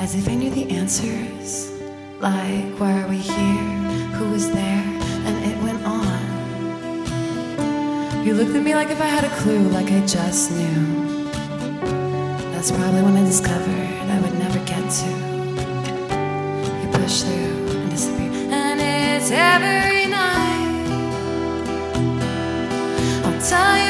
as 0.00 0.14
if 0.14 0.26
I 0.30 0.34
knew 0.34 0.48
the 0.48 0.70
answers. 0.70 1.70
Like, 2.20 2.72
why 2.80 3.02
are 3.02 3.06
we 3.06 3.18
here? 3.18 3.68
Who 4.16 4.30
was 4.30 4.50
there? 4.50 4.84
And 5.26 5.44
it 5.44 5.62
went 5.62 5.84
on. 5.84 6.20
You 8.24 8.32
looked 8.32 8.56
at 8.56 8.62
me 8.62 8.74
like 8.74 8.88
if 8.88 8.98
I 8.98 9.04
had 9.04 9.24
a 9.24 9.36
clue, 9.40 9.68
like 9.76 9.92
I 9.92 10.00
just 10.06 10.52
knew. 10.52 11.28
That's 12.52 12.70
probably 12.70 13.02
when 13.02 13.18
I 13.18 13.24
discovered 13.26 14.08
I 14.14 14.18
would 14.22 14.38
never 14.38 14.60
get 14.64 14.90
to. 15.00 15.10
You 16.80 16.88
push 16.98 17.24
through 17.24 17.76
and 17.76 17.90
disappear, 17.90 18.32
and 18.58 18.80
it's 18.80 19.30
every 19.30 20.06
night. 20.06 20.88
I'll 23.26 23.38
tell 23.42 23.76
you. 23.76 23.83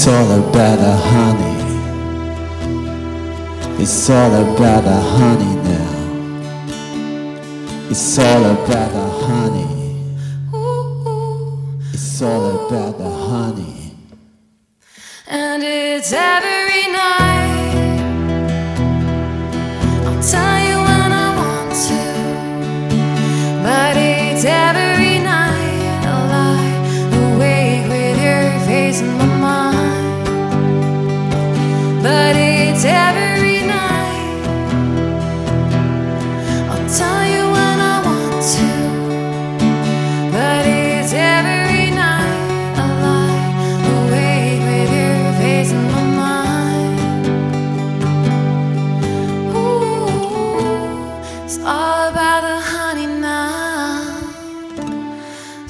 It's 0.00 0.08
all 0.08 0.32
about 0.32 0.78
the 0.78 0.96
honey. 0.96 1.56
It's 3.82 4.08
all 4.08 4.32
about 4.32 4.84
the 4.84 4.98
honey 4.98 5.56
now. 5.56 5.92
It's 7.90 8.18
all 8.18 8.44
about 8.46 8.92
the 8.94 8.99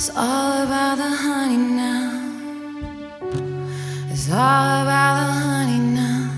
It's 0.01 0.09
all 0.17 0.63
about 0.63 0.97
the 0.97 1.11
honey 1.11 1.59
now. 1.59 2.33
It's 4.11 4.31
all 4.31 4.81
about 4.81 5.27
the 5.27 5.33
honey 5.45 5.79
now. 5.79 6.31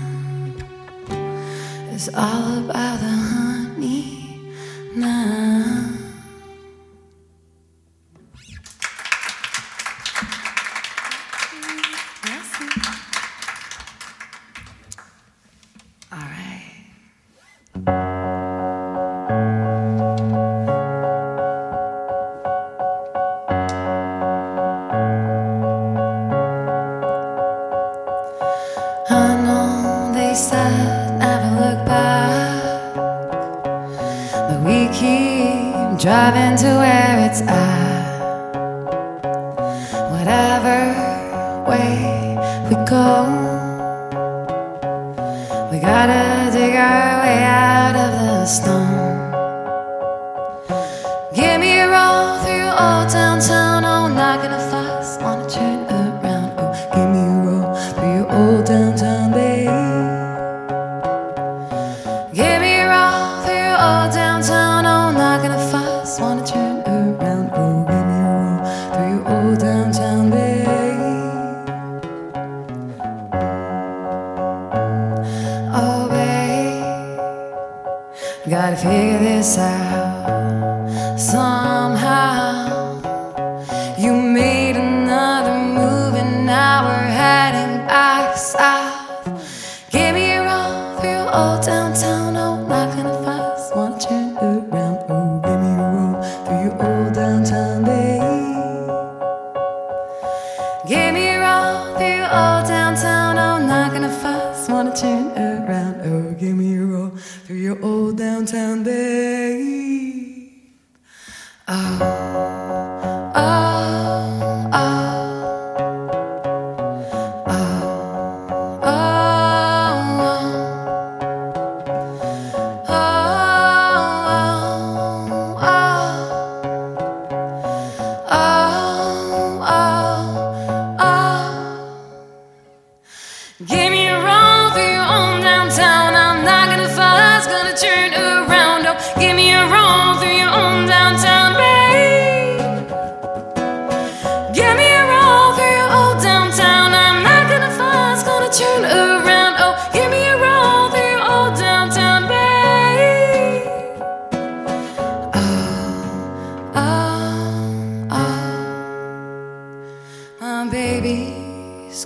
It's 1.93 2.09
all 2.13 2.57
about. 2.57 2.92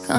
La 0.10 0.16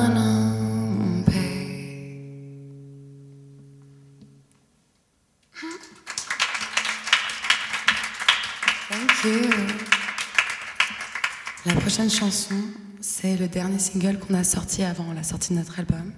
prochaine 11.80 12.11
chanson, 12.11 12.55
c'est 13.01 13.36
le 13.39 13.49
dernier 13.49 13.78
single 13.78 14.18
qu'on 14.18 14.34
a 14.34 14.45
sorti 14.45 14.82
avant 14.82 15.14
la 15.14 15.22
sortie 15.22 15.55
de 15.55 15.59
notre 15.59 15.78
album. 15.78 16.12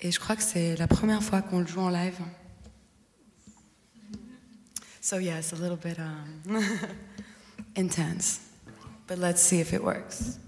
Et 0.00 0.12
je 0.12 0.20
crois 0.20 0.36
que 0.36 0.44
c'est 0.44 0.76
la 0.76 0.86
première 0.86 1.22
fois 1.22 1.42
qu'on 1.42 1.58
le 1.60 1.66
joue 1.66 1.80
en 1.80 1.88
live. 1.90 2.14
So 5.00 5.18
yeah, 5.18 5.38
it's 5.38 5.52
a 5.52 5.56
little 5.56 5.76
bit 5.76 5.98
um, 5.98 6.62
intense, 7.76 8.40
but 9.08 9.18
let's 9.18 9.42
see 9.42 9.58
if 9.58 9.72
it 9.72 9.82
works. 9.82 10.38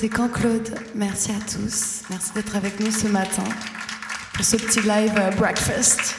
C'était 0.00 0.14
Quand 0.14 0.28
Claude. 0.28 0.78
Merci 0.94 1.32
à 1.32 1.40
tous. 1.40 2.02
Merci 2.08 2.32
d'être 2.32 2.54
avec 2.54 2.78
nous 2.78 2.92
ce 2.92 3.08
matin 3.08 3.42
pour 4.32 4.44
ce 4.44 4.54
petit 4.56 4.80
live 4.82 5.12
euh, 5.16 5.32
breakfast. 5.32 6.14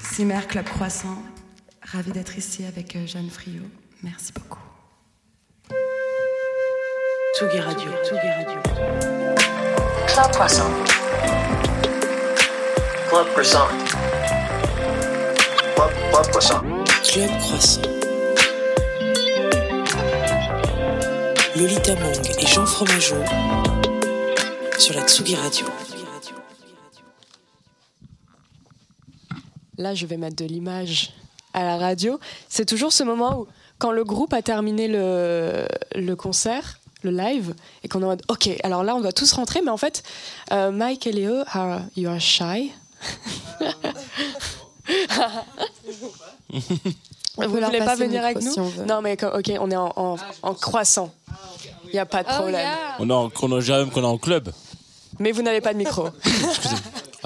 Cimer 0.00 0.40
Club 0.48 0.64
Croissant. 0.64 1.22
Ravi 1.82 2.10
d'être 2.10 2.36
ici 2.36 2.64
avec 2.64 2.96
euh, 2.96 3.06
Jeanne 3.06 3.30
Friot. 3.30 3.62
Merci 4.02 4.32
beaucoup. 4.32 4.58
Tsugi 7.36 7.60
Radio. 7.60 7.92
Tsugi 8.02 8.28
Radio. 8.28 8.60
Club 10.08 10.32
Croissant. 10.32 10.70
Club 13.08 13.26
Croissant. 13.34 13.68
Club, 15.76 15.90
Club 16.10 16.26
Croissant. 16.26 16.60
Club 17.04 17.30
Croissant. 17.38 18.03
Lolita 21.56 21.94
Mang 21.96 22.26
et 22.38 22.46
Jean 22.46 22.66
Fromageau 22.66 23.16
sur 24.78 24.94
la 24.94 25.02
Tsugi 25.06 25.36
Radio. 25.36 25.66
Là, 29.78 29.94
je 29.94 30.06
vais 30.06 30.16
mettre 30.16 30.36
de 30.36 30.44
l'image 30.44 31.12
à 31.52 31.64
la 31.64 31.76
radio. 31.76 32.18
C'est 32.48 32.64
toujours 32.66 32.92
ce 32.92 33.02
moment 33.04 33.40
où, 33.40 33.46
quand 33.78 33.92
le 33.92 34.04
groupe 34.04 34.32
a 34.32 34.42
terminé 34.42 34.88
le, 34.88 35.66
le 35.94 36.16
concert, 36.16 36.78
le 37.02 37.10
live, 37.10 37.54
et 37.82 37.88
qu'on 37.88 38.00
est 38.00 38.04
en 38.04 38.08
mode 38.08 38.22
OK, 38.28 38.48
alors 38.62 38.82
là, 38.82 38.96
on 38.96 39.00
doit 39.00 39.12
tous 39.12 39.32
rentrer, 39.32 39.60
mais 39.62 39.70
en 39.70 39.76
fait, 39.76 40.02
euh, 40.52 40.70
Mike 40.70 41.06
et 41.06 41.12
Léo, 41.12 41.44
are, 41.52 41.82
you 41.96 42.08
are 42.08 42.20
shy. 42.20 42.72
Vous 47.36 47.56
leur 47.56 47.70
voulez 47.70 47.78
pas 47.78 47.96
venir 47.96 48.24
avec 48.24 48.40
nous 48.40 48.52
si. 48.52 48.60
Non, 48.86 49.00
mais 49.02 49.16
OK, 49.24 49.52
on 49.60 49.70
est 49.70 49.76
en, 49.76 49.92
en, 49.96 50.16
en 50.42 50.54
croissant. 50.54 51.12
Il 51.94 51.98
n'y 51.98 52.00
a 52.00 52.06
pas 52.06 52.24
de 52.24 52.28
problème. 52.28 52.68
On 52.98 53.08
en, 53.08 53.30
qu'on 53.30 53.52
a- 53.52 53.60
est 53.60 53.96
en 54.04 54.18
club. 54.18 54.50
Mais 55.20 55.30
vous 55.30 55.42
n'avez 55.42 55.60
pas 55.60 55.72
de 55.72 55.78
micro. 55.78 56.08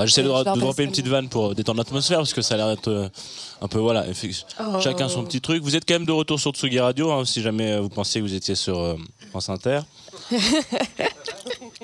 Ah, 0.00 0.06
J'essaie 0.06 0.22
de, 0.22 0.28
de 0.28 0.60
dropper 0.60 0.84
une 0.84 0.90
petite 0.90 1.08
vanne 1.08 1.28
pour 1.28 1.56
détendre 1.56 1.78
l'atmosphère 1.78 2.18
parce 2.18 2.32
que 2.32 2.40
ça 2.40 2.54
a 2.54 2.56
l'air 2.56 2.68
d'être 2.68 2.86
euh, 2.86 3.08
un 3.60 3.66
peu 3.66 3.80
voilà. 3.80 4.04
Oh. 4.60 4.80
Chacun 4.80 5.08
son 5.08 5.24
petit 5.24 5.40
truc. 5.40 5.60
Vous 5.60 5.74
êtes 5.74 5.84
quand 5.88 5.94
même 5.94 6.04
de 6.04 6.12
retour 6.12 6.38
sur 6.38 6.52
Tsugi 6.52 6.78
Radio 6.78 7.10
hein, 7.10 7.24
si 7.24 7.42
jamais 7.42 7.72
euh, 7.72 7.80
vous 7.80 7.88
pensiez 7.88 8.20
que 8.20 8.26
vous 8.28 8.34
étiez 8.34 8.54
sur 8.54 8.78
euh, 8.78 8.94
France 9.30 9.48
Inter. 9.48 9.80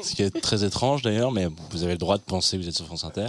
Ce 0.01 0.15
qui 0.15 0.23
est 0.23 0.41
très 0.41 0.63
étrange 0.63 1.03
d'ailleurs, 1.03 1.33
mais 1.33 1.49
vous 1.71 1.83
avez 1.83 1.93
le 1.95 1.99
droit 1.99 2.17
de 2.17 2.23
penser 2.23 2.57
que 2.57 2.63
vous 2.63 2.69
êtes 2.69 2.77
sur 2.77 2.87
France 2.87 3.03
Inter. 3.03 3.27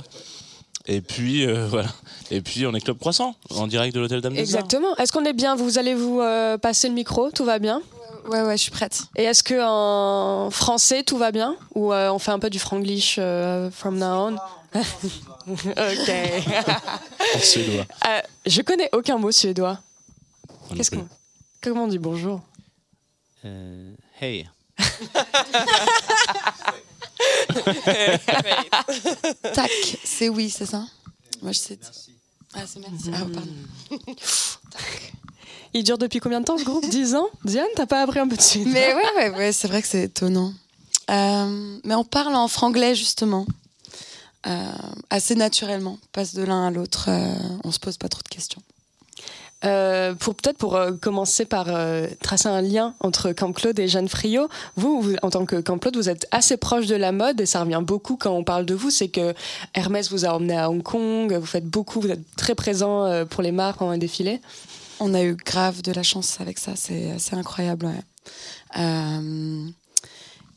Et 0.86 1.02
puis 1.02 1.48
euh, 1.48 1.66
voilà. 1.70 1.90
Et 2.30 2.42
puis 2.42 2.68
on 2.68 2.74
est 2.76 2.82
Club 2.82 3.00
Croissant 3.00 3.34
en 3.50 3.66
direct 3.66 3.96
de 3.96 4.02
l'hôtel 4.02 4.22
Dame. 4.22 4.36
Exactement. 4.36 4.96
Est-ce 4.98 5.12
qu'on 5.12 5.26
est 5.26 5.34
bien? 5.34 5.56
Vous 5.56 5.80
allez 5.80 5.96
vous 5.96 6.22
euh, 6.22 6.60
passer 6.60 6.90
le 6.90 6.94
micro? 6.94 7.32
Tout 7.32 7.44
va 7.46 7.58
bien? 7.58 7.82
Ouais, 8.28 8.42
ouais, 8.42 8.58
je 8.58 8.64
suis 8.64 8.72
prête. 8.72 9.04
Et 9.16 9.24
est-ce 9.24 9.44
que 9.44 9.56
en 9.64 10.50
français 10.50 11.04
tout 11.04 11.18
va 11.18 11.32
bien? 11.32 11.56
Ou 11.76 11.94
euh, 11.94 12.12
on 12.12 12.20
fait 12.20 12.32
un 12.32 12.40
peu 12.40 12.50
du 12.50 12.60
franglish 12.60 13.18
euh, 13.20 13.70
from 13.72 13.98
now 13.98 14.30
on? 14.30 14.38
Ok. 15.48 15.62
En 17.36 17.40
suédois. 17.40 17.86
Euh, 18.08 18.22
je 18.46 18.62
connais 18.62 18.90
aucun 18.94 19.18
mot 19.18 19.32
suédois. 19.32 19.80
Qu'est-ce 20.76 20.92
qu'on 20.92 21.08
Comment 21.62 21.84
on 21.84 21.88
dit 21.88 22.00
bonjour? 22.00 22.42
Euh, 23.46 23.94
hey. 24.22 24.50
Tac, 29.54 29.72
c'est 30.04 30.30
oui, 30.30 30.50
c'est 30.50 30.66
ça? 30.66 30.84
Moi, 31.42 31.52
je 31.52 31.60
sais. 31.60 31.80
Ah, 32.54 32.62
c'est 32.66 32.80
merci. 32.80 33.12
Ah, 33.14 33.20
pardon. 33.20 33.52
Il 35.78 35.84
dure 35.84 35.98
depuis 35.98 36.22
combien 36.22 36.40
de 36.40 36.46
temps 36.46 36.58
ce 36.58 36.64
groupe? 36.64 36.88
10 36.88 37.16
ans? 37.16 37.28
Diane, 37.44 37.68
t'as 37.76 37.86
pas 37.86 38.02
appris 38.02 38.20
un 38.20 38.30
peu 38.30 38.38
de 38.38 38.42
suédois 38.42 38.72
Mais 38.74 38.94
ouais, 38.94 39.04
ouais, 39.18 39.38
ouais, 39.38 39.52
c'est 39.52 39.68
vrai 39.68 39.82
que 39.82 39.88
c'est 39.90 40.04
étonnant. 40.04 40.54
Euh, 41.12 41.78
mais 41.84 41.96
on 41.96 42.06
parle 42.06 42.34
en 42.34 42.48
franglais, 42.48 42.96
justement. 42.96 43.46
Euh, 44.48 44.72
assez 45.10 45.36
naturellement. 45.36 45.98
On 46.02 46.08
passe 46.14 46.34
de 46.34 46.44
l'un 46.44 46.68
à 46.68 46.72
l'autre. 46.72 47.08
euh, 47.10 47.36
on 47.66 47.72
se 47.74 47.80
pose 47.80 47.98
pas 47.98 48.08
trop 48.08 48.22
de 48.24 48.30
questions. 48.30 48.62
Euh, 49.66 50.14
pour 50.14 50.36
peut-être 50.36 50.58
pour 50.58 50.76
euh, 50.78 50.92
commencer 50.94 51.44
par 51.44 51.66
euh, 51.70 52.08
tracer 52.22 52.48
un 52.48 52.62
lien 52.62 52.94
entre 53.02 53.32
Camp 53.34 53.52
Claude 53.52 53.78
et 53.80 53.88
Jeanne 53.88 54.08
Friot, 54.08 54.48
vous, 54.78 55.02
vous, 55.02 55.16
en 55.24 55.30
tant 55.30 55.46
que 55.46 55.56
Camp 55.60 55.78
Claude, 55.80 55.98
vous 55.98 56.08
êtes 56.10 56.28
assez 56.32 56.56
proche 56.56 56.86
de 56.86 56.96
la 56.96 57.12
mode 57.12 57.42
et 57.42 57.46
ça 57.46 57.62
revient 57.62 57.82
beaucoup 57.82 58.16
quand 58.16 58.32
on 58.32 58.44
parle 58.46 58.66
de 58.66 58.76
vous. 58.76 58.92
C'est 58.92 59.08
que 59.10 59.34
Hermès 59.74 60.10
vous 60.12 60.24
a 60.26 60.30
emmené 60.36 60.56
à 60.56 60.70
Hong 60.70 60.84
Kong, 60.84 61.34
vous 61.34 61.46
faites 61.46 61.66
beaucoup, 61.66 62.00
vous 62.00 62.12
êtes 62.12 62.24
très 62.38 62.54
présent 62.56 63.06
euh, 63.06 63.26
pour 63.26 63.42
les 63.44 63.52
marques 63.52 63.80
pendant 63.80 63.92
les 63.94 63.98
défilés. 63.98 64.40
On 65.00 65.14
a 65.14 65.24
eu 65.24 65.36
grave 65.36 65.82
de 65.82 65.92
la 65.92 66.04
chance 66.04 66.40
avec 66.40 66.58
ça, 66.58 66.74
c'est 66.76 67.12
assez 67.12 67.36
incroyable. 67.36 67.90
Euh, 68.78 69.68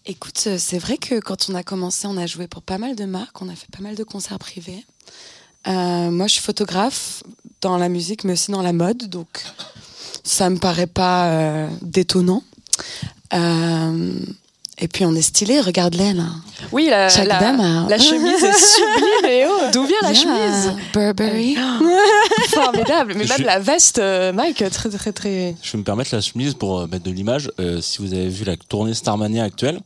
écoute, 0.07 0.49
c'est 0.59 0.79
vrai 0.79 0.97
que 0.97 1.19
quand 1.19 1.51
on 1.51 1.55
a 1.55 1.63
commencé, 1.63 2.07
on 2.07 2.17
a 2.17 2.27
joué 2.27 2.47
pour 2.47 2.63
pas 2.63 2.79
mal 2.79 2.95
de 2.95 3.05
marques, 3.05 3.43
on 3.43 3.49
a 3.49 3.55
fait 3.55 3.71
pas 3.71 3.83
mal 3.83 3.97
de 3.97 4.05
concerts 4.05 4.39
privés. 4.39 4.85
Euh, 5.67 6.11
moi, 6.11 6.29
je 6.29 6.35
suis 6.35 6.43
photographe 6.43 7.25
dans 7.61 7.77
la 7.77 7.89
musique, 7.89 8.23
mais 8.25 8.35
aussi 8.35 8.53
dans 8.53 8.63
la 8.63 8.73
mode, 8.73 9.09
donc 9.09 9.45
ça 10.23 10.49
me 10.51 10.59
paraît 10.59 10.87
pas 10.87 11.31
euh, 11.31 11.69
détonnant. 11.83 12.45
Et 14.81 14.87
puis 14.87 15.05
on 15.05 15.15
est 15.15 15.23
stylé, 15.23 15.61
regarde-les 15.61 16.13
là. 16.13 16.25
Oui, 16.73 16.87
la, 16.91 17.09
Chaque 17.09 17.27
la, 17.29 17.39
dame 17.41 17.61
a- 17.61 17.89
la 17.89 17.99
chemise 17.99 18.43
est 18.45 18.53
sublime, 18.53 19.25
Léo. 19.25 19.51
D'où 19.73 19.85
vient 19.85 19.97
la 20.03 20.13
Yeah, 20.13 20.23
chemise 20.23 20.73
Burberry. 20.93 21.57
Formidable. 22.51 23.15
Mais 23.17 23.25
même 23.27 23.45
la 23.45 23.59
veste, 23.59 23.99
euh, 23.99 24.33
Mike, 24.33 24.63
très 24.71 24.89
très 24.91 25.13
très. 25.13 25.55
Je 25.63 25.73
vais 25.73 25.79
me 25.79 25.85
permettre 25.85 26.15
la 26.15 26.21
chemise 26.21 26.55
pour 26.55 26.81
euh, 26.81 26.87
mettre 26.87 27.05
de 27.05 27.11
l'image. 27.11 27.51
Euh, 27.61 27.81
si 27.81 27.99
vous 28.03 28.13
avez 28.13 28.29
vu 28.29 28.45
la 28.45 28.57
tournée 28.57 28.95
Starmania 28.95 29.45
actuelle, 29.45 29.81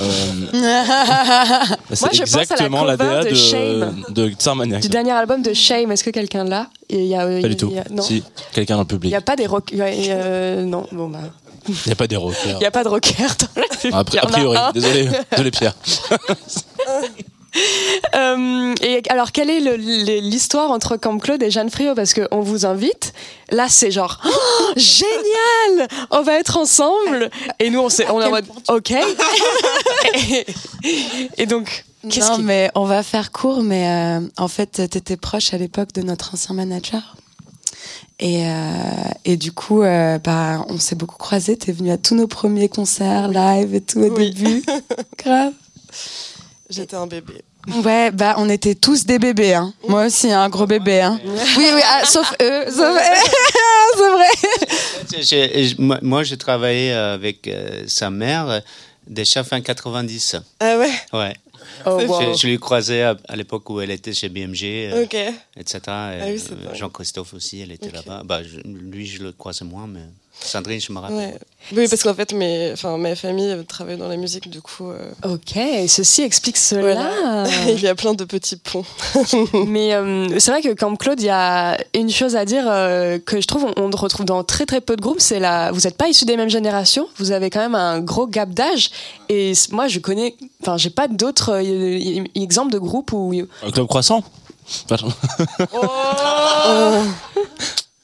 euh, 0.00 0.04
bah, 0.52 1.76
c'est 1.92 2.00
Moi, 2.00 2.10
je 2.12 2.20
pense 2.22 2.34
à 2.34 2.36
la 2.36 2.42
exactement 2.42 2.84
DA 2.84 3.24
de 3.24 3.30
de, 3.30 3.34
Shame. 3.34 4.04
de 4.10 4.32
Starmania. 4.38 4.80
Du 4.80 4.88
dernier 4.88 5.12
album 5.12 5.42
de 5.42 5.52
Shame, 5.52 5.90
est-ce 5.92 6.04
que 6.04 6.10
quelqu'un 6.10 6.44
l'a? 6.44 6.68
Et 6.90 7.00
il 7.00 7.06
y 7.08 7.14
a, 7.14 7.24
Pas 7.26 7.32
il 7.40 7.48
du 7.48 7.56
tout. 7.56 7.70
y 7.72 7.78
a- 7.78 7.84
non. 7.90 8.02
Si, 8.02 8.22
quelqu'un 8.52 8.74
dans 8.76 8.82
le 8.82 8.86
Il 8.86 8.88
public. 8.88 9.10
n'y 9.12 9.16
a 9.16 9.20
pas 9.20 9.36
des 9.36 9.46
rock. 9.46 9.70
il 9.72 9.78
il 9.78 10.66
non, 10.66 10.86
bon 10.92 11.08
bah. 11.08 11.20
Il 11.68 11.74
n'y 11.86 11.92
a 11.92 11.96
pas 11.96 12.06
des 12.06 12.16
rockers. 12.16 12.38
Il 12.46 12.56
n'y 12.58 12.64
a 12.66 12.70
pas 12.70 12.84
de 12.84 12.88
rocker 12.88 13.14
dans 13.16 13.46
le 13.56 13.76
public. 13.76 13.94
A, 13.94 14.04
Il 14.08 14.14
y 14.14 14.18
a 14.18 14.26
priori, 14.26 14.58
désolé, 14.74 15.08
désolé 15.30 15.50
Pierre. 15.50 15.74
Euh, 18.16 18.74
et 18.82 19.00
alors, 19.08 19.30
quelle 19.30 19.48
est 19.48 19.60
l'histoire 20.20 20.72
entre 20.72 20.96
Camp 20.96 21.18
Claude 21.18 21.40
et 21.42 21.50
Jeanne 21.52 21.70
Friot? 21.70 21.94
Parce 21.94 22.12
qu'on 22.12 22.40
vous 22.40 22.66
invite. 22.66 23.12
Là, 23.50 23.66
c'est 23.68 23.92
genre 23.92 24.20
Oh, 24.26 24.72
génial 24.76 25.88
On 26.10 26.22
va 26.22 26.34
être 26.38 26.56
ensemble. 26.56 27.30
Et 27.60 27.70
nous, 27.70 27.78
on, 27.80 27.88
s'est- 27.88 28.06
on 28.10 28.20
est 28.20 28.24
en 28.24 28.30
mode 28.30 28.46
OK. 28.68 28.90
et, 30.14 30.46
et 31.38 31.46
donc, 31.46 31.84
qu'est-ce 32.08 32.28
Non, 32.32 32.38
mais 32.38 32.70
on 32.74 32.86
va 32.86 33.04
faire 33.04 33.30
court, 33.30 33.62
mais 33.62 33.88
euh, 33.88 34.20
en 34.36 34.48
fait, 34.48 34.88
t'étais 34.90 35.16
proche 35.16 35.54
à 35.54 35.58
l'époque 35.58 35.92
de 35.92 36.02
notre 36.02 36.34
ancien 36.34 36.54
manager. 36.56 37.16
Et, 38.20 38.46
euh, 38.46 38.50
et 39.24 39.36
du 39.36 39.52
coup, 39.52 39.82
euh, 39.82 40.18
bah, 40.18 40.64
on 40.68 40.78
s'est 40.78 40.94
beaucoup 40.94 41.16
croisés. 41.18 41.56
T'es 41.56 41.72
venu 41.72 41.90
à 41.90 41.98
tous 41.98 42.14
nos 42.14 42.26
premiers 42.28 42.68
concerts 42.68 43.28
live 43.28 43.74
et 43.74 43.80
tout 43.80 44.00
au 44.00 44.08
Oui. 44.10 44.30
début. 44.32 44.62
Grave. 45.18 45.52
J'étais 46.70 46.96
un 46.96 47.06
bébé. 47.06 47.42
Ouais, 47.82 48.10
bah, 48.10 48.34
on 48.38 48.48
était 48.50 48.74
tous 48.74 49.06
des 49.06 49.18
bébés. 49.18 49.54
Hein. 49.54 49.72
Moi 49.88 50.06
aussi, 50.06 50.30
un 50.30 50.48
gros 50.48 50.66
bébé. 50.66 51.00
Hein. 51.00 51.18
Oui, 51.24 51.66
oui, 51.74 51.80
ah, 51.84 52.04
sauf 52.04 52.32
eux. 52.42 52.64
sauf- 52.70 52.98
C'est 55.18 55.70
vrai. 55.78 55.98
Moi, 56.02 56.22
j'ai 56.24 56.36
travaillé 56.36 56.92
avec 56.92 57.48
euh, 57.48 57.84
sa 57.86 58.10
mère 58.10 58.48
euh, 58.48 58.60
déjà 59.06 59.44
fin 59.44 59.60
90. 59.60 60.36
Ah 60.60 60.78
ouais 60.78 60.90
Ouais. 61.12 61.34
Oh, 61.86 61.98
je, 62.00 62.06
wow. 62.06 62.34
je 62.36 62.46
l'ai 62.46 62.58
croisée 62.58 63.02
à, 63.02 63.16
à 63.28 63.36
l'époque 63.36 63.68
où 63.70 63.80
elle 63.80 63.90
était 63.90 64.12
chez 64.12 64.28
BMG, 64.28 64.62
euh, 64.92 65.06
etc. 65.56 65.80
Ah 65.86 66.12
oui, 66.24 66.32
Euh, 66.32 66.38
c'est 66.38 66.62
dingue. 66.62 66.74
Jean-Christophe 66.74 67.34
aussi, 67.34 67.60
elle 67.60 67.72
était 67.72 67.90
là-bas. 67.90 68.22
Bah, 68.24 68.42
je- 68.42 68.60
lui, 68.60 69.06
je 69.06 69.22
le 69.22 69.32
croisais 69.32 69.64
moins, 69.64 69.86
mais 69.86 70.00
Sandrine, 70.40 70.80
je 70.80 70.92
me 70.92 70.98
rappelle. 70.98 71.16
Ouais. 71.16 71.38
Oui, 71.74 71.88
parce 71.88 72.02
qu'en 72.02 72.12
fait, 72.12 72.34
mes, 72.34 72.70
enfin, 72.72 72.98
ma 72.98 73.16
famille 73.16 73.56
travaille 73.66 73.96
dans 73.96 74.08
la 74.08 74.16
musique, 74.16 74.50
du 74.50 74.60
coup. 74.60 74.90
euh, 74.90 75.10
Ok, 75.24 75.58
ceci 75.88 76.20
explique 76.22 76.58
cela. 76.58 76.82
voilà. 76.82 77.44
Il 77.68 77.80
y 77.80 77.86
a 77.88 77.94
plein 77.94 78.12
de 78.12 78.24
petits 78.24 78.56
ponts. 78.56 78.84
Mais 79.66 79.94
euh, 79.94 80.38
c'est 80.38 80.50
vrai 80.50 80.60
que 80.60 80.74
Camp 80.74 80.94
Claude, 80.96 81.18
il 81.20 81.26
y 81.26 81.30
a 81.30 81.78
une 81.94 82.10
chose 82.10 82.36
à 82.36 82.44
dire 82.44 82.64
euh, 82.68 83.18
que 83.18 83.40
je 83.40 83.46
trouve 83.46 83.64
on, 83.76 83.84
on 83.84 83.90
retrouve 83.96 84.26
dans 84.26 84.44
très 84.44 84.66
très 84.66 84.82
peu 84.82 84.96
de 84.96 85.00
groupes, 85.00 85.20
c'est 85.20 85.40
la. 85.40 85.72
Vous 85.72 85.80
n'êtes 85.82 85.96
pas 85.96 86.08
issus 86.08 86.26
des 86.26 86.36
mêmes 86.36 86.50
générations, 86.50 87.08
vous 87.16 87.30
avez 87.32 87.48
quand 87.48 87.60
même 87.60 87.74
un 87.76 88.00
gros 88.00 88.26
gap 88.26 88.50
d'âge. 88.50 88.90
Et 89.30 89.52
moi, 89.70 89.88
je 89.88 90.00
connais, 90.00 90.36
enfin, 90.60 90.76
j'ai 90.76 90.90
pas 90.90 91.08
d'autres 91.08 91.52
euh, 91.54 92.24
exemples 92.34 92.72
de 92.72 92.78
groupes 92.78 93.12
où. 93.12 93.32
Un 93.62 93.70
club 93.70 93.86
croissant? 93.86 94.22
Pardon. 94.88 95.08
Oh 95.72 95.86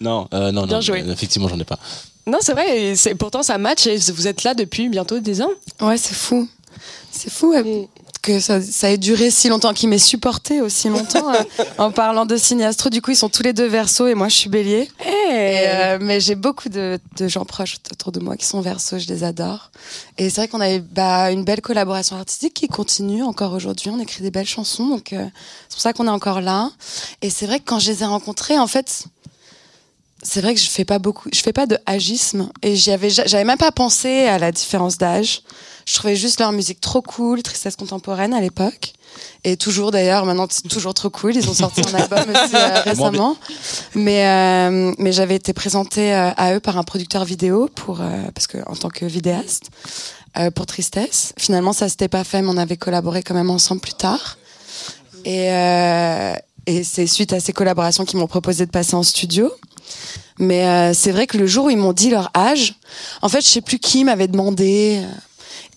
Non, 0.01 0.27
euh, 0.33 0.51
non, 0.51 0.65
Bien 0.65 0.77
non. 0.77 0.81
joué. 0.81 1.05
Effectivement, 1.11 1.49
j'en 1.49 1.59
ai 1.59 1.65
pas. 1.65 1.79
Non, 2.27 2.39
c'est 2.41 2.53
vrai. 2.53 2.83
Et 2.83 2.97
c'est 2.97 3.15
pourtant 3.15 3.43
ça 3.43 3.59
match. 3.59 3.87
Et 3.87 3.97
vous 3.97 4.27
êtes 4.27 4.45
là 4.45 4.55
depuis 4.55 4.89
bientôt 4.89 5.19
10 5.19 5.43
ans. 5.43 5.51
Ouais, 5.81 5.97
c'est 5.97 6.15
fou. 6.15 6.49
C'est 7.11 7.31
fou 7.31 7.51
ouais, 7.51 7.89
que 8.23 8.39
ça, 8.41 8.61
ça 8.61 8.91
ait 8.91 8.99
duré 8.99 9.31
si 9.31 9.49
longtemps, 9.49 9.73
qu'il 9.73 9.89
m'ait 9.89 9.99
supporté 9.99 10.61
aussi 10.61 10.89
longtemps. 10.89 11.33
euh, 11.35 11.65
en 11.79 11.91
parlant 11.91 12.27
de 12.27 12.37
Signastro, 12.37 12.91
du 12.91 13.01
coup, 13.01 13.11
ils 13.11 13.17
sont 13.17 13.29
tous 13.29 13.43
les 13.43 13.53
deux 13.53 13.67
verso 13.67 14.07
et 14.07 14.15
moi, 14.15 14.29
je 14.29 14.37
suis 14.37 14.51
bélier. 14.51 14.89
Et, 15.05 15.65
euh, 15.67 15.99
mais 16.01 16.21
j'ai 16.21 16.35
beaucoup 16.35 16.69
de, 16.69 16.99
de 17.17 17.29
gens 17.29 17.45
proches 17.45 17.79
autour 17.91 18.13
de 18.13 18.21
moi 18.21 18.37
qui 18.37 18.47
sont 18.47 18.61
verso, 18.61 18.99
je 18.99 19.09
les 19.09 19.25
adore. 19.25 19.71
Et 20.19 20.29
c'est 20.29 20.43
vrai 20.43 20.49
qu'on 20.49 20.61
a 20.61 20.75
eu 20.75 20.81
bah, 20.81 21.31
une 21.31 21.45
belle 21.45 21.63
collaboration 21.63 22.17
artistique 22.17 22.55
qui 22.55 22.69
continue 22.69 23.23
encore 23.23 23.53
aujourd'hui. 23.53 23.91
On 23.91 23.99
écrit 23.99 24.23
des 24.23 24.31
belles 24.31 24.47
chansons, 24.47 24.89
donc 24.89 25.13
euh, 25.13 25.25
c'est 25.69 25.75
pour 25.75 25.81
ça 25.81 25.93
qu'on 25.93 26.07
est 26.07 26.11
encore 26.11 26.41
là. 26.41 26.71
Et 27.23 27.31
c'est 27.31 27.47
vrai 27.47 27.59
que 27.59 27.65
quand 27.65 27.79
je 27.79 27.91
les 27.91 28.03
ai 28.03 28.07
rencontrés, 28.07 28.59
en 28.59 28.67
fait, 28.67 29.05
c'est 30.23 30.41
vrai 30.41 30.55
que 30.55 30.61
je 30.61 30.69
fais 30.69 30.85
pas 30.85 30.99
beaucoup, 30.99 31.29
je 31.33 31.41
fais 31.41 31.53
pas 31.53 31.67
de 31.67 31.79
agisme 31.87 32.51
et 32.63 32.77
j'y 32.77 32.91
avais, 32.91 33.11
ja- 33.11 33.27
j'avais 33.27 33.45
même 33.45 33.59
pas 33.59 33.73
pensé 33.73 34.27
à 34.27 34.39
la 34.39 34.53
différence 34.53 34.99
d'âge. 34.99 35.43
Je 35.87 35.95
trouvais 35.95 36.15
juste 36.17 36.39
leur 36.41 36.53
musique 36.53 36.81
trop 36.81 37.03
cool, 37.03 37.43
tristesse 37.43 37.75
contemporaine 37.75 38.33
à 38.35 38.41
l'époque. 38.41 38.93
Et 39.43 39.57
toujours 39.57 39.91
d'ailleurs, 39.91 40.25
maintenant 40.25 40.47
c'est 40.49 40.69
toujours 40.69 40.95
trop 40.95 41.11
cool. 41.11 41.35
Ils 41.35 41.49
ont 41.49 41.55
sorti 41.55 41.81
un 41.81 41.95
album 41.95 42.21
aussi 42.31 42.55
euh, 42.55 42.81
récemment. 42.85 43.37
Mais, 43.95 44.27
euh, 44.29 44.93
mais 44.99 45.11
j'avais 45.13 45.35
été 45.37 45.53
présentée 45.53 46.13
euh, 46.15 46.31
à 46.37 46.55
eux 46.55 46.61
par 46.61 46.77
un 46.79 46.85
producteur 46.85 47.25
vidéo 47.25 47.69
pour, 47.75 48.01
euh, 48.03 48.05
parce 48.35 48.47
que 48.47 48.59
en 48.67 48.77
tant 48.77 48.89
que 48.91 49.05
vidéaste 49.07 49.71
euh, 50.39 50.51
pour 50.53 50.67
Tristesse. 50.67 51.33
Finalement, 51.39 51.73
ça 51.73 51.89
s'était 51.89 52.07
pas 52.09 52.23
fait, 52.23 52.41
mais 52.43 52.49
on 52.51 52.57
avait 52.59 52.77
collaboré 52.77 53.23
quand 53.25 53.35
même 53.35 53.51
ensemble 53.51 53.81
plus 53.81 53.95
tard. 53.95 54.37
Et, 55.25 55.51
euh, 55.51 56.35
et 56.67 56.85
c'est 56.85 57.07
suite 57.09 57.33
à 57.33 57.41
ces 57.41 57.53
collaborations 57.53 58.05
qu'ils 58.05 58.19
m'ont 58.21 58.29
proposé 58.29 58.65
de 58.65 58.71
passer 58.71 58.95
en 58.95 59.03
studio. 59.03 59.51
Mais 60.39 60.67
euh, 60.67 60.93
c'est 60.95 61.13
vrai 61.13 61.27
que 61.27 61.37
le 61.39 61.47
jour 61.47 61.67
où 61.67 61.71
ils 61.71 61.77
m'ont 61.77 61.93
dit 61.93 62.11
leur 62.11 62.31
âge, 62.37 62.75
en 63.23 63.29
fait, 63.29 63.41
je 63.43 63.49
sais 63.49 63.61
plus 63.61 63.79
qui 63.79 64.05
m'avait 64.05 64.29
demandé. 64.29 65.03
euh, 65.05 65.09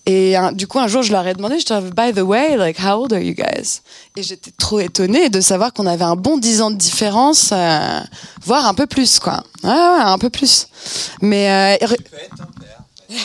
Et 0.06 0.36
un- 0.36 0.52
du 0.52 0.66
coup, 0.66 0.78
un 0.78 0.86
jour, 0.88 1.02
je 1.02 1.12
leur 1.12 1.26
ai 1.26 1.32
demandé, 1.32 1.58
je 1.58 1.64
disais, 1.64 1.80
by 1.96 2.12
the 2.12 2.20
way, 2.22 2.56
like, 2.58 2.78
how 2.78 3.02
old 3.02 3.12
are 3.14 3.20
you 3.20 3.34
guys? 3.34 3.80
Et 4.16 4.22
j'étais 4.22 4.50
trop 4.58 4.78
étonnée 4.80 5.30
de 5.30 5.40
savoir 5.40 5.72
qu'on 5.72 5.86
avait 5.86 6.04
un 6.04 6.14
bon 6.16 6.36
10 6.36 6.60
ans 6.60 6.70
de 6.70 6.76
différence, 6.76 7.50
euh, 7.52 8.00
voire 8.44 8.66
un 8.66 8.74
peu 8.74 8.86
plus, 8.86 9.18
quoi. 9.18 9.42
Ouais, 9.62 9.70
ouais, 9.70 10.02
un 10.04 10.18
peu 10.18 10.28
plus. 10.30 10.66
Mais, 11.22 11.78
euh, 11.80 11.86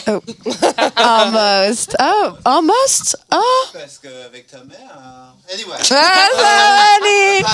Oh. 0.06 0.20
almost. 0.96 1.96
Oh, 2.00 2.30
almost. 2.44 3.16
Oh. 3.32 3.40
Parce 3.72 3.98
qu'avec 3.98 4.46
ta 4.46 4.58
mère. 4.58 5.34
Anyway. 5.52 5.76
Ah, 5.90 6.96
allez. 7.02 7.42
non, 7.42 7.50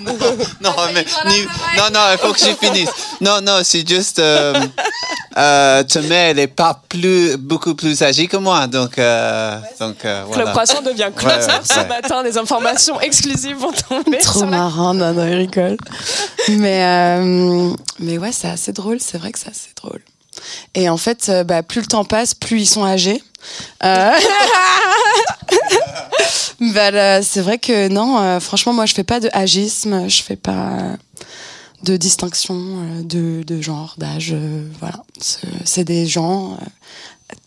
non, 0.00 0.72
mais, 0.94 1.04
ni- 1.26 1.46
non, 1.76 1.90
non, 1.92 2.00
il 2.12 2.18
faut 2.18 2.32
que 2.32 2.38
je 2.38 2.54
finisse. 2.66 2.90
Non, 3.20 3.40
non, 3.42 3.60
c'est 3.62 3.86
juste. 3.88 4.18
Euh, 4.18 4.54
euh, 5.36 5.82
elle 6.10 6.36
n'est 6.36 6.46
pas 6.46 6.80
plus, 6.88 7.36
beaucoup 7.36 7.74
plus 7.74 8.02
âgée 8.02 8.26
que 8.26 8.36
moi. 8.36 8.66
Donc, 8.66 8.98
euh, 8.98 9.58
donc 9.80 10.04
euh, 10.04 10.24
voilà. 10.26 10.42
Club 10.42 10.54
Croissant 10.54 10.82
devient 10.82 11.10
Ouais, 11.16 11.24
ouais, 11.24 11.60
ce 11.64 11.78
ouais. 11.80 11.86
matin. 11.88 12.22
Des 12.22 12.38
informations 12.38 13.00
exclusives 13.00 13.56
vont 13.56 13.72
tomber. 13.88 14.18
Trop 14.18 14.40
la- 14.42 14.46
marrant, 14.46 14.94
non, 14.94 15.12
non, 15.12 15.26
il 15.26 15.34
rigole. 15.36 15.76
mais, 16.48 16.84
euh, 16.84 17.72
mais 17.98 18.18
ouais, 18.18 18.32
c'est 18.32 18.48
assez 18.48 18.72
drôle, 18.72 18.98
c'est 19.00 19.18
vrai 19.18 19.32
que 19.32 19.38
c'est 19.38 19.50
assez 19.50 19.70
drôle. 19.80 20.00
Et 20.74 20.88
en 20.88 20.96
fait, 20.96 21.28
euh, 21.28 21.44
bah, 21.44 21.62
plus 21.62 21.80
le 21.80 21.86
temps 21.86 22.04
passe, 22.04 22.34
plus 22.34 22.60
ils 22.62 22.66
sont 22.66 22.84
âgés. 22.84 23.22
Euh, 23.84 24.10
bah, 26.74 27.22
c'est 27.22 27.40
vrai 27.40 27.58
que 27.58 27.88
non, 27.88 28.18
euh, 28.18 28.40
franchement, 28.40 28.72
moi, 28.72 28.86
je 28.86 28.94
fais 28.94 29.04
pas 29.04 29.20
de 29.20 29.28
agisme, 29.32 30.08
je 30.08 30.22
fais 30.22 30.36
pas 30.36 30.96
de 31.84 31.96
distinction 31.96 32.56
de, 33.02 33.42
de 33.42 33.60
genre, 33.60 33.94
d'âge. 33.98 34.34
voilà, 34.80 35.02
c'est 35.64 35.84
des 35.84 36.06
gens 36.06 36.56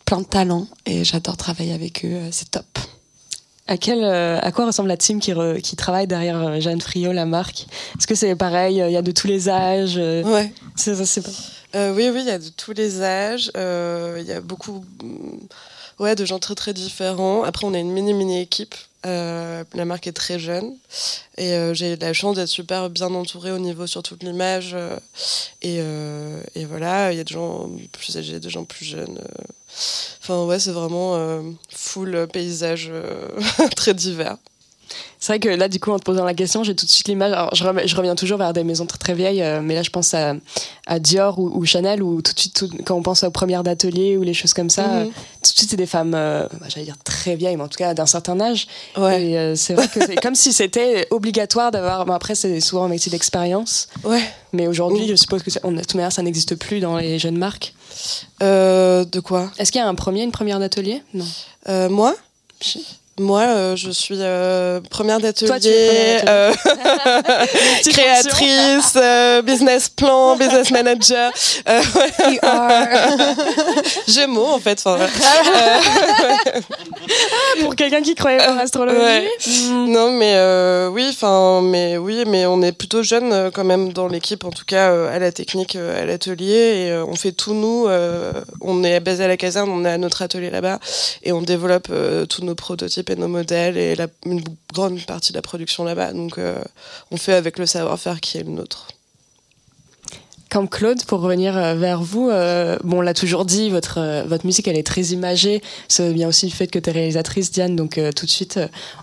plein 0.06 0.20
de 0.20 0.26
talent 0.26 0.68
et 0.86 1.04
j'adore 1.04 1.38
travailler 1.38 1.74
avec 1.74 2.06
eux, 2.06 2.20
c'est 2.32 2.52
top. 2.52 2.66
À, 3.68 3.78
quel, 3.78 4.04
euh, 4.04 4.38
à 4.44 4.52
quoi 4.52 4.68
ressemble 4.68 4.90
la 4.90 4.98
team 4.98 5.20
qui, 5.20 5.32
re- 5.34 5.60
qui 5.60 5.76
travaille 5.76 6.06
derrière 6.06 6.38
euh, 6.40 6.60
Jeanne 6.60 6.80
Friot, 6.82 7.14
la 7.14 7.26
marque 7.26 7.66
Est-ce 7.98 8.06
que 8.06 8.14
c'est 8.14 8.36
pareil? 8.36 8.80
Euh, 8.80 8.90
Il 8.90 8.94
y 8.94 8.98
a 8.98 9.02
de 9.02 9.10
tous 9.12 9.26
les 9.26 9.50
âges 9.50 9.96
Ouais. 9.98 10.54
c'est- 10.76 11.04
c'est 11.06 11.22
pas- 11.22 11.32
Euh, 11.76 11.94
oui, 11.94 12.10
oui, 12.10 12.22
il 12.22 12.28
y 12.28 12.32
a 12.32 12.40
de 12.40 12.50
tous 12.50 12.74
les 12.74 13.02
âges. 13.02 13.52
euh, 13.58 14.18
Il 14.20 14.26
y 14.26 14.32
a 14.32 14.42
beaucoup 14.42 14.86
mm, 15.04 15.38
ouais, 16.00 16.16
de 16.16 16.26
gens 16.26 16.40
très 16.40 16.56
très 16.56 16.74
différents. 16.74 17.44
Après, 17.44 17.66
on 17.66 17.74
a 17.74 17.80
une 17.80 17.92
mini-mini 17.92 18.42
équipe. 18.42 18.76
Euh, 19.06 19.64
la 19.74 19.86
marque 19.86 20.08
est 20.08 20.14
très 20.14 20.40
jeune. 20.40 20.74
Et 21.38 21.56
j'ai 21.74 21.94
eu 21.94 21.98
la 21.98 22.14
chance 22.14 22.38
d'être 22.38 22.48
super 22.48 22.90
bien 22.90 23.14
entourée 23.14 23.52
au 23.52 23.60
niveau 23.60 23.86
sur 23.88 24.02
toute 24.02 24.24
l'image. 24.24 24.76
et, 25.62 25.76
et 26.56 26.66
voilà, 26.66 27.12
il 27.12 27.18
y 27.18 27.22
a 27.22 27.24
des 27.24 27.34
gens 27.34 27.70
plus 27.92 28.18
âgés, 28.18 28.40
des 28.40 28.50
gens 28.50 28.64
plus 28.66 28.86
jeunes. 28.86 29.20
Enfin, 30.22 30.44
ouais, 30.46 30.60
c'est 30.60 30.72
vraiment 30.72 31.44
full 31.70 32.28
paysage 32.34 32.92
très 33.76 33.94
divers. 33.94 34.38
C'est 35.26 35.32
vrai 35.32 35.40
que 35.40 35.50
là, 35.50 35.68
du 35.68 35.80
coup, 35.80 35.90
en 35.90 35.98
te 35.98 36.04
posant 36.04 36.24
la 36.24 36.36
question, 36.36 36.64
j'ai 36.64 36.76
tout 36.76 36.86
de 36.86 36.92
suite 36.92 37.08
l'image. 37.08 37.34
Alors, 37.34 37.56
je, 37.56 37.64
reviens 37.96 38.14
toujours 38.14 38.38
vers 38.38 38.54
des 38.54 38.64
maisons 38.64 38.86
très 38.86 39.00
très 39.00 39.16
vieilles, 39.16 39.42
euh, 39.42 39.60
mais 39.60 39.74
là, 39.74 39.82
je 39.82 39.90
pense 39.90 40.14
à, 40.14 40.36
à 40.86 41.00
Dior 41.00 41.40
ou, 41.40 41.50
ou 41.52 41.66
Chanel, 41.66 42.04
ou 42.04 42.22
tout 42.22 42.32
de 42.32 42.40
suite, 42.40 42.54
tout- 42.54 42.70
quand 42.86 42.94
on 42.96 43.02
pense 43.02 43.24
aux 43.24 43.32
premières 43.32 43.64
d'atelier 43.64 44.18
ou 44.18 44.22
les 44.22 44.36
choses 44.36 44.54
comme 44.54 44.70
ça, 44.70 44.84
Mhm. 44.86 45.02
euh, 45.02 45.06
tout 45.06 45.52
de 45.52 45.58
suite, 45.58 45.72
c'est 45.72 45.78
des 45.78 45.88
femmes, 45.88 46.14
euh, 46.14 46.46
bah, 46.62 46.68
j'allais 46.70 46.86
dire 46.86 46.98
très 47.04 47.36
vieilles, 47.36 47.58
mais 47.58 47.64
en 47.64 47.68
tout 47.68 47.80
cas 47.80 47.96
d'un 47.96 48.06
certain 48.06 48.40
âge. 48.40 48.68
Et 48.98 49.02
euh, 49.36 49.56
c'est 49.56 49.74
vrai 49.74 49.88
que 49.88 50.00
c'est 50.06 50.14
comme 50.22 50.36
si 50.36 50.54
c'était 50.54 51.08
obligatoire 51.10 51.72
d'avoir. 51.72 52.06
bon, 52.06 52.14
après, 52.14 52.36
c'est 52.36 52.60
souvent 52.60 52.84
un 52.84 52.90
métier 52.90 53.12
d'expérience. 53.12 53.88
Ouais. 54.04 54.22
Mais 54.54 54.68
aujourd'hui, 54.68 55.08
je 55.08 55.16
suppose 55.16 55.42
que 55.42 55.50
on, 55.64 55.72
de 55.72 55.80
toute 55.80 55.96
manière, 55.96 56.12
ça 56.12 56.22
n'existe 56.22 56.54
plus 56.54 56.80
dans 56.82 56.98
les 56.98 57.18
jeunes 57.18 57.40
marques. 57.40 57.74
De 58.42 59.20
quoi? 59.22 59.50
Est-ce 59.58 59.72
qu'il 59.72 59.82
y 59.82 59.84
a 59.84 59.88
un 59.88 59.96
premier, 59.96 60.22
une 60.22 60.32
première 60.32 60.60
d'atelier? 60.60 61.02
Non. 61.16 61.90
Moi? 61.90 62.14
Moi, 63.18 63.44
euh, 63.44 63.76
je 63.78 63.92
suis 63.92 64.18
euh, 64.20 64.82
première 64.90 65.22
d'atelier, 65.22 66.20
euh, 66.28 66.54
créatrice, 67.90 68.98
business 69.46 69.88
plan, 69.88 70.36
business 70.36 70.70
manager. 70.72 71.32
Ouais. 72.26 72.90
Gémeaux, 74.08 74.48
en 74.48 74.60
fait. 74.60 74.82
enfin, 74.84 75.00
euh, 75.00 76.62
Pour 77.62 77.76
quelqu'un 77.76 78.02
qui 78.02 78.16
croyait 78.16 78.46
en 78.48 78.58
astrologie. 78.58 78.98
Ouais. 78.98 79.30
Non, 79.70 80.12
mais 80.12 80.36
oui, 80.92 81.08
enfin, 81.10 81.62
mais 81.64 81.98
oui, 81.98 82.24
mais 82.28 82.46
on 82.46 82.62
est 82.62 82.72
plutôt 82.72 83.04
jeunes 83.04 83.32
euh, 83.32 83.52
quand 83.52 83.64
même 83.64 83.94
dans 83.94 84.08
l'équipe, 84.08 84.44
en 84.44 84.50
tout 84.52 84.66
cas 84.66 85.08
à 85.08 85.20
la 85.20 85.32
technique, 85.32 85.76
à 85.76 86.06
l'atelier, 86.06 86.88
et 86.88 86.94
on 86.98 87.16
fait 87.16 87.32
tout 87.32 87.54
nous. 87.54 87.88
on 88.62 88.84
est 88.84 89.00
basé 89.00 89.24
à 89.24 89.28
la 89.28 89.38
caserne, 89.38 89.70
on 89.70 89.86
a 89.86 89.98
notre 89.98 90.22
atelier 90.22 90.50
là-bas, 90.50 90.80
et 91.24 91.32
on 91.32 91.42
développe 91.42 91.90
tous 92.30 92.44
nos 92.44 92.56
prototypes 92.56 93.05
nos 93.14 93.28
modèles 93.28 93.78
et 93.78 93.96
une 94.26 94.42
grande 94.74 95.00
partie 95.06 95.32
de 95.32 95.38
la 95.38 95.42
production 95.42 95.84
là-bas. 95.84 96.14
Donc, 96.14 96.38
euh, 96.38 96.62
on 97.12 97.18
fait 97.18 97.34
avec 97.34 97.60
le 97.60 97.66
savoir-faire 97.66 98.20
qui 98.22 98.38
est 98.38 98.44
le 98.44 98.52
nôtre. 98.52 98.88
Comme 100.50 100.70
Claude, 100.70 101.04
pour 101.06 101.22
revenir 101.22 101.58
euh, 101.58 101.76
vers 101.76 102.02
vous, 102.02 102.30
euh, 102.30 102.78
bon, 102.84 103.00
on 103.00 103.02
l'a 103.02 103.14
toujours 103.14 103.46
dit, 103.46 103.70
votre, 103.70 104.26
votre 104.26 104.46
musique, 104.46 104.68
elle 104.68 104.78
est 104.78 104.88
très 104.88 105.08
imagée. 105.08 105.62
Ça 105.88 106.10
vient 106.12 106.28
aussi 106.30 106.46
du 106.46 106.54
fait 106.54 106.68
que 106.68 106.80
tu 106.80 106.90
es 106.90 106.94
réalisatrice, 106.94 107.52
Diane, 107.52 107.76
donc 107.76 108.00
tout 108.16 108.26
de 108.26 108.32
suite, 108.32 108.60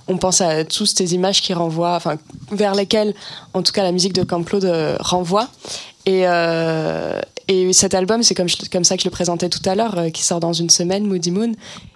on 0.09 0.17
pense 0.19 0.41
à 0.41 0.65
tous 0.65 0.87
ces 0.87 1.15
images 1.15 1.43
qui 1.43 1.53
renvoient, 1.53 1.97
enfin, 1.97 2.17
vers 2.53 2.75
lesquelles, 2.75 3.15
en 3.55 3.63
tout 3.63 3.73
cas, 3.73 3.83
la 3.83 3.93
musique 3.93 4.15
de 4.15 4.23
Camp 4.23 4.43
Claude 4.45 4.97
renvoie. 5.01 5.49
Et, 6.07 6.23
euh, 6.27 7.21
et 7.49 7.73
cet 7.73 7.95
album, 7.95 8.23
c'est 8.23 8.35
comme, 8.35 8.49
je- 8.49 8.57
comme 8.71 8.85
ça 8.85 8.97
que 8.97 9.03
je 9.03 9.09
le 9.09 9.13
présentais 9.13 9.49
tout 9.49 9.61
à 9.69 9.75
l'heure, 9.75 9.99
euh, 9.99 10.11
qui 10.11 10.23
sort 10.25 10.41
dans 10.41 10.53
une 10.53 10.71
semaine, 10.71 11.07
Moody 11.07 11.31
Moon. 11.31 11.53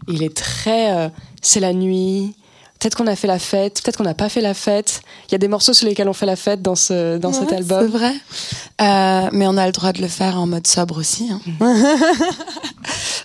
Il 0.09 0.23
est 0.23 0.35
très. 0.37 0.93
euh, 0.97 1.09
c'est 1.43 1.61
la 1.61 1.73
nuit. 1.73 2.35
Peut-être 2.79 2.95
qu'on 2.97 3.07
a 3.07 3.17
fait 3.17 3.27
la 3.27 3.39
fête, 3.39 3.81
peut-être 3.83 3.97
qu'on 3.97 4.05
n'a 4.05 4.13
pas 4.15 4.29
fait 4.29 4.43
la 4.43 4.53
fête. 4.53 5.01
Il 5.29 5.33
y 5.33 5.35
a 5.35 5.39
des 5.39 5.49
morceaux 5.49 5.73
sur 5.73 5.89
lesquels 5.89 6.09
on 6.11 6.13
fait 6.13 6.27
la 6.27 6.37
fête 6.37 6.61
dans, 6.61 6.75
ce, 6.75 7.17
dans 7.17 7.33
cet 7.33 7.51
album. 7.53 7.91
C'est 7.91 7.99
vrai. 7.99 9.31
Mais 9.33 9.47
on 9.47 9.57
a 9.57 9.65
le 9.67 9.73
droit 9.73 9.93
de 9.93 10.03
le 10.03 10.09
faire 10.09 10.39
en 10.39 10.47
mode 10.47 10.67
sobre 10.67 10.99
aussi. 10.99 11.31
hein. 11.31 11.41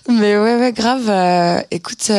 mais 0.08 0.36
ouais, 0.38 0.56
ouais, 0.56 0.72
grave. 0.72 1.64
écoute, 1.70 2.10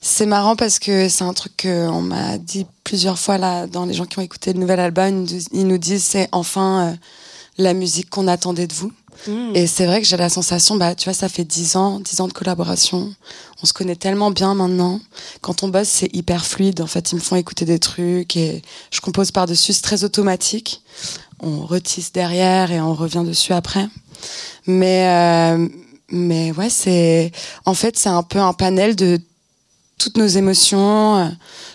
c'est 0.00 0.26
marrant 0.26 0.56
parce 0.56 0.78
que 0.78 1.08
c'est 1.08 1.24
un 1.24 1.32
truc 1.32 1.52
qu'on 1.62 2.00
m'a 2.02 2.38
dit 2.38 2.66
plusieurs 2.84 3.18
fois 3.18 3.38
là 3.38 3.66
dans 3.66 3.84
les 3.86 3.94
gens 3.94 4.04
qui 4.04 4.18
ont 4.18 4.22
écouté 4.22 4.52
le 4.52 4.58
nouvel 4.60 4.80
album. 4.80 5.08
Ils 5.08 5.14
nous 5.16 5.26
disent- 5.26 5.48
Ils 5.52 5.66
nous 5.66 5.78
disent 5.78 6.04
c'est 6.04 6.28
enfin 6.32 6.88
euh, 6.88 6.92
la 7.58 7.74
musique 7.74 8.10
qu'on 8.10 8.28
attendait 8.28 8.66
de 8.66 8.72
vous. 8.72 8.92
Mm. 9.28 9.54
Et 9.54 9.66
c'est 9.66 9.86
vrai 9.86 10.00
que 10.00 10.06
j'ai 10.06 10.16
la 10.16 10.28
sensation, 10.28 10.76
bah, 10.76 10.94
tu 10.94 11.04
vois, 11.04 11.14
ça 11.14 11.28
fait 11.28 11.44
dix 11.44 11.76
ans, 11.76 12.00
dix 12.00 12.20
ans 12.20 12.28
de 12.28 12.32
collaboration. 12.32 13.14
On 13.62 13.66
se 13.66 13.72
connaît 13.72 13.96
tellement 13.96 14.30
bien 14.30 14.54
maintenant. 14.54 15.00
Quand 15.40 15.62
on 15.62 15.68
bosse, 15.68 15.88
c'est 15.88 16.14
hyper 16.14 16.44
fluide. 16.44 16.80
En 16.80 16.86
fait, 16.86 17.12
ils 17.12 17.16
me 17.16 17.20
font 17.20 17.36
écouter 17.36 17.64
des 17.64 17.78
trucs 17.78 18.36
et 18.36 18.62
je 18.90 19.00
compose 19.00 19.30
par-dessus. 19.30 19.72
C'est 19.72 19.82
très 19.82 20.04
automatique. 20.04 20.82
On 21.40 21.66
retisse 21.66 22.12
derrière 22.12 22.72
et 22.72 22.80
on 22.80 22.94
revient 22.94 23.24
dessus 23.24 23.52
après. 23.52 23.86
Mais, 24.66 25.06
euh, 25.08 25.68
mais 26.10 26.52
ouais, 26.52 26.70
c'est, 26.70 27.32
en 27.64 27.74
fait, 27.74 27.98
c'est 27.98 28.08
un 28.08 28.22
peu 28.22 28.38
un 28.38 28.52
panel 28.52 28.96
de 28.96 29.20
toutes 30.02 30.16
nos 30.16 30.26
émotions, 30.26 31.16
euh, 31.16 31.28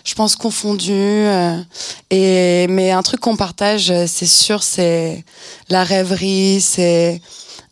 je 0.04 0.14
pense 0.14 0.36
confondues. 0.36 0.92
euh, 0.92 1.56
et 2.10 2.66
mais 2.68 2.90
un 2.90 3.02
truc 3.02 3.20
qu'on 3.20 3.36
partage, 3.36 3.90
euh, 3.90 4.04
c'est 4.06 4.26
sûr, 4.26 4.62
c'est 4.62 5.24
la 5.70 5.82
rêverie, 5.82 6.60
c'est 6.60 7.22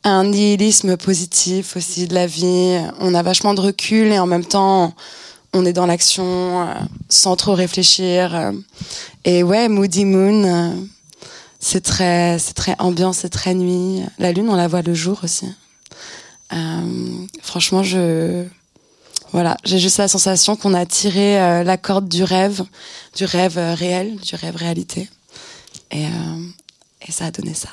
un 0.02 0.24
nihilisme 0.24 0.96
positif 0.96 1.76
aussi 1.76 2.06
de 2.06 2.14
la 2.14 2.26
vie. 2.26 2.78
On 3.00 3.12
a 3.14 3.22
vachement 3.22 3.52
de 3.52 3.60
recul 3.60 4.06
et 4.06 4.18
en 4.18 4.26
même 4.26 4.46
temps, 4.46 4.94
on 5.52 5.66
est 5.66 5.74
dans 5.74 5.84
l'action 5.84 6.66
sans 7.10 7.36
trop 7.36 7.54
réfléchir. 7.54 8.52
Et 9.24 9.42
ouais, 9.42 9.68
Moody 9.68 10.04
Moon, 10.04 10.88
c'est 11.60 11.82
très, 11.82 12.38
c'est 12.38 12.54
très 12.54 12.76
ambiance, 12.78 13.18
c'est 13.18 13.30
très 13.30 13.54
nuit. 13.54 14.02
La 14.18 14.32
lune, 14.32 14.48
on 14.48 14.54
la 14.54 14.68
voit 14.68 14.82
le 14.82 14.94
jour 14.94 15.20
aussi. 15.24 15.46
Franchement, 17.42 17.82
je, 17.82 18.44
voilà, 19.32 19.56
j'ai 19.64 19.78
juste 19.78 19.98
la 19.98 20.08
sensation 20.08 20.56
qu'on 20.56 20.74
a 20.74 20.86
tiré 20.86 21.40
euh, 21.40 21.64
la 21.64 21.76
corde 21.76 22.08
du 22.08 22.22
rêve, 22.22 22.64
du 23.16 23.24
rêve 23.24 23.58
euh, 23.58 23.74
réel, 23.74 24.16
du 24.16 24.34
rêve 24.34 24.56
réalité. 24.56 25.08
Et, 25.90 26.06
euh, 26.06 26.08
Et 27.06 27.12
ça 27.12 27.26
a 27.26 27.30
donné 27.30 27.54
ça. 27.54 27.68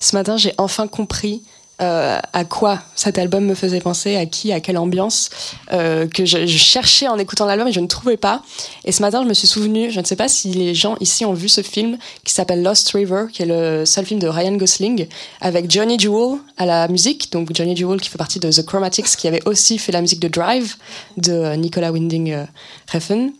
Ce 0.00 0.14
matin, 0.14 0.36
j'ai 0.36 0.52
enfin 0.58 0.88
compris 0.88 1.42
euh, 1.82 2.18
à 2.32 2.44
quoi 2.44 2.80
cet 2.94 3.18
album 3.18 3.44
me 3.44 3.54
faisait 3.54 3.80
penser, 3.80 4.16
à 4.16 4.24
qui, 4.24 4.50
à 4.52 4.60
quelle 4.60 4.78
ambiance, 4.78 5.28
euh, 5.72 6.06
que 6.06 6.24
je, 6.24 6.46
je 6.46 6.58
cherchais 6.58 7.06
en 7.06 7.18
écoutant 7.18 7.44
l'album 7.44 7.68
et 7.68 7.72
je 7.72 7.80
ne 7.80 7.86
trouvais 7.86 8.16
pas. 8.16 8.42
Et 8.84 8.92
ce 8.92 9.02
matin, 9.02 9.22
je 9.22 9.28
me 9.28 9.34
suis 9.34 9.46
souvenu, 9.46 9.90
je 9.90 10.00
ne 10.00 10.04
sais 10.04 10.16
pas 10.16 10.28
si 10.28 10.52
les 10.52 10.74
gens 10.74 10.96
ici 11.00 11.24
ont 11.26 11.34
vu 11.34 11.48
ce 11.50 11.60
film 11.60 11.98
qui 12.24 12.32
s'appelle 12.32 12.62
Lost 12.62 12.90
River, 12.92 13.26
qui 13.30 13.42
est 13.42 13.46
le 13.46 13.84
seul 13.84 14.06
film 14.06 14.20
de 14.20 14.26
Ryan 14.26 14.56
Gosling, 14.56 15.06
avec 15.40 15.70
Johnny 15.70 15.98
Jewel 15.98 16.38
à 16.56 16.64
la 16.64 16.88
musique. 16.88 17.30
Donc 17.32 17.50
Johnny 17.54 17.76
Jewel 17.76 18.00
qui 18.00 18.08
fait 18.08 18.18
partie 18.18 18.40
de 18.40 18.50
The 18.50 18.64
Chromatics, 18.64 19.14
qui 19.16 19.28
avait 19.28 19.46
aussi 19.46 19.78
fait 19.78 19.92
la 19.92 20.00
musique 20.00 20.20
de 20.20 20.28
Drive 20.28 20.76
de 21.18 21.54
Nicolas 21.56 21.92
Winding 21.92 22.32
euh, 22.32 22.44
Refn. 22.92 23.32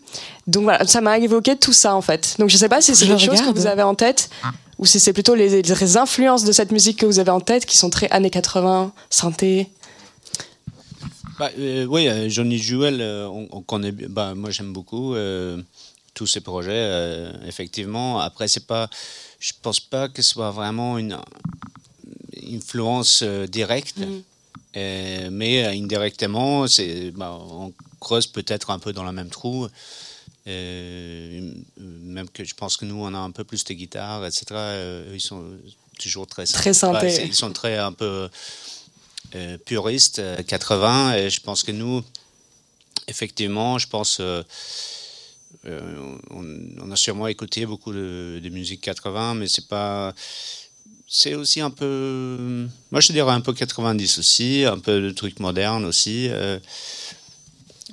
Donc 0.45 0.63
voilà, 0.63 0.85
ça 0.85 1.01
m'a 1.01 1.17
évoqué 1.17 1.55
tout 1.55 1.73
ça 1.73 1.95
en 1.95 2.01
fait. 2.01 2.35
Donc 2.37 2.49
je 2.49 2.55
ne 2.55 2.59
sais 2.59 2.69
pas 2.69 2.81
si 2.81 2.95
c'est 2.95 3.07
quelque 3.07 3.19
chose 3.19 3.41
que 3.41 3.51
vous 3.51 3.67
avez 3.67 3.83
en 3.83 3.95
tête 3.95 4.29
ou 4.79 4.85
si 4.85 4.99
c'est 4.99 5.13
plutôt 5.13 5.35
les, 5.35 5.61
les 5.61 5.97
influences 5.97 6.43
de 6.43 6.51
cette 6.51 6.71
musique 6.71 6.99
que 6.99 7.05
vous 7.05 7.19
avez 7.19 7.31
en 7.31 7.39
tête 7.41 7.65
qui 7.65 7.77
sont 7.77 7.89
très 7.89 8.09
années 8.09 8.29
80, 8.29 8.91
synthé? 9.09 9.69
Bah, 11.39 11.49
euh, 11.59 11.85
oui, 11.85 12.07
euh, 12.07 12.29
Johnny 12.29 12.57
Jewel, 12.57 12.99
euh, 13.01 13.27
on, 13.27 13.47
on 13.51 13.61
connaît. 13.61 13.91
bien- 13.91 14.07
Bah, 14.09 14.33
moi, 14.35 14.49
j'aime 14.49 14.73
beaucoup 14.73 15.13
euh, 15.15 15.61
tous 16.13 16.25
ces 16.27 16.41
projets. 16.41 17.29
effectivement, 17.47 18.19
après, 18.19 18.47
c'est 18.47 18.65
pas. 18.65 18.89
Je 19.39 19.51
pense 19.61 19.79
pas 19.79 20.09
que 20.09 20.21
ce 20.23 20.29
soit 20.31 20.49
vraiment 20.51 20.97
une 20.97 21.17
influence 22.53 23.23
directe, 23.23 23.99
Euh, 24.75 25.29
mais 25.31 25.63
indirectement. 25.65 26.65
Bah, 27.15 27.35
on 27.39 27.71
creuse 27.99 28.27
peut-être 28.27 28.69
un 28.69 28.77
peu 28.79 28.93
dans 28.93 29.03
le 29.03 29.11
même 29.11 29.29
trou. 29.29 29.67
Euh, 30.47 31.51
même 31.79 32.29
que 32.29 32.43
je 32.45 32.55
pense 32.55 32.77
que 32.77 32.85
nous, 32.85 32.95
on 33.03 33.13
a 33.13 33.17
un 33.17 33.31
peu 33.31 33.43
plus 33.43 33.63
de 33.65 33.73
guitare, 33.73 34.25
etc. 34.25 34.45
Euh, 34.51 35.11
eux, 35.11 35.15
ils 35.15 35.21
sont 35.21 35.43
toujours 35.99 36.25
très 36.27 36.45
Très 36.45 36.73
synthé. 36.73 37.05
Ouais, 37.07 37.11
c'est- 37.11 37.27
ils 37.27 37.35
sont 37.35 37.51
très 37.51 37.77
un 37.77 37.91
peu 37.91 38.29
euh, 39.35 39.57
puristes, 39.65 40.19
euh, 40.19 40.41
80. 40.43 41.15
Et 41.17 41.29
je 41.29 41.41
pense 41.41 41.63
que 41.63 41.71
nous, 41.73 42.01
effectivement, 43.07 43.77
je 43.77 43.87
pense. 43.87 44.19
euh, 44.21 44.43
on, 46.31 46.45
on 46.81 46.91
a 46.91 46.95
sûrement 46.95 47.27
écouté 47.27 47.65
beaucoup 47.65 47.91
de, 47.91 48.39
de 48.41 48.49
musique 48.49 48.81
80, 48.81 49.33
mais 49.35 49.47
c'est 49.47 49.67
pas. 49.67 50.13
C'est 51.09 51.35
aussi 51.35 51.61
un 51.61 51.69
peu. 51.71 52.67
Moi, 52.91 53.01
je 53.01 53.11
dirais 53.11 53.31
un 53.31 53.41
peu 53.41 53.53
90 53.53 54.17
aussi, 54.19 54.65
un 54.65 54.79
peu 54.79 55.01
de 55.01 55.09
trucs 55.11 55.39
modernes 55.39 55.85
aussi. 55.85 56.27
euh. 56.29 56.59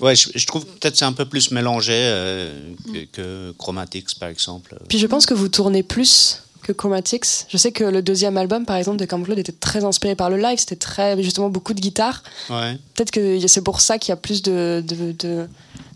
Ouais, 0.01 0.15
je, 0.17 0.31
je 0.35 0.47
trouve 0.47 0.65
peut-être 0.67 0.97
c'est 0.97 1.05
un 1.05 1.13
peu 1.13 1.25
plus 1.25 1.51
mélangé 1.51 1.93
euh, 1.95 2.73
que, 2.93 3.05
que 3.13 3.55
Chromatics, 3.59 4.19
par 4.19 4.29
exemple. 4.29 4.77
Puis 4.89 4.99
je 4.99 5.07
pense 5.07 5.27
que 5.27 5.35
vous 5.35 5.49
tournez 5.49 5.83
plus 5.83 6.41
que 6.63 6.73
Chromatics. 6.73 7.27
Je 7.49 7.57
sais 7.57 7.73
que 7.73 7.85
le 7.85 8.01
deuxième 8.01 8.37
album, 8.37 8.65
par 8.65 8.77
exemple, 8.77 8.97
de 8.99 9.05
Camp 9.05 9.23
Claude 9.23 9.39
était 9.39 9.53
très 9.53 9.85
inspiré 9.85 10.15
par 10.15 10.31
le 10.31 10.39
live. 10.39 10.59
C'était 10.59 10.77
très, 10.77 11.23
justement, 11.23 11.51
beaucoup 11.51 11.75
de 11.75 11.81
guitare. 11.81 12.23
Ouais. 12.49 12.79
Peut-être 12.95 13.11
que 13.11 13.47
c'est 13.47 13.63
pour 13.63 13.81
ça 13.81 13.99
qu'il 13.99 14.11
y 14.11 14.13
a 14.13 14.17
plus 14.17 14.41
de, 14.43 14.83
de, 14.87 15.13
de, 15.13 15.47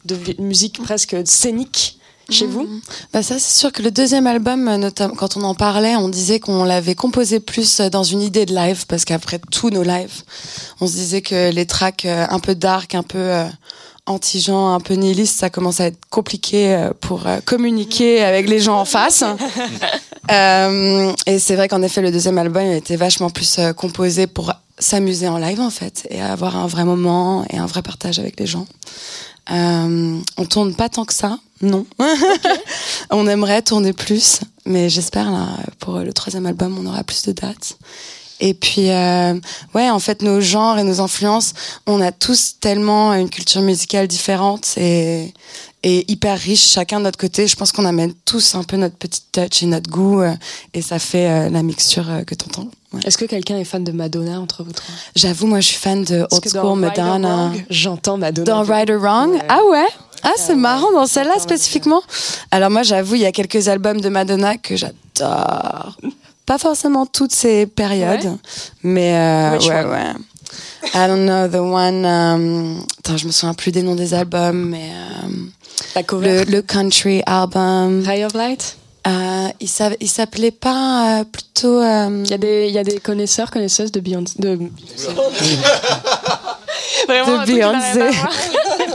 de 0.04 0.14
vi- 0.14 0.40
musique 0.40 0.82
presque 0.82 1.16
scénique 1.24 1.98
chez 2.30 2.44
vous. 2.44 2.68
Bah 3.14 3.22
ça, 3.22 3.38
c'est 3.38 3.58
sûr 3.58 3.72
que 3.72 3.80
le 3.80 3.90
deuxième 3.90 4.26
album, 4.26 4.68
euh, 4.68 4.76
notamment 4.76 5.14
quand 5.14 5.38
on 5.38 5.42
en 5.44 5.54
parlait, 5.54 5.96
on 5.96 6.10
disait 6.10 6.40
qu'on 6.40 6.62
l'avait 6.64 6.94
composé 6.94 7.40
plus 7.40 7.80
euh, 7.80 7.88
dans 7.88 8.02
une 8.04 8.20
idée 8.20 8.44
de 8.44 8.54
live, 8.54 8.84
parce 8.86 9.06
qu'après 9.06 9.40
tous 9.50 9.70
nos 9.70 9.82
lives, 9.82 10.22
on 10.82 10.86
se 10.86 10.92
disait 10.92 11.22
que 11.22 11.50
les 11.50 11.64
tracks 11.64 12.04
un 12.04 12.38
peu 12.38 12.54
dark, 12.54 12.94
un 12.94 13.02
peu 13.02 13.16
euh, 13.16 13.46
anti-gens, 14.08 14.74
un 14.74 14.80
peu 14.80 14.94
nihilistes, 14.94 15.38
ça 15.38 15.50
commence 15.50 15.80
à 15.80 15.86
être 15.86 15.98
compliqué 16.10 16.74
euh, 16.74 16.90
pour 17.00 17.26
euh, 17.26 17.38
communiquer 17.44 18.22
avec 18.22 18.48
les 18.48 18.60
gens 18.60 18.80
en 18.80 18.84
face. 18.84 19.24
Euh, 20.30 21.10
et 21.24 21.38
c'est 21.38 21.56
vrai 21.56 21.68
qu'en 21.68 21.80
effet, 21.80 22.02
le 22.02 22.10
deuxième 22.10 22.36
album 22.36 22.62
était 22.62 22.96
vachement 22.96 23.30
plus 23.30 23.58
composé 23.74 24.26
pour 24.26 24.52
s'amuser 24.78 25.26
en 25.26 25.38
live 25.38 25.58
en 25.58 25.70
fait, 25.70 26.06
et 26.10 26.20
avoir 26.20 26.54
un 26.56 26.66
vrai 26.66 26.84
moment 26.84 27.46
et 27.48 27.56
un 27.56 27.64
vrai 27.64 27.80
partage 27.80 28.18
avec 28.18 28.38
les 28.38 28.46
gens. 28.46 28.66
Euh, 29.50 30.18
on 30.36 30.44
tourne 30.44 30.74
pas 30.74 30.90
tant 30.90 31.06
que 31.06 31.14
ça, 31.14 31.38
non. 31.62 31.86
on 33.10 33.26
aimerait 33.26 33.62
tourner 33.62 33.94
plus, 33.94 34.40
mais 34.66 34.90
j'espère 34.90 35.32
pour 35.78 36.00
le 36.00 36.12
troisième 36.12 36.44
album 36.44 36.76
on 36.78 36.84
aura 36.84 37.04
plus 37.04 37.22
de 37.22 37.32
dates. 37.32 37.78
Et 38.40 38.54
puis 38.54 38.90
euh, 38.90 39.34
ouais, 39.74 39.90
en 39.90 39.98
fait 39.98 40.22
nos 40.22 40.40
genres 40.40 40.78
et 40.78 40.84
nos 40.84 41.00
influences, 41.00 41.54
on 41.86 42.00
a 42.00 42.12
tous 42.12 42.56
tellement 42.60 43.14
une 43.14 43.30
culture 43.30 43.62
musicale 43.62 44.06
différente 44.06 44.74
et 44.76 45.34
et 45.84 46.10
hyper 46.10 46.36
riche 46.36 46.72
chacun 46.72 46.98
de 46.98 47.04
notre 47.04 47.18
côté. 47.18 47.46
Je 47.46 47.54
pense 47.54 47.70
qu'on 47.70 47.84
amène 47.84 48.12
tous 48.24 48.56
un 48.56 48.64
peu 48.64 48.76
notre 48.76 48.96
petite 48.96 49.26
touch 49.30 49.62
et 49.62 49.66
notre 49.66 49.88
goût 49.88 50.20
euh, 50.20 50.34
et 50.74 50.82
ça 50.82 50.98
fait 50.98 51.28
euh, 51.28 51.50
la 51.50 51.62
mixture 51.62 52.10
euh, 52.10 52.24
que 52.24 52.34
t'entends. 52.34 52.68
Ouais. 52.92 53.00
Est-ce 53.04 53.18
que 53.18 53.26
quelqu'un 53.26 53.58
est 53.58 53.64
fan 53.64 53.84
de 53.84 53.92
Madonna 53.92 54.40
entre 54.40 54.64
vous 54.64 54.72
trois? 54.72 54.94
J'avoue, 55.14 55.46
moi 55.46 55.60
je 55.60 55.68
suis 55.68 55.76
fan 55.76 56.04
de 56.04 56.26
old 56.30 56.48
school 56.48 56.52
dans 56.62 56.76
Madonna. 56.76 57.52
J'entends 57.70 58.18
Madonna. 58.18 58.50
Dans 58.50 58.62
Right 58.62 58.90
or 58.90 59.00
Wrong? 59.00 59.38
Ah 59.48 59.60
ouais? 59.70 59.86
Ah, 60.22 60.32
c'est 60.36 60.56
marrant 60.56 60.90
dans 60.92 61.06
celle-là 61.06 61.38
spécifiquement. 61.38 62.02
Alors, 62.50 62.70
moi, 62.70 62.82
j'avoue, 62.82 63.14
il 63.14 63.20
y 63.20 63.26
a 63.26 63.32
quelques 63.32 63.68
albums 63.68 64.00
de 64.00 64.08
Madonna 64.08 64.56
que 64.56 64.74
j'adore. 64.76 65.96
Pas 66.48 66.56
forcément 66.58 67.04
toutes 67.04 67.32
ces 67.34 67.66
périodes, 67.66 68.24
Ouais. 68.24 68.36
mais 68.82 69.14
euh, 69.14 69.58
ouais, 69.58 69.84
one? 69.84 69.90
ouais. 69.90 70.12
I 70.94 71.06
don't 71.06 71.26
know, 71.26 71.46
the 71.46 71.60
one. 71.60 72.06
um, 72.06 72.82
Attends, 73.00 73.18
je 73.18 73.26
me 73.26 73.32
souviens 73.32 73.52
plus 73.52 73.70
des 73.70 73.82
noms 73.82 73.94
des 73.94 74.14
albums, 74.14 74.70
mais. 74.70 74.90
euh, 74.90 75.28
La 75.94 76.02
cover? 76.02 76.44
le, 76.46 76.50
le 76.50 76.62
country 76.62 77.22
album. 77.26 78.02
Ray 78.06 78.24
of 78.24 78.32
Light? 78.32 78.76
Euh, 79.08 79.48
il 80.00 80.08
s'appelait 80.08 80.50
pas 80.50 81.20
euh, 81.20 81.24
plutôt. 81.24 81.80
euh, 81.80 82.22
Il 82.24 82.30
y, 82.30 82.34
a 82.34 82.38
des, 82.38 82.66
il 82.68 82.74
y 82.74 82.78
a 82.78 82.84
des 82.84 82.98
connaisseurs, 82.98 83.50
connaisseuses 83.50 83.90
de 83.90 84.00
Beyoncé. 84.00 84.34
De... 84.38 84.58
Vraiment, 87.08 87.40
De 87.40 87.46
Beyoncé. 87.46 87.98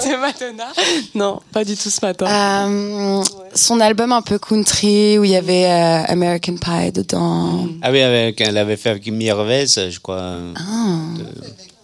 de 0.09 0.15
Madonna 0.17 0.67
Non, 1.15 1.39
pas 1.51 1.63
du 1.63 1.75
tout 1.75 1.89
ce 1.89 2.05
matin. 2.05 2.25
euh, 2.69 3.23
son 3.55 3.79
album 3.79 4.11
un 4.11 4.21
peu 4.21 4.37
country 4.37 5.17
où 5.17 5.23
il 5.23 5.31
y 5.31 5.35
avait 5.35 5.65
euh, 5.65 6.03
American 6.11 6.55
Pie 6.57 6.91
dedans. 6.91 7.67
Ah 7.81 7.91
oui, 7.91 8.01
avec, 8.01 8.39
elle 8.41 8.57
avait 8.57 8.77
fait 8.77 8.89
avec 8.91 9.07
Mirvez, 9.07 9.65
je 9.67 9.99
crois. 9.99 10.35
Ah. 10.55 10.97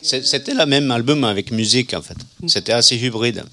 C'était 0.01 0.53
le 0.53 0.65
même 0.65 0.91
album 0.91 1.23
avec 1.23 1.51
musique, 1.51 1.93
en 1.93 2.01
fait. 2.01 2.17
C'était 2.47 2.73
assez 2.73 2.95
hybride. 2.95 3.43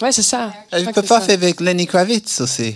Ouais, 0.00 0.10
c'est 0.12 0.22
ça. 0.22 0.52
Elle 0.70 0.84
crois 0.86 0.92
peut 0.92 1.02
pas 1.02 1.20
faire 1.20 1.34
avec 1.36 1.60
Lenny 1.60 1.86
Kravitz 1.86 2.40
aussi. 2.40 2.74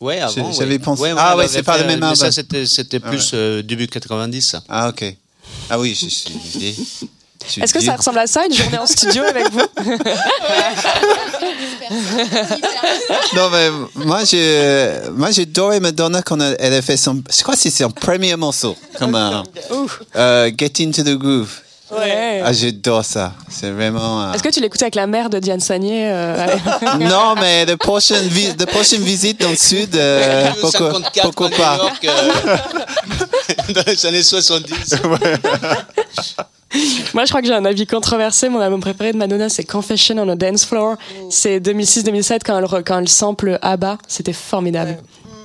Ouais, 0.00 0.18
avant. 0.20 0.50
J'avais 0.52 0.72
ouais. 0.72 0.78
pensé- 0.78 1.02
Ouais, 1.02 1.12
Ah 1.16 1.36
ouais, 1.36 1.46
c'est 1.48 1.62
pas 1.62 1.76
le 1.78 1.84
même 1.84 2.02
album. 2.02 2.14
Ça, 2.16 2.32
c'était 2.32 2.64
c'était 2.66 3.00
Ah 3.04 3.08
plus 3.10 3.32
ouais. 3.32 3.38
euh, 3.38 3.62
début 3.62 3.86
90. 3.86 4.40
ça. 4.42 4.62
Ah, 4.68 4.88
ok. 4.88 5.14
Ah 5.68 5.78
oui, 5.78 5.94
je 5.94 6.08
suis. 6.08 6.32
je 7.46 7.50
suis 7.50 7.62
Est-ce 7.62 7.72
que 7.74 7.80
ça 7.80 7.96
ressemble 7.96 8.18
à 8.18 8.26
ça, 8.26 8.44
une 8.46 8.54
journée 8.54 8.78
en 8.78 8.86
studio 8.86 9.22
avec 9.24 9.50
vous 9.52 9.60
Non, 13.36 13.50
mais 13.50 13.70
moi, 13.94 14.24
j'ai, 14.24 15.00
moi, 15.12 15.30
j'ai 15.30 15.42
adoré 15.42 15.80
Madonna 15.80 16.22
quand 16.22 16.40
elle, 16.40 16.56
elle 16.58 16.74
a 16.74 16.82
fait 16.82 16.96
son. 16.96 17.22
Je 17.30 17.42
crois 17.42 17.54
que 17.54 17.60
c'est 17.60 17.70
son 17.70 17.90
premier 17.90 18.34
morceau, 18.36 18.76
comme 18.98 19.14
un. 19.14 19.42
euh, 20.16 20.50
Get 20.56 20.72
into 20.80 21.02
the 21.02 21.16
groove. 21.16 21.60
Ouais. 21.92 22.40
Ah, 22.44 22.52
j'adore 22.52 23.04
ça. 23.04 23.32
C'est 23.48 23.70
vraiment. 23.70 24.22
euh, 24.22 24.32
Est-ce 24.32 24.42
que 24.42 24.48
tu 24.48 24.60
l'écoutais 24.60 24.84
avec 24.84 24.94
la 24.94 25.06
mère 25.06 25.28
de 25.30 25.38
Diane 25.38 25.60
Sagné 25.60 26.08
euh, 26.10 26.46
Non, 27.00 27.34
mais 27.34 27.64
la 27.66 27.76
prochaine, 27.76 28.26
vi- 28.28 28.54
la 28.58 28.66
prochaine 28.66 29.02
visite 29.02 29.40
dans 29.40 29.50
le 29.50 29.56
sud, 29.56 29.96
euh, 29.96 30.50
pourquoi, 30.60 30.92
54 30.92 31.22
pourquoi 31.24 31.50
pas 31.50 31.76
York, 31.76 32.04
euh, 32.04 33.72
dans 33.74 33.82
les 33.86 34.06
années 34.06 34.22
70. 34.22 34.94
Moi, 37.14 37.24
je 37.24 37.28
crois 37.30 37.40
que 37.40 37.48
j'ai 37.48 37.54
un 37.54 37.64
avis 37.64 37.86
controversé. 37.86 38.48
Mon 38.48 38.60
album 38.60 38.80
préféré 38.80 39.12
de 39.12 39.16
Madonna, 39.18 39.48
c'est 39.48 39.64
Confession 39.64 40.16
on 40.18 40.28
a 40.28 40.36
Dance 40.36 40.64
Floor. 40.64 40.96
C'est 41.30 41.58
2006-2007 41.58 42.40
quand 42.46 42.58
elle, 42.58 42.84
quand 42.84 42.98
elle 43.00 43.08
sample 43.08 43.58
ABBA. 43.60 43.98
C'était 44.06 44.32
formidable. 44.32 44.98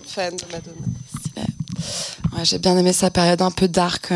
Fan 0.08 0.36
de 0.36 0.44
Madonna. 0.52 0.78
Ouais, 2.38 2.44
j'ai 2.46 2.60
bien 2.60 2.78
aimé 2.78 2.94
sa 2.94 3.10
période 3.10 3.42
un 3.42 3.52
peu 3.52 3.68
dark. 3.68 4.10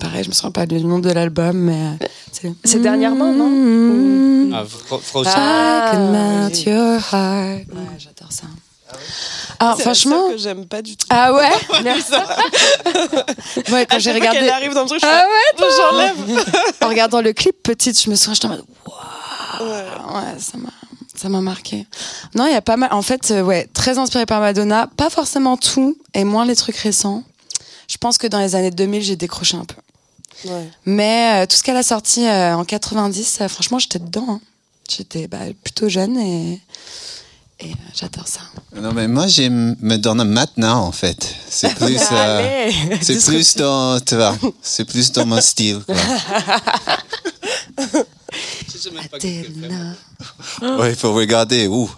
Pareil, 0.00 0.24
je 0.24 0.28
me 0.28 0.34
souviens 0.34 0.50
pas 0.50 0.66
du 0.66 0.82
nom 0.84 0.98
de 0.98 1.10
l'album, 1.10 1.56
mais 1.56 1.96
euh, 2.02 2.48
c'est. 2.64 2.80
Dernièrement, 2.80 3.32
non 3.32 3.48
Mm. 3.48 4.52
Ah, 4.54 4.64
Fro- 4.64 4.98
Frozen. 5.00 5.32
I 5.32 5.90
can 5.92 6.10
melt 6.12 6.54
oui. 6.56 6.72
your 6.72 6.94
heart. 7.12 7.66
Ouais, 7.68 7.98
j'adore 7.98 8.30
ça. 8.32 8.44
Ah, 9.60 9.74
C'est 9.76 9.82
franchement. 9.82 10.30
que 10.30 10.38
j'aime 10.38 10.64
pas 10.66 10.80
du 10.80 10.96
tout. 10.96 11.06
Ah 11.10 11.34
ouais 11.34 11.50
Ouais, 13.72 13.86
quand 13.86 13.98
j'ai 13.98 14.12
regardé. 14.12 14.38
qu'elle 14.40 14.48
arrive 14.50 14.72
dans 14.72 14.82
le 14.82 14.88
truc, 14.88 15.00
je 15.02 15.06
Ah 15.06 15.24
ouais, 15.26 15.66
j'enlève. 15.76 16.44
En 16.82 16.88
regardant 16.88 17.20
le 17.20 17.32
clip 17.34 17.62
petite, 17.62 18.00
je 18.02 18.08
me 18.08 18.14
souviens, 18.14 18.34
j'étais 18.34 18.46
en 18.46 18.50
mode 18.50 18.64
waouh. 18.86 20.14
Ouais, 20.16 20.38
ça 20.38 20.56
m'a. 20.58 20.70
Ça 21.14 21.28
m'a 21.28 21.40
marqué. 21.40 21.84
Non, 22.36 22.46
il 22.46 22.52
y 22.52 22.56
a 22.56 22.62
pas 22.62 22.76
mal. 22.76 22.90
En 22.92 23.02
fait, 23.02 23.32
euh, 23.32 23.42
ouais, 23.42 23.68
très 23.74 23.98
inspiré 23.98 24.24
par 24.24 24.40
Madonna. 24.40 24.88
Pas 24.96 25.10
forcément 25.10 25.56
tout, 25.56 25.98
et 26.14 26.22
moins 26.22 26.46
les 26.46 26.54
trucs 26.54 26.76
récents. 26.76 27.24
Je 27.88 27.96
pense 27.96 28.18
que 28.18 28.28
dans 28.28 28.38
les 28.38 28.54
années 28.54 28.70
2000, 28.70 29.02
j'ai 29.02 29.16
décroché 29.16 29.56
un 29.56 29.64
peu. 29.64 29.74
Ouais. 30.44 30.68
Mais 30.86 31.42
euh, 31.42 31.46
tout 31.46 31.56
ce 31.56 31.62
qu'elle 31.62 31.76
a 31.76 31.82
sorti 31.82 32.26
euh, 32.26 32.54
en 32.56 32.64
90, 32.64 33.38
euh, 33.40 33.48
franchement, 33.48 33.78
j'étais 33.78 33.98
dedans. 33.98 34.26
hein. 34.28 34.40
J'étais 34.88 35.26
bah, 35.26 35.38
plutôt 35.62 35.88
jeune 35.88 36.16
et, 36.16 36.60
Et 37.60 37.70
euh, 37.70 37.74
j'adore 37.94 38.26
ça. 38.28 38.40
Non, 38.74 38.92
mais 38.92 39.08
moi, 39.08 39.26
j'aime 39.26 39.76
me 39.80 39.96
donner 39.96 40.24
maintenant, 40.24 40.84
en 40.86 40.92
fait. 40.92 41.34
C'est 41.50 41.74
plus, 41.74 42.00
euh, 42.12 42.38
Allez, 42.38 42.98
c'est 43.02 43.24
plus 43.26 43.56
dans, 43.56 44.00
tu 44.00 44.14
vois, 44.16 44.36
c'est 44.62 44.84
plus 44.84 45.10
dans 45.12 45.26
mon 45.26 45.40
style. 45.40 45.80
quoi. 45.84 45.94
Ouais, 50.62 50.90
il 50.90 50.96
faut 50.96 51.12
regarder. 51.14 51.66
Ouh. 51.66 51.90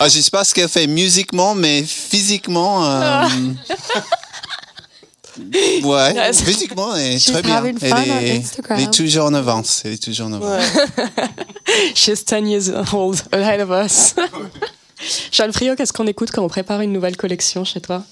Ah, 0.00 0.08
je 0.08 0.20
sais 0.20 0.30
pas 0.30 0.44
ce 0.44 0.54
qu'elle 0.54 0.68
fait 0.68 0.86
musiquement, 0.86 1.54
mais 1.54 1.82
physiquement. 1.82 2.84
euh, 2.84 3.28
Ouais, 5.82 6.14
Yes. 6.14 6.42
physiquement, 6.42 6.94
elle 6.94 7.12
est 7.14 7.18
She's 7.18 7.32
très 7.32 7.42
bien. 7.42 7.64
Elle 7.64 8.24
est, 8.26 8.38
Instagram. 8.38 8.78
elle 8.78 8.84
est 8.84 8.90
toujours 8.92 9.26
en 9.26 9.34
avance. 9.34 9.82
Elle 9.84 9.92
est 9.92 10.02
toujours 10.02 10.26
en 10.28 10.32
avance. 10.34 10.62
She's 11.94 12.24
10 12.24 12.46
years 12.48 12.70
old 12.92 13.20
ahead 13.32 13.60
of 13.60 13.70
us. 13.70 14.14
Jeanne 15.32 15.52
Frio, 15.52 15.76
qu'est-ce 15.76 15.92
qu'on 15.92 16.06
écoute 16.06 16.30
quand 16.32 16.42
on 16.44 16.48
prépare 16.48 16.80
une 16.80 16.92
nouvelle 16.92 17.16
collection 17.16 17.64
chez 17.64 17.80
toi? 17.80 18.02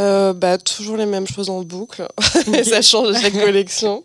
Euh, 0.00 0.32
bah, 0.32 0.58
toujours 0.58 0.96
les 0.96 1.06
mêmes 1.06 1.26
choses 1.26 1.50
en 1.50 1.62
boucle. 1.62 2.06
Et 2.52 2.64
ça 2.64 2.82
change 2.82 3.20
chaque 3.20 3.32
collection. 3.32 4.04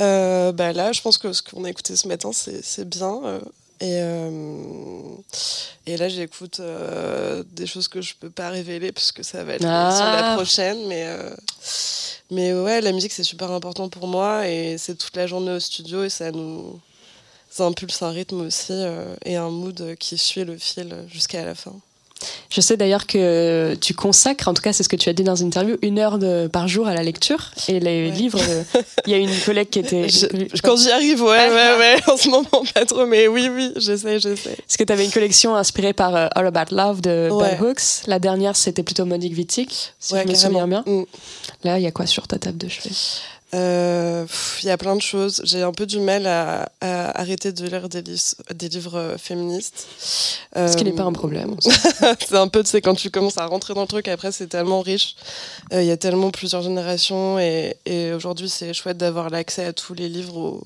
Euh, 0.00 0.52
bah, 0.52 0.72
là, 0.72 0.92
je 0.92 1.00
pense 1.00 1.18
que 1.18 1.32
ce 1.32 1.42
qu'on 1.42 1.64
a 1.64 1.70
écouté 1.70 1.96
ce 1.96 2.08
matin, 2.08 2.30
c'est 2.32 2.64
c'est 2.64 2.88
bien. 2.88 3.20
euh, 3.24 3.40
et, 3.84 3.98
euh, 4.00 4.30
et 5.86 5.96
là, 5.98 6.08
j'écoute 6.08 6.58
euh, 6.60 7.44
des 7.52 7.66
choses 7.66 7.86
que 7.88 8.00
je 8.00 8.14
peux 8.18 8.30
pas 8.30 8.48
révéler 8.48 8.92
parce 8.92 9.12
que 9.12 9.22
ça 9.22 9.44
va 9.44 9.54
être 9.54 9.66
Ah. 9.66 9.94
sur 9.94 10.04
la 10.06 10.34
prochaine. 10.34 10.86
Mais, 10.88 11.04
euh, 11.06 11.30
mais 12.30 12.54
ouais, 12.54 12.80
la 12.80 12.92
musique, 12.92 13.12
c'est 13.12 13.22
super 13.24 13.50
important 13.52 13.88
pour 13.90 14.06
moi. 14.06 14.48
Et 14.48 14.78
c'est 14.78 14.94
toute 14.96 15.14
la 15.16 15.26
journée 15.26 15.52
au 15.52 15.60
studio 15.60 16.02
et 16.04 16.08
ça 16.10 16.30
nous 16.30 16.80
ça 17.50 17.64
impulse 17.66 18.02
un 18.02 18.10
rythme 18.10 18.40
aussi 18.40 18.72
et 19.24 19.36
un 19.36 19.48
mood 19.50 19.94
qui 20.00 20.18
suit 20.18 20.44
le 20.44 20.58
fil 20.58 20.92
jusqu'à 21.06 21.44
la 21.44 21.54
fin. 21.54 21.74
Je 22.50 22.60
sais 22.60 22.76
d'ailleurs 22.76 23.06
que 23.06 23.74
tu 23.80 23.94
consacres, 23.94 24.48
en 24.48 24.54
tout 24.54 24.62
cas 24.62 24.72
c'est 24.72 24.82
ce 24.82 24.88
que 24.88 24.96
tu 24.96 25.08
as 25.08 25.12
dit 25.12 25.24
dans 25.24 25.34
une 25.36 25.48
interview, 25.48 25.76
une 25.82 25.98
heure 25.98 26.18
de, 26.18 26.46
par 26.46 26.68
jour 26.68 26.86
à 26.86 26.94
la 26.94 27.02
lecture. 27.02 27.50
Et 27.68 27.80
les 27.80 28.10
livres, 28.10 28.40
euh, 28.48 28.62
il 29.06 29.12
y 29.12 29.14
a 29.14 29.18
une 29.18 29.30
collègue 29.44 29.70
qui 29.70 29.78
était... 29.80 30.08
Je- 30.08 30.26
Quand 30.62 30.76
j'y 30.76 30.90
arrive, 30.90 31.22
ouais, 31.22 31.48
ouais, 31.48 31.76
ouais, 31.78 31.96
en 32.12 32.16
ce 32.16 32.28
moment 32.28 32.44
pas 32.74 32.84
trop, 32.84 33.06
mais 33.06 33.28
oui, 33.28 33.48
oui, 33.52 33.72
j'essaie, 33.76 34.18
j'essaie. 34.20 34.56
Parce 34.66 34.76
que 34.76 34.84
tu 34.84 34.92
avais 34.92 35.04
une 35.04 35.10
collection 35.12 35.54
inspirée 35.56 35.92
par 35.92 36.14
euh, 36.14 36.28
All 36.34 36.46
About 36.46 36.74
Love 36.74 37.00
de 37.00 37.28
Ouais. 37.30 37.56
Bell 37.58 37.62
Hooks. 37.70 38.06
La 38.06 38.18
dernière, 38.18 38.56
c'était 38.56 38.82
plutôt 38.82 39.04
Monique 39.04 39.36
Wittig, 39.36 39.68
si 39.98 40.12
Ouais, 40.14 40.22
je 40.24 40.28
me 40.28 40.32
carrément. 40.34 40.60
souviens 40.60 40.66
bien. 40.66 40.84
Mm. 40.86 41.04
Là, 41.64 41.78
il 41.78 41.82
y 41.82 41.86
a 41.86 41.90
quoi 41.92 42.06
sur 42.06 42.26
ta 42.28 42.38
table 42.38 42.58
de 42.58 42.68
chevet? 42.68 42.90
Euh, 43.54 44.26
Il 44.62 44.66
y 44.66 44.70
a 44.70 44.76
plein 44.76 44.96
de 44.96 45.02
choses. 45.02 45.40
J'ai 45.44 45.62
un 45.62 45.72
peu 45.72 45.86
du 45.86 46.00
mal 46.00 46.26
à, 46.26 46.68
à 46.80 47.20
arrêter 47.20 47.52
de 47.52 47.66
lire 47.66 47.88
des, 47.88 48.02
livres 48.68 48.98
euh, 48.98 49.16
féministes. 49.18 49.86
Ce 49.98 50.36
qui 50.76 50.82
Euh, 50.82 50.84
n'est 50.84 50.92
pas 50.92 51.04
un 51.04 51.12
problème. 51.12 51.56
c'est 52.26 52.36
un 52.36 52.48
peu, 52.48 52.62
tu 52.62 52.70
sais, 52.70 52.80
quand 52.80 52.94
tu 52.94 53.10
commences 53.10 53.38
à 53.38 53.46
rentrer 53.46 53.74
dans 53.74 53.82
le 53.82 53.86
truc, 53.86 54.08
après, 54.08 54.32
c'est 54.32 54.46
tellement 54.48 54.80
riche. 54.82 55.14
Euh, 55.72 55.82
Il 55.82 55.86
y 55.86 55.92
a 55.92 55.96
tellement 55.96 56.30
plusieurs 56.30 56.62
générations 56.62 57.38
et, 57.38 57.76
et 57.86 58.12
aujourd'hui, 58.12 58.48
c'est 58.48 58.72
chouette 58.74 58.96
d'avoir 58.98 59.30
l'accès 59.30 59.64
à 59.64 59.72
tous 59.72 59.94
les 59.94 60.08
livres. 60.08 60.36
au- 60.36 60.62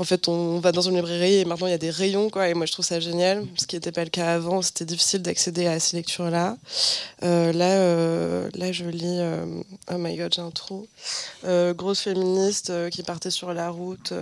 En 0.00 0.04
fait, 0.04 0.28
on 0.28 0.60
va 0.60 0.70
dans 0.70 0.82
une 0.82 0.94
librairie 0.94 1.38
et 1.40 1.44
maintenant, 1.44 1.66
il 1.66 1.70
y 1.70 1.74
a 1.74 1.78
des 1.78 1.90
rayons, 1.90 2.30
quoi. 2.30 2.48
Et 2.48 2.54
moi, 2.54 2.66
je 2.66 2.72
trouve 2.72 2.84
ça 2.84 3.00
génial, 3.00 3.44
ce 3.56 3.66
qui 3.66 3.74
n'était 3.74 3.90
pas 3.90 4.04
le 4.04 4.10
cas 4.10 4.32
avant. 4.34 4.62
C'était 4.62 4.84
difficile 4.84 5.22
d'accéder 5.22 5.66
à 5.66 5.80
ces 5.80 5.96
lectures-là. 5.96 6.56
Euh, 7.24 7.52
là, 7.52 7.64
euh, 7.78 8.48
là, 8.54 8.70
je 8.70 8.84
lis... 8.84 9.02
euh, 9.18 9.44
oh 9.90 9.98
my 9.98 10.16
God, 10.16 10.32
j'ai 10.34 10.40
un 10.42 10.50
trou. 10.52 10.86
Grosse 11.74 12.00
féministe 12.00 12.72
qui 12.90 13.02
partait 13.02 13.30
sur 13.32 13.52
la 13.52 13.70
route. 13.70 14.12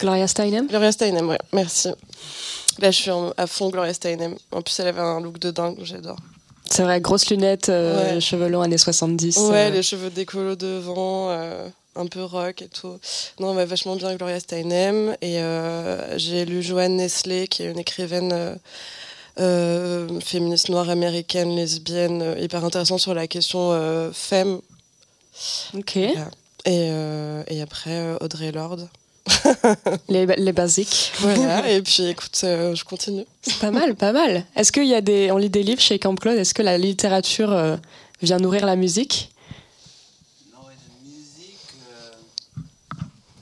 Gloria 0.00 0.26
Steinem 0.28 0.66
Gloria 0.66 0.92
Steinem, 0.92 1.28
ouais, 1.28 1.38
merci. 1.52 1.88
Là, 2.78 2.90
je 2.90 2.96
suis 2.96 3.10
en- 3.10 3.32
à 3.36 3.46
fond 3.46 3.68
Gloria 3.68 3.92
Steinem. 3.92 4.34
En 4.50 4.62
plus, 4.62 4.78
elle 4.80 4.88
avait 4.88 5.00
un 5.00 5.20
look 5.20 5.38
de 5.38 5.50
dingue, 5.50 5.76
j'adore. 5.82 6.16
C'est 6.70 6.82
vrai, 6.82 7.00
grosses 7.02 7.28
lunettes, 7.30 7.68
Ouais. 7.68 8.18
cheveux 8.20 8.48
longs 8.48 8.62
années 8.62 8.78
70. 8.78 9.36
Ouais, 9.50 9.70
les 9.70 9.82
cheveux 9.82 10.10
décolos 10.10 10.56
devant, 10.56 11.30
un 11.96 12.06
peu 12.06 12.22
rock 12.22 12.62
et 12.62 12.68
tout. 12.68 12.98
Non, 13.40 13.54
bah, 13.54 13.64
vachement 13.64 13.96
bien 13.96 14.14
Gloria 14.16 14.40
Steinem. 14.40 15.16
Et 15.20 15.40
euh, 15.40 16.18
j'ai 16.18 16.44
lu 16.44 16.62
Joanne 16.62 16.96
Nestlé, 16.96 17.48
qui 17.48 17.62
est 17.62 17.70
une 17.70 17.78
écrivaine 17.78 18.32
euh, 18.32 18.54
euh, 19.40 20.20
féministe 20.20 20.68
noire 20.68 20.90
américaine, 20.90 21.54
lesbienne, 21.54 22.36
hyper 22.38 22.64
intéressante 22.64 23.00
sur 23.00 23.14
la 23.14 23.26
question 23.26 24.10
femme. 24.12 24.60
Ok. 25.74 25.96
Et, 25.96 26.90
et 27.48 27.62
après, 27.62 28.16
Audrey 28.20 28.52
Lorde. 28.52 28.88
les, 30.08 30.26
les 30.26 30.52
basiques. 30.52 31.12
Voilà, 31.18 31.68
et 31.72 31.82
puis 31.82 32.04
écoute, 32.06 32.40
euh, 32.44 32.74
je 32.74 32.84
continue. 32.84 33.24
C'est 33.42 33.58
pas 33.58 33.70
mal, 33.70 33.94
pas 33.94 34.12
mal. 34.12 34.44
Est-ce 34.54 34.72
qu'il 34.72 34.86
y 34.86 34.94
a 34.94 35.00
des, 35.00 35.30
on 35.30 35.36
lit 35.36 35.50
des 35.50 35.62
livres 35.62 35.80
chez 35.80 35.98
Camp 35.98 36.14
Claude? 36.14 36.38
Est-ce 36.38 36.54
que 36.54 36.62
la 36.62 36.78
littérature 36.78 37.52
euh, 37.52 37.76
vient 38.22 38.38
nourrir 38.38 38.66
la 38.66 38.76
musique? 38.76 39.30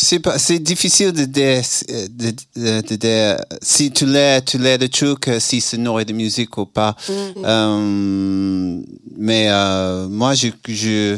C'est 0.00 0.20
pas, 0.20 0.38
c'est 0.38 0.60
difficile 0.60 1.10
de 1.12 1.24
dire, 1.24 1.62
de, 2.10 2.30
de, 2.56 2.80
de 2.82 2.94
dire 2.96 3.36
si 3.60 3.90
tu 3.90 4.06
lis, 4.06 4.40
tu 4.46 4.56
lis 4.58 4.78
le 4.78 4.88
truc, 4.88 5.26
euh, 5.26 5.40
si 5.40 5.60
c'est 5.60 5.76
nourri 5.76 6.04
de 6.04 6.12
musique 6.12 6.56
ou 6.56 6.66
pas. 6.66 6.94
Euh, 7.44 8.80
mais 9.16 9.46
euh, 9.50 10.06
moi, 10.08 10.34
je, 10.34 10.48
je, 10.68 11.16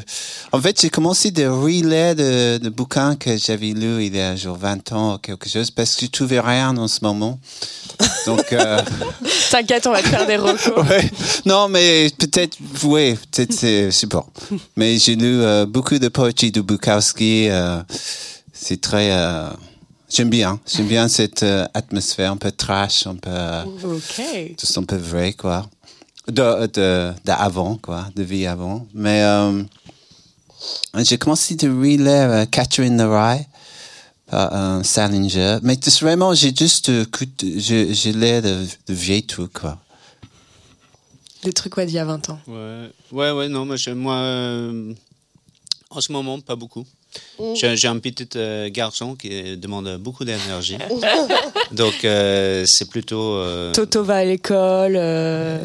en 0.52 0.61
fait, 0.61 0.81
j'ai 0.81 0.89
commencé 0.89 1.31
de 1.31 1.44
relire 1.47 2.15
de, 2.15 2.57
de 2.59 2.69
bouquins 2.70 3.16
que 3.16 3.36
j'avais 3.36 3.73
lus 3.73 4.07
il 4.07 4.16
y 4.16 4.20
a 4.20 4.35
genre 4.35 4.57
20 4.57 4.93
ans 4.93 5.15
ou 5.15 5.19
quelque 5.19 5.48
chose 5.48 5.70
parce 5.70 5.94
que 5.97 6.07
je 6.07 6.11
trouvais 6.11 6.40
rien 6.40 6.74
en 6.77 6.89
ce 6.89 7.01
moment. 7.02 7.39
Donc, 8.27 8.51
euh, 8.52 8.81
T'inquiète, 9.51 9.86
on 9.86 9.93
va 9.93 10.02
te 10.02 10.09
faire 10.09 10.27
des 10.27 10.36
recos. 10.36 10.73
ouais. 10.90 11.11
Non, 11.44 11.69
mais 11.69 12.11
peut-être, 12.19 12.57
oui, 12.85 13.15
peut-être 13.31 13.52
c'est, 13.52 13.90
sais 13.90 14.07
pas. 14.07 14.27
Mais 14.77 14.97
j'ai 14.98 15.16
lu 15.16 15.43
euh, 15.43 15.66
beaucoup 15.66 15.98
de 15.98 16.09
poésie 16.09 16.51
de 16.51 16.62
Bukowski. 16.62 17.48
euh, 17.51 17.82
c'est 18.62 18.81
très, 18.81 19.11
euh, 19.12 19.49
j'aime 20.11 20.28
bien, 20.28 20.61
j'aime 20.66 20.87
bien 20.87 21.09
cette 21.09 21.43
euh, 21.43 21.66
atmosphère 21.73 22.32
un 22.32 22.37
peu 22.37 22.53
trash, 22.53 23.07
un 23.07 23.16
peu, 23.16 23.31
euh, 23.31 23.65
Ok. 23.85 24.20
juste 24.61 24.77
un 24.77 24.82
peu 24.85 24.97
vrai, 24.97 25.32
quoi. 25.32 25.69
De, 26.28 26.66
de, 26.66 27.12
d'avant, 27.24 27.77
quoi, 27.77 28.07
de 28.15 28.23
vie 28.23 28.47
avant. 28.47 28.87
Mais 28.93 29.23
euh, 29.23 29.62
j'ai 30.99 31.16
commencé 31.16 31.55
de 31.57 31.69
relire 31.69 32.31
euh, 32.31 32.45
Catcher 32.45 32.87
in 32.87 32.99
the 32.99 33.09
Rye 33.11 33.47
par 34.27 34.55
euh, 34.55 34.82
Salinger. 34.82 35.59
Mais 35.62 35.78
vraiment, 36.03 36.35
j'ai 36.35 36.55
juste, 36.55 36.91
euh, 36.91 37.07
je, 37.43 37.93
je 37.95 38.11
lis 38.11 38.43
de, 38.43 38.66
de 38.87 38.95
vieilles 38.95 39.27
trucs, 39.27 39.55
quoi. 39.55 39.78
Des 41.45 41.55
trucs, 41.55 41.78
ouais, 41.78 41.87
d'il 41.87 41.95
y 41.95 41.99
a 41.99 42.05
20 42.05 42.28
ans. 42.28 42.39
Ouais, 42.47 42.91
ouais, 43.11 43.31
ouais, 43.31 43.49
non, 43.49 43.65
moi, 43.65 43.77
moi 43.97 44.16
euh, 44.16 44.93
en 45.89 46.01
ce 46.03 46.12
moment, 46.12 46.39
pas 46.41 46.57
beaucoup. 46.57 46.85
Mm. 47.39 47.55
J'ai 47.74 47.89
un 47.89 47.99
petit 47.99 48.28
euh, 48.37 48.69
garçon 48.70 49.15
qui 49.16 49.57
demande 49.57 49.97
beaucoup 49.99 50.24
d'énergie. 50.24 50.77
Donc, 51.73 52.05
euh, 52.05 52.65
c'est 52.66 52.89
plutôt. 52.89 53.35
euh, 53.37 53.73
Toto 53.73 54.05
va 54.05 54.16
à 54.16 54.24
l'école. 54.24 54.95
euh, 54.97 55.59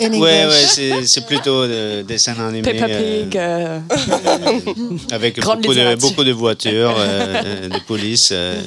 ouais, 0.00 0.18
ouais, 0.18 0.48
c'est 0.68 1.06
c'est 1.06 1.26
plutôt 1.26 1.62
euh, 1.62 1.98
des 2.02 2.14
dessins 2.14 2.34
animés. 2.38 2.62
Peppa 2.62 2.86
Pig. 2.88 3.36
euh, 3.36 3.78
avec 5.12 5.40
beaucoup 5.40 5.74
de, 5.74 5.94
beaucoup 5.96 6.24
de 6.24 6.32
voitures, 6.32 6.94
de 6.96 7.78
police, 7.86 8.30
euh, 8.32 8.60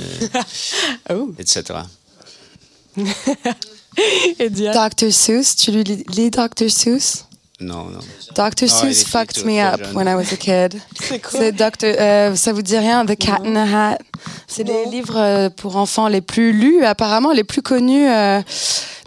Oh. 1.09 1.31
etc. 1.39 1.79
Et 4.39 4.49
Dr. 4.49 5.11
Seuss, 5.11 5.55
tu 5.55 5.71
lis, 5.71 6.03
lis 6.09 6.29
Dr. 6.31 6.69
Seuss? 6.69 7.25
Non, 7.59 7.85
non. 7.85 7.99
Dr. 8.35 8.65
Ah, 8.65 8.67
Seuss 8.67 9.01
était 9.01 9.09
fucked 9.09 9.43
me 9.45 9.59
up 9.59 9.79
jeune. 9.79 9.95
when 9.95 10.07
I 10.07 10.13
was 10.15 10.31
a 10.31 10.37
kid. 10.37 10.79
C'est 11.01 11.19
quoi 11.19 11.39
euh, 11.39 12.35
ça 12.35 12.53
vous 12.53 12.61
dit 12.61 12.77
rien, 12.77 13.03
The 13.03 13.15
Cat 13.17 13.39
in 13.43 13.53
the 13.53 13.73
Hat. 13.73 13.97
C'est 14.47 14.63
les 14.63 14.85
livres 14.85 15.17
euh, 15.17 15.49
pour 15.49 15.75
enfants 15.77 16.07
les 16.07 16.21
plus 16.21 16.51
lus, 16.51 16.85
apparemment 16.85 17.31
les 17.31 17.43
plus 17.43 17.63
connus. 17.63 18.07
euh, 18.07 18.41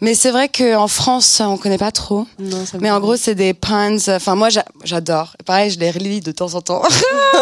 mais 0.00 0.14
c'est 0.14 0.30
vrai 0.30 0.48
qu'en 0.48 0.88
France, 0.88 1.40
on 1.44 1.56
connaît 1.58 1.78
pas 1.78 1.90
trop. 1.92 2.26
Non, 2.38 2.64
ça 2.64 2.76
me 2.78 2.82
Mais 2.82 2.90
en 2.90 3.00
gros, 3.00 3.16
c'est 3.16 3.34
des 3.34 3.54
puns. 3.54 3.96
Enfin, 4.08 4.34
moi, 4.34 4.48
j'a- 4.48 4.64
j'adore. 4.84 5.36
Pareil, 5.44 5.70
je 5.70 5.78
les 5.78 5.90
relis 5.90 6.20
de 6.20 6.32
temps 6.32 6.54
en 6.54 6.60
temps. 6.62 6.82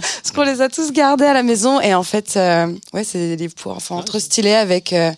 Parce 0.00 0.30
qu'on 0.34 0.42
les 0.42 0.60
a 0.60 0.68
tous 0.68 0.92
gardés 0.92 1.24
à 1.24 1.32
la 1.34 1.42
maison. 1.42 1.80
Et 1.80 1.94
en 1.94 2.02
fait, 2.02 2.34
euh, 2.36 2.66
ouais, 2.92 3.04
c'est 3.04 3.18
des 3.18 3.36
livres 3.36 3.54
pour 3.54 3.72
enfants 3.76 4.02
trop 4.02 4.18
stylés 4.18 4.54
avec 4.54 4.92
euh, 4.92 5.12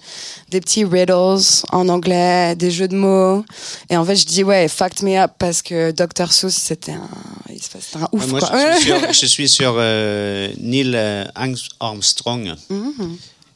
des 0.50 0.60
petits 0.60 0.84
riddles 0.84 1.40
en 1.72 1.88
anglais, 1.88 2.54
des 2.56 2.70
jeux 2.70 2.88
de 2.88 2.96
mots. 2.96 3.44
Et 3.90 3.96
en 3.96 4.04
fait, 4.04 4.16
je 4.16 4.26
dis, 4.26 4.44
ouais, 4.44 4.68
fucked 4.68 5.02
me 5.02 5.16
up 5.18 5.32
parce 5.38 5.62
que 5.62 5.90
Dr. 5.92 6.32
Seuss, 6.32 6.54
c'était 6.54 6.92
un, 6.92 7.08
il 7.50 7.62
se 7.62 7.68
un 7.98 8.08
ouf, 8.12 8.26
moi, 8.28 8.40
quoi. 8.40 8.50
je 8.74 8.76
suis 8.78 8.84
sur, 8.86 9.12
je 9.12 9.26
suis 9.26 9.48
sur, 9.48 9.74
euh, 9.78 10.48
Neil 10.60 10.94
Arms- 11.34 11.56
Armstrong. 11.80 12.54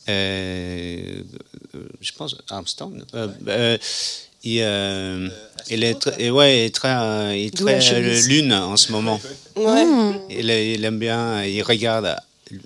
Mhm. 0.07 0.15
Euh, 0.15 1.23
je 2.01 2.13
pense 2.17 2.37
Armstrong. 2.51 3.03
Euh, 3.15 3.29
euh, 3.49 3.79
il, 4.45 4.59
euh, 4.61 5.29
il 5.71 5.85
est 5.85 5.95
très, 6.01 6.21
et 6.21 6.31
ouais, 6.31 6.63
il 6.63 6.65
est 6.67 6.75
très, 6.75 6.89
euh, 6.95 7.37
il 7.37 7.47
est 7.47 7.57
très 7.57 7.93
euh, 7.95 8.21
lune 8.27 8.53
en 8.53 8.77
ce 8.77 8.91
moment. 8.91 9.21
Ouais. 9.57 9.85
Mhm. 9.85 10.19
Il, 10.31 10.51
il 10.51 10.85
aime 10.85 10.99
bien, 10.99 11.45
il 11.45 11.63
regarde 11.63 12.17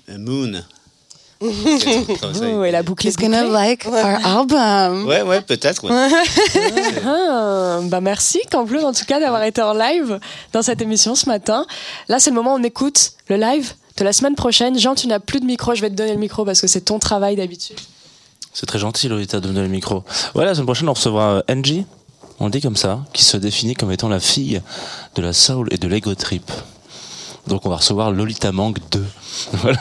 euh, 0.09 0.17
Moon. 0.17 0.63
Oh, 1.43 2.63
et 2.63 2.71
la 2.71 2.81
boucle 2.81 3.05
est 3.05 3.11
He's 3.11 3.15
gonna 3.15 3.43
like 3.45 3.85
our 3.85 4.25
album. 4.25 5.05
Ouais, 5.05 5.21
ouais, 5.21 5.41
peut-être. 5.41 5.83
ouais. 5.83 5.91
Ah, 7.05 7.79
bah 7.83 8.01
merci 8.01 8.39
en 8.51 8.65
tout 8.65 9.05
cas 9.05 9.19
d'avoir 9.19 9.43
été 9.43 9.61
en 9.61 9.73
live 9.73 10.19
dans 10.51 10.63
cette 10.63 10.81
émission 10.81 11.13
ce 11.13 11.27
matin. 11.27 11.67
Là 12.07 12.19
c'est 12.19 12.31
le 12.31 12.35
moment 12.35 12.55
où 12.55 12.57
on 12.59 12.63
écoute 12.63 13.11
le 13.29 13.35
live 13.37 13.71
de 13.97 14.03
la 14.03 14.13
semaine 14.13 14.35
prochaine. 14.35 14.79
Jean, 14.79 14.95
tu 14.95 15.07
n'as 15.07 15.19
plus 15.19 15.39
de 15.39 15.45
micro, 15.45 15.75
je 15.75 15.81
vais 15.81 15.89
te 15.89 15.95
donner 15.95 16.13
le 16.13 16.19
micro 16.19 16.45
parce 16.45 16.61
que 16.61 16.67
c'est 16.67 16.81
ton 16.81 16.99
travail 16.99 17.35
d'habitude. 17.35 17.77
C'est 18.53 18.65
très 18.65 18.79
gentil, 18.79 19.07
Lolita, 19.07 19.39
de 19.39 19.47
me 19.47 19.53
donner 19.53 19.67
le 19.67 19.71
micro. 19.73 20.03
Ouais, 20.33 20.45
la 20.45 20.53
semaine 20.53 20.65
prochaine, 20.65 20.89
on 20.89 20.93
recevra 20.93 21.29
euh, 21.31 21.41
Angie, 21.49 21.85
on 22.39 22.45
le 22.45 22.51
dit 22.51 22.61
comme 22.61 22.75
ça, 22.75 23.01
qui 23.13 23.23
se 23.23 23.37
définit 23.37 23.73
comme 23.73 23.91
étant 23.91 24.09
la 24.09 24.19
fille 24.19 24.61
de 25.15 25.21
la 25.21 25.33
soul 25.33 25.67
et 25.71 25.77
de 25.77 25.87
l'ego 25.87 26.15
trip. 26.15 26.49
Donc 27.47 27.65
on 27.65 27.69
va 27.69 27.77
recevoir 27.77 28.11
Lolita 28.11 28.51
Mang 28.51 28.73
2. 28.91 29.03
Voilà. 29.53 29.79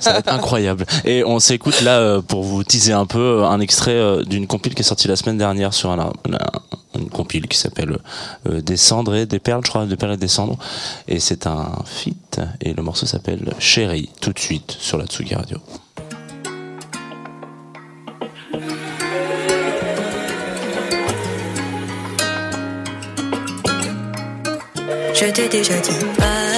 ça 0.00 0.12
va 0.12 0.18
être 0.18 0.32
incroyable. 0.32 0.84
Et 1.04 1.22
on 1.24 1.38
s'écoute 1.38 1.80
là, 1.82 1.98
euh, 2.00 2.20
pour 2.20 2.42
vous 2.42 2.64
teaser 2.64 2.92
un 2.92 3.06
peu, 3.06 3.40
euh, 3.40 3.44
un 3.46 3.60
extrait 3.60 3.92
euh, 3.92 4.24
d'une 4.24 4.46
compile 4.48 4.74
qui 4.74 4.80
est 4.82 4.84
sortie 4.84 5.06
la 5.08 5.14
semaine 5.16 5.38
dernière 5.38 5.72
sur 5.72 5.90
un, 5.90 6.00
un- 6.00 6.98
une 6.98 7.08
compile 7.08 7.46
qui 7.48 7.56
s'appelle 7.56 7.98
euh, 8.48 8.60
Des 8.60 8.76
cendres 8.76 9.14
et 9.14 9.24
des 9.24 9.38
perles, 9.38 9.62
je 9.64 9.70
crois, 9.70 9.86
des 9.86 9.96
perles 9.96 10.14
et 10.14 10.16
des 10.16 10.28
cendres. 10.28 10.58
Et 11.08 11.20
c'est 11.20 11.46
un 11.46 11.70
feat, 11.86 12.40
et 12.60 12.74
le 12.74 12.82
morceau 12.82 13.06
s'appelle 13.06 13.54
Chérie, 13.60 14.10
tout 14.20 14.32
de 14.32 14.38
suite 14.38 14.76
sur 14.80 14.98
la 14.98 15.06
Tsugi 15.06 15.34
Radio. 15.34 15.58
Je 25.14 25.30
t'ai 25.30 25.48
déjà 25.48 25.74
dit 25.80 26.04
bye, 26.18 26.51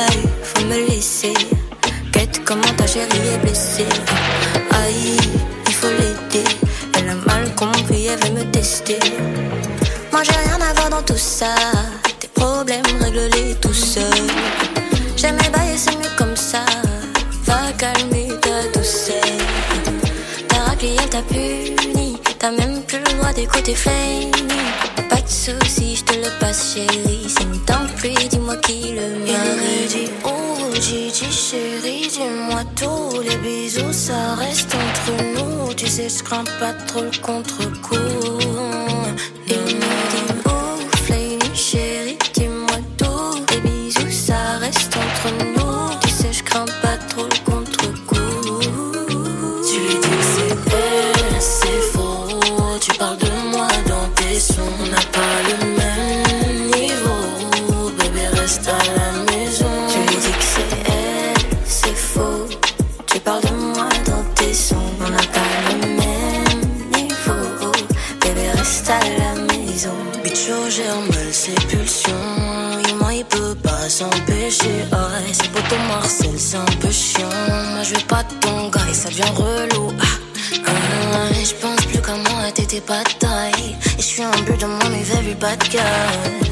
chérie 2.94 3.28
est 3.34 3.38
blessée. 3.38 3.88
Aïe, 4.70 5.16
il 5.66 5.74
faut 5.74 5.88
l'aider. 5.88 6.48
Elle 6.96 7.08
a 7.08 7.16
mal 7.26 7.44
compris, 7.56 8.06
elle 8.06 8.20
veut 8.24 8.34
me 8.38 8.44
tester. 8.52 9.00
Moi 10.12 10.22
j'ai 10.22 10.38
rien 10.46 10.60
à 10.60 10.72
voir 10.74 10.90
dans 10.90 11.02
tout 11.02 11.18
ça. 11.18 11.54
Tes 12.20 12.28
problèmes, 12.28 12.84
règle-les 13.00 13.56
tout 13.56 13.74
seul. 13.74 14.22
J'aimais 15.16 15.50
bailler, 15.52 15.76
c'est 15.76 15.96
mieux 15.96 16.14
comme 16.16 16.36
ça. 16.36 16.64
Va 17.46 17.72
calmer 17.78 18.28
ta 18.40 18.78
douceur. 18.78 19.32
Ta 20.48 20.58
raclée, 20.66 20.96
elle 21.02 21.10
t'a 21.10 21.22
puni. 21.22 22.16
T'as 22.38 22.52
même 22.52 22.80
plus 22.82 22.98
le 22.98 23.12
droit 23.16 23.32
d'écouter 23.32 23.74
Flamey. 23.74 24.30
Pas 25.10 25.20
de 25.20 25.28
soucis, 25.28 25.96
je 25.96 26.04
te 26.04 26.14
le 26.14 26.30
passe, 26.38 26.74
chérie. 26.74 27.26
C'est 27.26 27.42
une 27.42 27.60
tempête, 27.64 28.28
dis-moi 28.30 28.56
qui 28.58 28.94
le 28.98 29.06
mérite. 29.24 29.62
Me 29.62 29.88
dit, 29.88 30.10
oh, 30.24 30.74
Gigi, 30.74 31.30
chérie, 31.32 31.93
Les 33.22 33.36
bisous, 33.38 33.92
ça 33.92 34.36
reste 34.36 34.74
entre 34.74 35.24
nous. 35.34 35.74
Tu 35.74 35.86
sais, 35.88 36.08
je 36.08 36.22
crains 36.22 36.44
pas 36.60 36.72
trop 36.86 37.02
le 37.02 37.10
contre-coup. 37.20 37.96
S'empêcher. 73.94 74.84
Ah, 74.90 75.08
c'est 75.32 75.50
beau 75.52 75.60
ton 75.70 75.78
Marcel, 75.88 76.36
c'est 76.36 76.56
un 76.56 76.76
peu 76.80 76.90
chiant. 76.90 77.28
Moi, 77.72 77.82
je 77.84 77.94
veux 77.94 78.06
pas 78.06 78.24
ton 78.40 78.68
gars 78.68 78.88
et 78.90 78.94
ça 78.94 79.08
devient 79.08 79.32
relou. 79.36 79.92
Ah. 80.00 80.04
Ah, 80.66 81.32
je 81.32 81.54
pense 81.62 81.84
plus 81.86 82.00
qu'à 82.00 82.16
moi, 82.16 82.50
t'étais 82.52 82.80
pas 82.80 83.04
taille. 83.20 83.76
Et 83.98 84.02
je 84.02 84.08
suis 84.12 84.22
un 84.22 84.30
but 84.46 84.60
de 84.60 84.66
mais 84.90 85.04
very 85.04 85.34
bad 85.34 85.62
guy. 85.70 85.78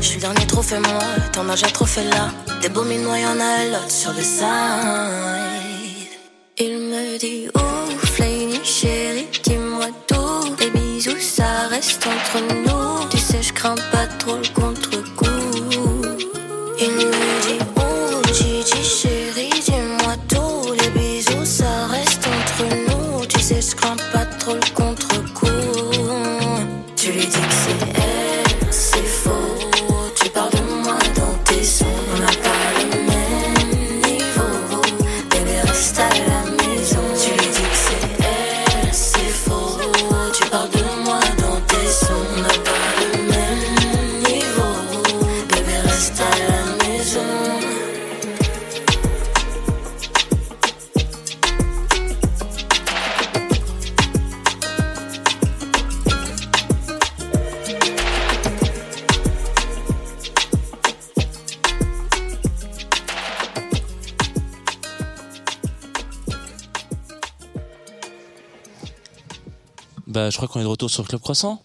Je 0.01 0.07
suis 0.07 0.17
le 0.17 0.21
dernier 0.21 0.47
trophée, 0.47 0.79
moi, 0.79 1.03
t'en 1.33 1.49
as 1.49 1.55
déjà 1.57 1.67
trop 1.67 1.87
fait 1.87 2.05
là. 2.05 2.31
Des 2.61 2.69
beaux 2.69 2.85
minois, 2.85 3.19
y'en 3.19 3.39
a 3.41 3.53
l'autre 3.73 3.91
sur 3.91 4.13
le 4.13 4.23
side. 4.23 4.45
Il 6.59 6.79
me 6.91 7.19
dit, 7.19 7.49
oh, 7.55 8.07
Flaney, 8.15 8.61
chérie, 8.63 9.27
dis-moi 9.43 9.89
tout. 10.07 10.55
Les 10.61 10.71
bisous, 10.71 11.21
ça 11.21 11.67
reste 11.71 12.07
entre 12.07 12.39
nous. 12.55 12.72
Crois 70.47 70.53
qu'on 70.53 70.61
est 70.61 70.65
de 70.65 70.69
retour 70.69 70.91
sur 70.91 71.07
Club 71.07 71.21
Croissant. 71.21 71.63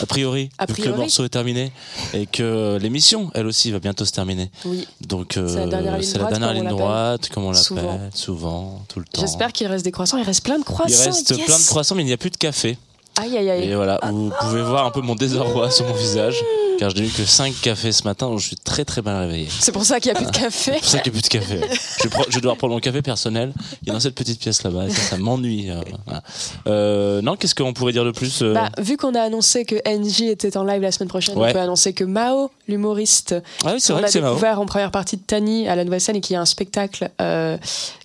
A 0.00 0.06
priori, 0.06 0.50
A 0.56 0.66
vu 0.66 0.74
que 0.74 0.88
le 0.88 0.94
morceau 0.94 1.24
est 1.24 1.28
terminé 1.30 1.72
et 2.12 2.26
que 2.26 2.78
l'émission, 2.80 3.30
elle 3.34 3.46
aussi, 3.46 3.72
va 3.72 3.80
bientôt 3.80 4.04
se 4.04 4.12
terminer. 4.12 4.50
Oui. 4.64 4.86
Donc, 5.00 5.36
euh, 5.36 5.48
C'est 5.48 5.56
la 5.56 5.66
dernière 5.66 5.98
ligne 5.98 6.12
droite, 6.12 6.30
dernière 6.30 6.48
comme 6.48 6.48
on 6.48 6.52
ligne 6.52 6.62
l'appelle. 6.62 6.78
droite, 6.78 7.28
comme 7.30 7.44
on 7.44 7.50
l'appelle, 7.50 7.64
Souvent. 7.64 8.10
souvent. 8.14 8.84
tout 8.88 9.00
le 9.00 9.04
temps. 9.04 9.20
J'espère 9.20 9.52
qu'il 9.52 9.66
reste 9.66 9.84
des 9.84 9.90
croissants. 9.90 10.16
Il 10.18 10.24
reste 10.24 10.44
plein 10.44 10.60
de 10.60 10.64
croissants. 10.64 10.94
Il 11.02 11.08
reste 11.08 11.30
yes. 11.30 11.44
plein 11.44 11.58
de 11.58 11.64
croissants, 11.64 11.96
mais 11.96 12.02
il 12.02 12.06
n'y 12.06 12.12
a 12.12 12.16
plus 12.16 12.30
de 12.30 12.36
café. 12.36 12.78
Aïe, 13.16 13.36
aïe, 13.36 13.50
aïe. 13.50 13.68
Et 13.68 13.74
voilà, 13.74 13.98
vous 14.10 14.30
pouvez 14.40 14.62
voir 14.62 14.86
un 14.86 14.90
peu 14.92 15.00
mon 15.00 15.16
désarroi 15.16 15.70
sur 15.72 15.86
mon 15.86 15.94
visage, 15.94 16.40
car 16.78 16.90
je 16.90 16.96
n'ai 16.96 17.06
eu 17.06 17.10
que 17.10 17.24
5 17.24 17.54
cafés 17.62 17.92
ce 17.92 18.04
matin, 18.04 18.28
donc 18.28 18.38
je 18.40 18.46
suis 18.48 18.56
très 18.56 18.84
très 18.84 19.02
mal 19.02 19.26
réveillé. 19.26 19.48
C'est 19.60 19.72
pour 19.72 19.84
ça 19.84 20.00
qu'il 20.00 20.12
n'y 20.12 20.18
a 20.18 20.20
plus 20.20 20.30
de 20.30 20.36
café. 20.36 20.72
C'est 20.72 20.78
pour 20.80 20.84
ça 20.88 20.98
qu'il 21.00 21.12
n'y 21.12 21.18
a 21.18 21.20
plus 21.20 21.28
de 21.28 21.38
café. 21.38 21.60
Je, 22.02 22.08
prends- 22.08 22.24
je 22.28 22.34
vais 22.34 22.40
devoir 22.40 22.56
prendre 22.56 22.74
mon 22.74 22.80
café 22.80 23.02
personnel. 23.02 23.52
Il 23.82 23.88
est 23.88 23.92
dans 23.92 24.00
cette 24.00 24.14
petite 24.14 24.40
pièce 24.40 24.62
là-bas. 24.62 24.88
Ça, 24.90 25.00
ça 25.02 25.16
m'ennuie. 25.16 25.70
euh, 25.70 25.80
voilà. 26.06 26.22
Euh, 26.66 27.22
non, 27.22 27.36
qu'est-ce 27.36 27.54
qu'on 27.54 27.72
pourrait 27.72 27.92
dire 27.92 28.04
de 28.04 28.10
plus 28.10 28.42
euh, 28.42 28.52
Bah, 28.54 28.70
vu 28.78 28.96
qu'on 28.96 29.14
a 29.14 29.20
annoncé 29.20 29.64
que 29.64 29.76
NJ 29.88 30.22
était 30.22 30.56
en 30.56 30.64
live 30.64 30.82
la 30.82 30.92
semaine 30.92 31.08
prochaine, 31.08 31.36
Ouais. 31.38 31.50
on 31.50 31.52
peut 31.52 31.60
annoncer 31.60 31.92
que 31.92 32.04
Mao, 32.04 32.50
l'humoriste, 32.68 33.34
Ah 33.64 33.72
oui, 33.74 33.80
qu'on 33.86 33.96
a 33.96 34.00
Mao. 34.02 34.10
découvert 34.10 34.60
en 34.60 34.66
première 34.66 34.90
partie 34.90 35.16
de 35.16 35.22
Tani 35.22 35.68
à 35.68 35.76
la 35.76 35.84
Nouvelle 35.84 36.00
Scène 36.00 36.16
et 36.16 36.20
qui 36.20 36.34
a 36.34 36.40
un 36.40 36.44
spectacle, 36.44 37.10
euh, 37.20 37.56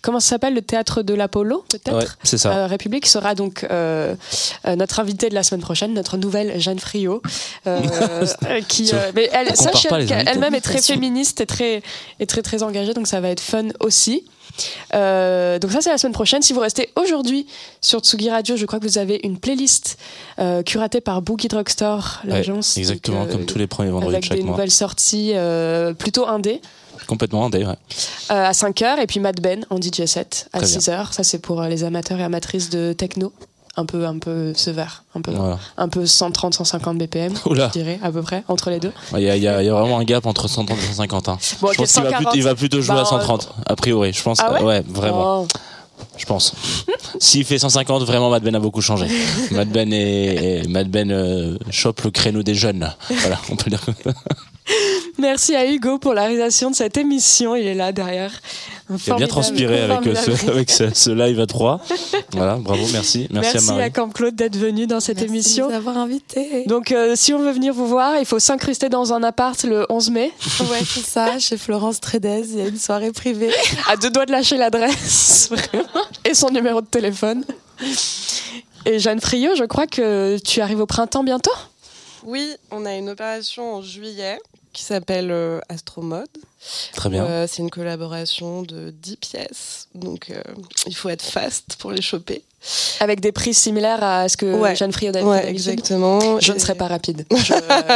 comment 0.02 0.20
ça 0.20 0.30
s'appelle, 0.30 0.54
le 0.54 0.62
théâtre 0.62 1.02
de 1.02 1.14
l'Apollo, 1.14 1.64
peut-être 1.70 1.98
Ouais, 1.98 2.06
c'est 2.24 2.38
ça. 2.38 2.52
Euh, 2.56 2.68
République 2.68 3.06
sera 3.06 3.36
donc 3.36 3.66
notre 4.66 5.00
invité 5.00 5.30
de 5.30 5.36
la 5.36 5.44
semaine 5.44 5.62
prochaine, 5.62 5.94
notre 5.94 6.18
nouvelle 6.18 6.60
Jeanne 6.60 6.80
Friot, 6.80 7.22
qui, 8.66 8.90
euh, 8.94 9.12
mais 9.16 9.30
elle, 9.34 9.48
elle-même 10.28 10.56
est 10.56 10.62
très 10.62 10.82
féministe 10.82 11.42
et 11.42 11.46
très, 11.46 11.82
et 12.20 12.26
très 12.26 12.42
très 12.42 12.64
engagée, 12.64 12.94
donc 12.94 13.08
ça 13.08 13.20
va 13.22 13.30
être 13.30 13.40
fun 13.42 13.68
aussi. 13.80 14.26
Euh, 14.94 15.58
donc 15.60 15.72
ça 15.72 15.80
c'est 15.82 15.90
la 15.92 15.98
semaine 15.98 16.14
prochaine. 16.14 16.42
Si 16.42 16.54
vous 16.54 16.60
restez 16.60 16.90
aujourd'hui 16.96 17.46
sur 17.82 18.00
Tsugi 18.02 18.30
Radio, 18.30 18.56
je 18.58 18.66
crois 18.66 18.80
que 18.80 18.86
vous 18.86 18.98
avez 18.98 19.20
une 19.24 19.38
playlist 19.40 19.98
euh, 20.40 20.64
curatée 20.64 21.02
par 21.02 21.22
Boogie 21.22 21.48
Drugstore, 21.48 22.20
Ouais, 22.26 22.32
l'agence. 22.32 22.76
exactement, 22.78 23.22
donc, 23.22 23.30
euh, 23.30 23.32
comme 23.34 23.46
tous 23.46 23.58
les 23.58 23.68
premiers 23.68 23.92
vendredis 23.92 24.12
de 24.12 24.16
avec 24.16 24.26
chaque 24.26 24.38
des 24.38 24.44
mois. 24.44 24.54
nouvelles 24.54 24.72
sorties 24.72 25.32
euh, 25.36 25.94
plutôt 25.94 26.28
indé 26.28 26.62
Complètement 27.08 27.46
indé, 27.46 27.66
ouais. 27.66 27.76
à 28.28 28.52
5h 28.52 29.00
et 29.02 29.08
puis 29.08 29.20
Mad 29.22 29.40
Ben 29.40 29.66
en 29.70 29.78
DJ 29.78 30.06
set 30.06 30.48
à 30.52 30.60
Très 30.60 30.68
bien. 30.68 30.80
6h. 30.80 31.14
Ça 31.14 31.24
c'est 31.24 31.40
pour 31.40 31.62
les 31.64 31.84
amateurs 31.86 32.20
et 32.20 32.24
amatrices 32.24 32.70
de 32.70 32.92
techno. 32.94 33.32
Un 33.80 33.86
peu, 33.86 34.06
un 34.06 34.20
peu 34.20 34.54
sévère, 34.56 35.04
un 35.16 35.22
peu, 35.22 35.32
Voilà. 35.32 35.58
un 35.78 35.88
peu 35.88 36.04
130-150 36.04 36.98
BPM, 36.98 37.34
Oula. 37.46 37.68
je 37.68 37.80
dirais, 37.80 37.98
à 38.04 38.12
peu 38.12 38.22
près, 38.22 38.44
entre 38.50 38.70
les 38.72 38.80
deux. 38.80 38.92
Il 39.14 39.22
y, 39.22 39.30
a, 39.30 39.38
y 39.38 39.48
a- 39.48 39.64
y 39.64 39.70
a 39.70 39.74
vraiment 39.74 40.00
un 40.00 40.04
gap 40.04 40.26
entre 40.26 40.50
130 40.50 40.78
et 40.78 40.82
150. 40.88 41.30
hein. 41.30 41.38
Bon, 41.62 41.72
je 41.72 41.78
pense 41.78 41.94
qu'il 41.94 42.04
va, 42.04 42.10
140, 42.10 42.18
plutôt- 42.18 42.36
il 42.36 42.44
va 42.44 42.56
plutôt 42.56 42.82
jouer 42.82 42.96
bah, 42.96 43.02
à 43.04 43.06
130, 43.06 43.54
a 43.66 43.76
priori. 43.78 44.12
Je 44.12 44.22
pense. 44.22 44.40
Ah 44.42 44.62
ouais 44.64 44.84
vraiment. 44.90 45.44
Oh. 45.44 45.48
je 46.18 46.26
pense. 46.26 46.54
S'il 47.20 47.46
fait 47.46 47.58
150, 47.60 48.04
vraiment, 48.04 48.30
Mad 48.30 48.44
Ben 48.44 48.54
a 48.56 48.60
beaucoup 48.60 48.82
changé. 48.82 49.08
Mad 49.52 49.70
Ben, 49.70 49.88
Mad 50.68 50.90
Ben 50.90 51.10
euh, 51.12 51.58
chope 51.70 52.02
le 52.02 52.12
créneau 52.12 52.44
des 52.44 52.56
jeunes. 52.56 52.94
Voilà, 53.10 53.40
on 53.50 53.56
peut 53.56 53.70
dire. 53.70 53.80
que- 53.86 54.10
Merci 55.20 55.56
à 55.56 55.70
Hugo 55.70 56.00
pour 56.00 56.14
la 56.14 56.24
réalisation 56.24 56.72
de 56.72 56.76
cette 56.76 56.98
émission. 56.98 57.56
Il 57.56 57.68
est 57.68 57.74
là 57.74 57.92
derrière. 57.92 58.32
Il 58.90 59.12
a 59.12 59.16
bien 59.16 59.28
transpiré 59.28 59.82
avec, 59.82 60.08
euh, 60.08 60.16
ce, 60.16 60.32
formidable. 60.32 60.52
avec 60.56 60.70
ce, 60.72 60.94
ce 60.94 61.10
live 61.10 61.40
à 61.40 61.46
3. 61.46 61.82
Voilà, 62.32 62.56
bravo, 62.56 62.82
merci. 62.94 63.28
Merci, 63.30 63.52
Merci 63.54 63.58
à 63.58 63.74
Marie. 63.74 63.84
à 63.84 63.90
Camp 63.90 64.10
Claude 64.10 64.36
d'être 64.36 64.56
venu 64.56 64.88
dans 64.88 65.00
cette 65.00 65.18
Merci 65.18 65.34
émission. 65.34 65.66
de 65.68 65.72
nous 65.72 65.78
avoir 65.78 65.98
invités. 65.98 66.64
Donc, 66.68 66.92
euh, 66.92 67.14
si 67.16 67.34
on 67.34 67.40
veut 67.40 67.52
venir 67.52 67.74
vous 67.74 67.88
voir, 67.88 68.18
il 68.18 68.26
faut 68.26 68.40
s'incruster 68.40 68.88
dans 68.88 69.14
un 69.14 69.22
appart 69.24 69.62
le 69.64 69.86
11 69.90 70.10
mai. 70.12 70.32
Ouais, 70.62 70.80
c'est 70.86 71.06
ça, 71.06 71.38
chez 71.38 71.58
Florence 71.58 72.00
Trédez, 72.00 72.44
il 72.52 72.60
y 72.60 72.62
a 72.62 72.68
une 72.68 72.80
soirée 72.80 73.12
privée. 73.12 73.52
À 73.90 73.98
deux 73.98 74.10
doigts 74.10 74.26
de 74.26 74.32
lâcher 74.32 74.58
l'adresse, 74.58 75.50
vraiment. 75.52 76.06
Et 76.24 76.34
son 76.34 76.50
numéro 76.50 76.82
de 76.82 76.88
téléphone. 76.88 77.44
Et 78.86 79.00
Jeanne 79.00 79.20
Friot, 79.20 79.56
je 79.56 79.66
crois 79.66 79.88
que 79.88 80.38
tu 80.40 80.62
arrives 80.62 80.80
au 80.80 80.86
printemps 80.86 81.24
bientôt? 81.24 81.52
Oui, 82.24 82.56
on 82.72 82.86
a 82.86 82.96
une 82.96 83.10
opération 83.10 83.76
en 83.76 83.82
juillet 83.82 84.40
qui 84.74 84.84
s'appelle 84.84 85.32
euh, 85.32 85.60
Astromode. 85.70 86.30
Très 86.94 87.10
bien. 87.10 87.26
Euh, 87.26 87.48
c'est 87.50 87.62
une 87.62 87.70
collaboration 87.70 88.64
de 88.64 88.90
10 88.92 89.18
pièces, 89.18 89.88
donc 89.96 90.30
euh, 90.30 90.42
il 90.88 90.96
faut 90.96 91.10
être 91.10 91.22
fast 91.24 91.76
pour 91.80 91.92
les 91.92 92.02
choper. 92.02 92.44
Avec 93.00 93.22
des 93.22 93.32
prix 93.32 93.54
similaires 93.54 94.04
à 94.04 94.28
ce 94.28 94.36
que 94.36 94.46
Ouais. 94.46 94.76
Jeanne 94.76 94.92
Friot 94.92 95.16
a 95.16 95.22
Ouais, 95.24 95.48
exactement. 95.50 96.42
Je 96.42 96.52
ne 96.52 96.60
serai 96.60 96.76
pas 96.76 96.88
rapide. 96.88 97.26
Je, 97.32 97.54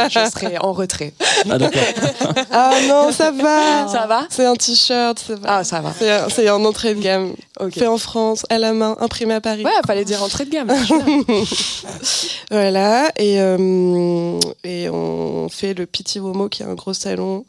je 0.08 0.30
serai 0.30 0.56
en 0.56 0.72
retrait. 0.72 1.12
Ah, 1.50 1.58
d'accord. 1.58 1.82
Ah 2.50 2.72
non, 2.88 3.12
ça 3.12 3.30
va 3.30 3.86
Ça 3.88 4.06
va 4.06 4.26
C'est 4.30 4.46
un 4.46 4.54
t-shirt. 4.54 5.22
Ah, 5.44 5.64
ça 5.64 5.82
va. 5.82 5.92
C'est 6.30 6.48
un 6.48 6.64
entrée 6.64 6.94
de 6.94 7.00
gamme. 7.02 7.34
Fait 7.72 7.86
en 7.86 7.98
France, 7.98 8.46
à 8.48 8.56
la 8.58 8.72
main, 8.72 8.96
imprimé 9.00 9.34
à 9.34 9.42
Paris. 9.42 9.64
Ouais, 9.64 9.70
fallait 9.86 10.06
dire 10.06 10.22
entrée 10.22 10.46
de 10.46 10.50
gamme. 10.50 10.72
Voilà, 12.50 13.10
et, 13.16 13.40
euh, 13.40 14.38
et 14.64 14.88
on 14.88 15.48
fait 15.48 15.74
le 15.74 15.86
Petit 15.86 16.20
Womo, 16.20 16.48
qui 16.48 16.62
est 16.62 16.66
un 16.66 16.74
gros 16.74 16.94
salon 16.94 17.44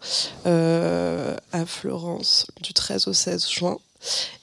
euh, 0.48 1.05
à 1.52 1.66
Florence 1.66 2.48
du 2.62 2.74
13 2.74 3.08
au 3.08 3.14
16 3.14 3.50
juin, 3.50 3.78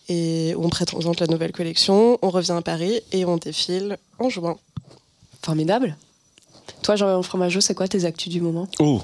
et 0.09 0.55
où 0.57 0.65
on 0.65 0.69
présente 0.69 1.21
la 1.21 1.27
nouvelle 1.27 1.53
collection. 1.53 2.19
On 2.23 2.31
revient 2.31 2.53
à 2.53 2.63
Paris 2.63 3.01
et 3.13 3.25
on 3.25 3.37
défile 3.37 3.99
en 4.19 4.29
juin. 4.29 4.59
Formidable. 5.43 5.97
Toi, 6.83 6.97
Jean-Yves 6.97 7.25
Fromageau, 7.25 7.61
c'est 7.61 7.75
quoi 7.75 7.89
tes 7.89 8.05
actus 8.05 8.33
du 8.33 8.41
moment? 8.41 8.69
Oh. 8.79 9.01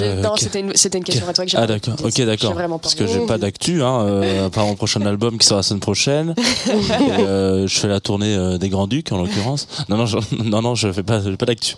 Euh, 0.00 0.22
Non, 0.22 0.36
c'était 0.36 0.60
une, 0.60 0.72
une 0.72 1.04
question 1.04 1.28
à 1.28 1.32
toi 1.32 1.44
que 1.44 1.50
j'ai 1.50 1.56
Ah 1.56 1.66
d'accord, 1.66 1.96
ok 2.02 2.20
d'accord. 2.22 2.54
Parce 2.80 2.94
que 2.94 3.06
j'ai 3.06 3.26
pas 3.26 3.38
d'actu, 3.38 3.82
hein, 3.82 4.02
euh, 4.02 4.46
à 4.46 4.50
part 4.50 4.66
mon 4.66 4.76
prochain 4.76 5.00
album 5.02 5.36
qui 5.38 5.46
sera 5.46 5.58
la 5.58 5.62
semaine 5.62 5.80
prochaine. 5.80 6.34
Et, 6.68 7.22
euh, 7.22 7.66
je 7.66 7.78
fais 7.78 7.88
la 7.88 8.00
tournée 8.00 8.34
euh, 8.36 8.58
des 8.58 8.68
Grands 8.68 8.86
Ducs 8.86 9.10
en 9.12 9.18
l'occurrence. 9.18 9.66
Non 9.88 9.96
non, 9.96 10.06
je, 10.06 10.18
non 10.44 10.62
non, 10.62 10.74
je 10.74 10.92
fais 10.92 11.02
pas, 11.02 11.20
j'ai 11.22 11.36
pas 11.36 11.46
d'actu. 11.46 11.76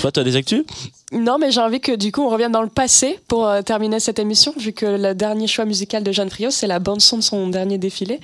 Toi, 0.00 0.10
tu 0.10 0.20
as 0.20 0.24
des 0.24 0.34
actus? 0.36 0.64
Non, 1.12 1.38
mais 1.38 1.52
j'ai 1.52 1.60
envie 1.60 1.80
que 1.80 1.92
du 1.92 2.10
coup 2.10 2.22
on 2.22 2.30
revienne 2.30 2.52
dans 2.52 2.62
le 2.62 2.68
passé 2.68 3.20
pour 3.28 3.46
euh, 3.46 3.62
terminer 3.62 4.00
cette 4.00 4.18
émission, 4.18 4.52
vu 4.56 4.72
que 4.72 4.86
le 4.86 5.14
dernier 5.14 5.46
choix 5.46 5.64
musical 5.64 6.02
de 6.02 6.10
Jeanne 6.10 6.30
Friot, 6.30 6.50
c'est 6.50 6.66
la 6.66 6.78
bande 6.78 7.00
son 7.00 7.18
de 7.18 7.22
son 7.22 7.48
dernier 7.48 7.78
défilé. 7.78 8.18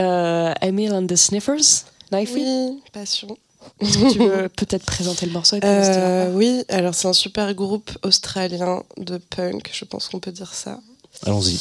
Euh, 0.00 0.52
Emile 0.60 0.92
and 0.92 1.06
the 1.06 1.16
Sniffers, 1.16 1.84
Knifey. 2.10 2.42
Oui, 2.42 2.82
passion. 2.92 3.36
Est-ce 3.80 3.98
que 3.98 4.12
tu 4.12 4.18
veux 4.18 4.48
peut-être 4.56 4.84
présenter 4.84 5.26
le 5.26 5.32
morceau 5.32 5.56
et 5.56 5.60
puis 5.60 5.68
Euh, 5.68 6.30
oui, 6.32 6.64
alors 6.68 6.94
c'est 6.94 7.08
un 7.08 7.12
super 7.12 7.52
groupe 7.54 7.90
australien 8.02 8.82
de 8.96 9.18
punk, 9.18 9.70
je 9.72 9.84
pense 9.84 10.08
qu'on 10.08 10.20
peut 10.20 10.32
dire 10.32 10.52
ça. 10.52 10.78
Allons-y. 11.24 11.58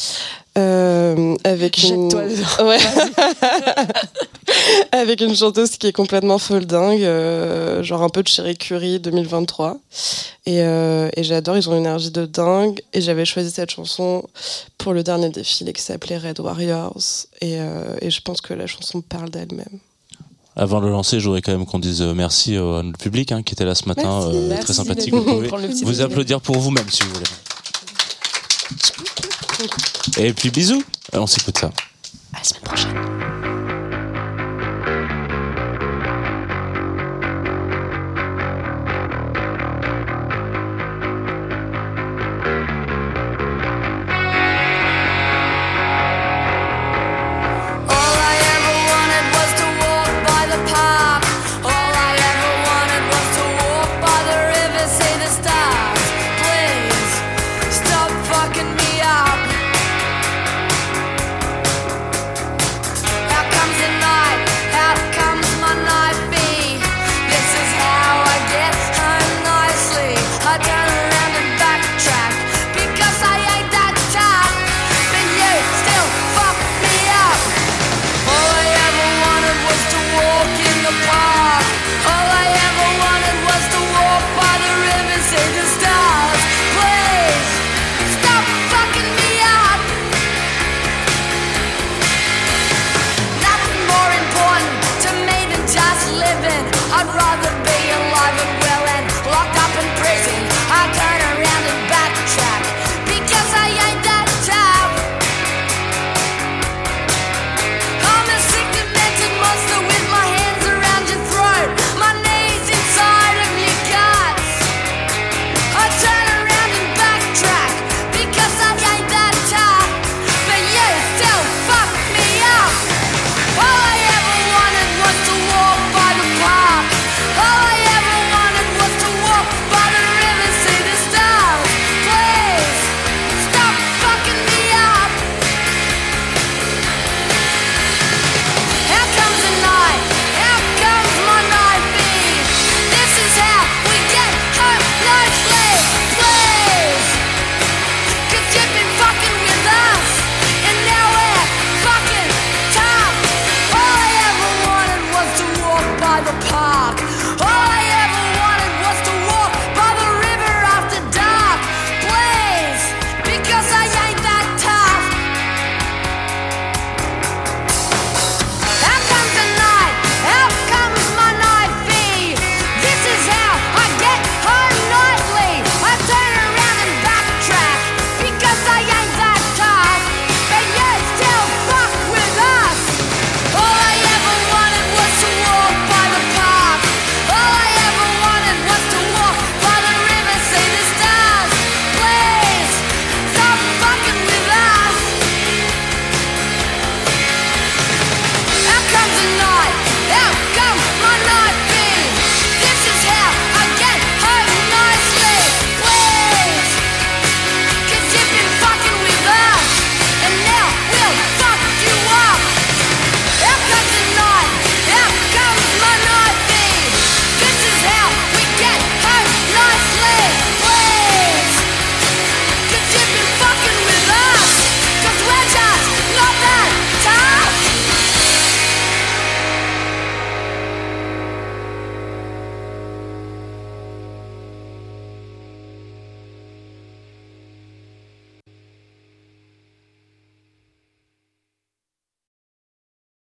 Euh, 0.58 1.36
avec 1.44 1.84
une... 1.84 2.12
Ouais. 2.60 2.78
avec 4.92 5.22
une 5.22 5.36
chanteuse 5.36 5.78
qui 5.78 5.88
est 5.88 5.94
complètement 5.94 6.38
folle 6.38 6.66
dingue, 6.66 7.04
euh, 7.04 7.84
genre 7.84 8.04
un 8.04 8.10
peu 8.10 8.24
de 8.24 8.28
Cherry 8.28 8.58
Curie 8.58 9.00
2023. 9.00 9.78
Et, 10.46 10.62
euh, 10.62 11.10
et 11.16 11.24
j'adore, 11.24 11.58
ils 11.58 11.70
ont 11.70 11.74
une 11.74 11.80
énergie 11.80 12.12
de 12.12 12.26
dingue. 12.26 12.82
Et 12.94 13.02
j'avais 13.02 13.26
choisi 13.26 13.52
cette 13.52 13.72
chanson 13.72 14.24
pour 14.78 14.94
le 14.94 15.04
dernier 15.04 15.30
défilé 15.30 15.74
qui 15.74 15.82
s'appelait 15.82 16.18
Red 16.18 16.40
Warriors. 16.40 17.26
Et, 17.42 17.60
euh, 17.60 17.96
et 18.02 18.12
je 18.12 18.22
pense 18.22 18.42
que 18.42 18.54
la 18.54 18.68
chanson 18.68 19.02
parle 19.02 19.30
d'elle-même. 19.30 19.80
Avant 20.56 20.80
de 20.80 20.86
le 20.86 20.92
lancer, 20.92 21.20
je 21.20 21.26
voudrais 21.26 21.42
quand 21.42 21.52
même 21.52 21.66
qu'on 21.66 21.80
dise 21.80 22.02
euh, 22.02 22.14
merci 22.14 22.56
à 22.56 22.82
notre 22.82 22.98
public 22.98 23.34
hein, 23.34 23.44
qui 23.44 23.54
était 23.54 23.66
là 23.66 23.76
ce 23.76 23.88
matin, 23.88 24.30
euh, 24.30 24.58
très 24.62 24.74
sympathique. 24.74 25.14
Vous 25.14 25.24
pouvez 25.24 25.68
vous 25.84 26.02
applaudir 26.02 26.40
pour 26.40 26.58
vous-même 26.60 26.90
si 26.90 27.04
vous 27.04 27.10
voulez. 27.14 27.26
Et 30.18 30.34
puis 30.34 30.50
bisous. 30.50 30.84
On 31.14 31.28
s'écoute 31.28 31.58
ça. 31.58 31.68
À 32.34 32.38
la 32.38 32.44
semaine 32.44 32.64
prochaine. 32.64 33.55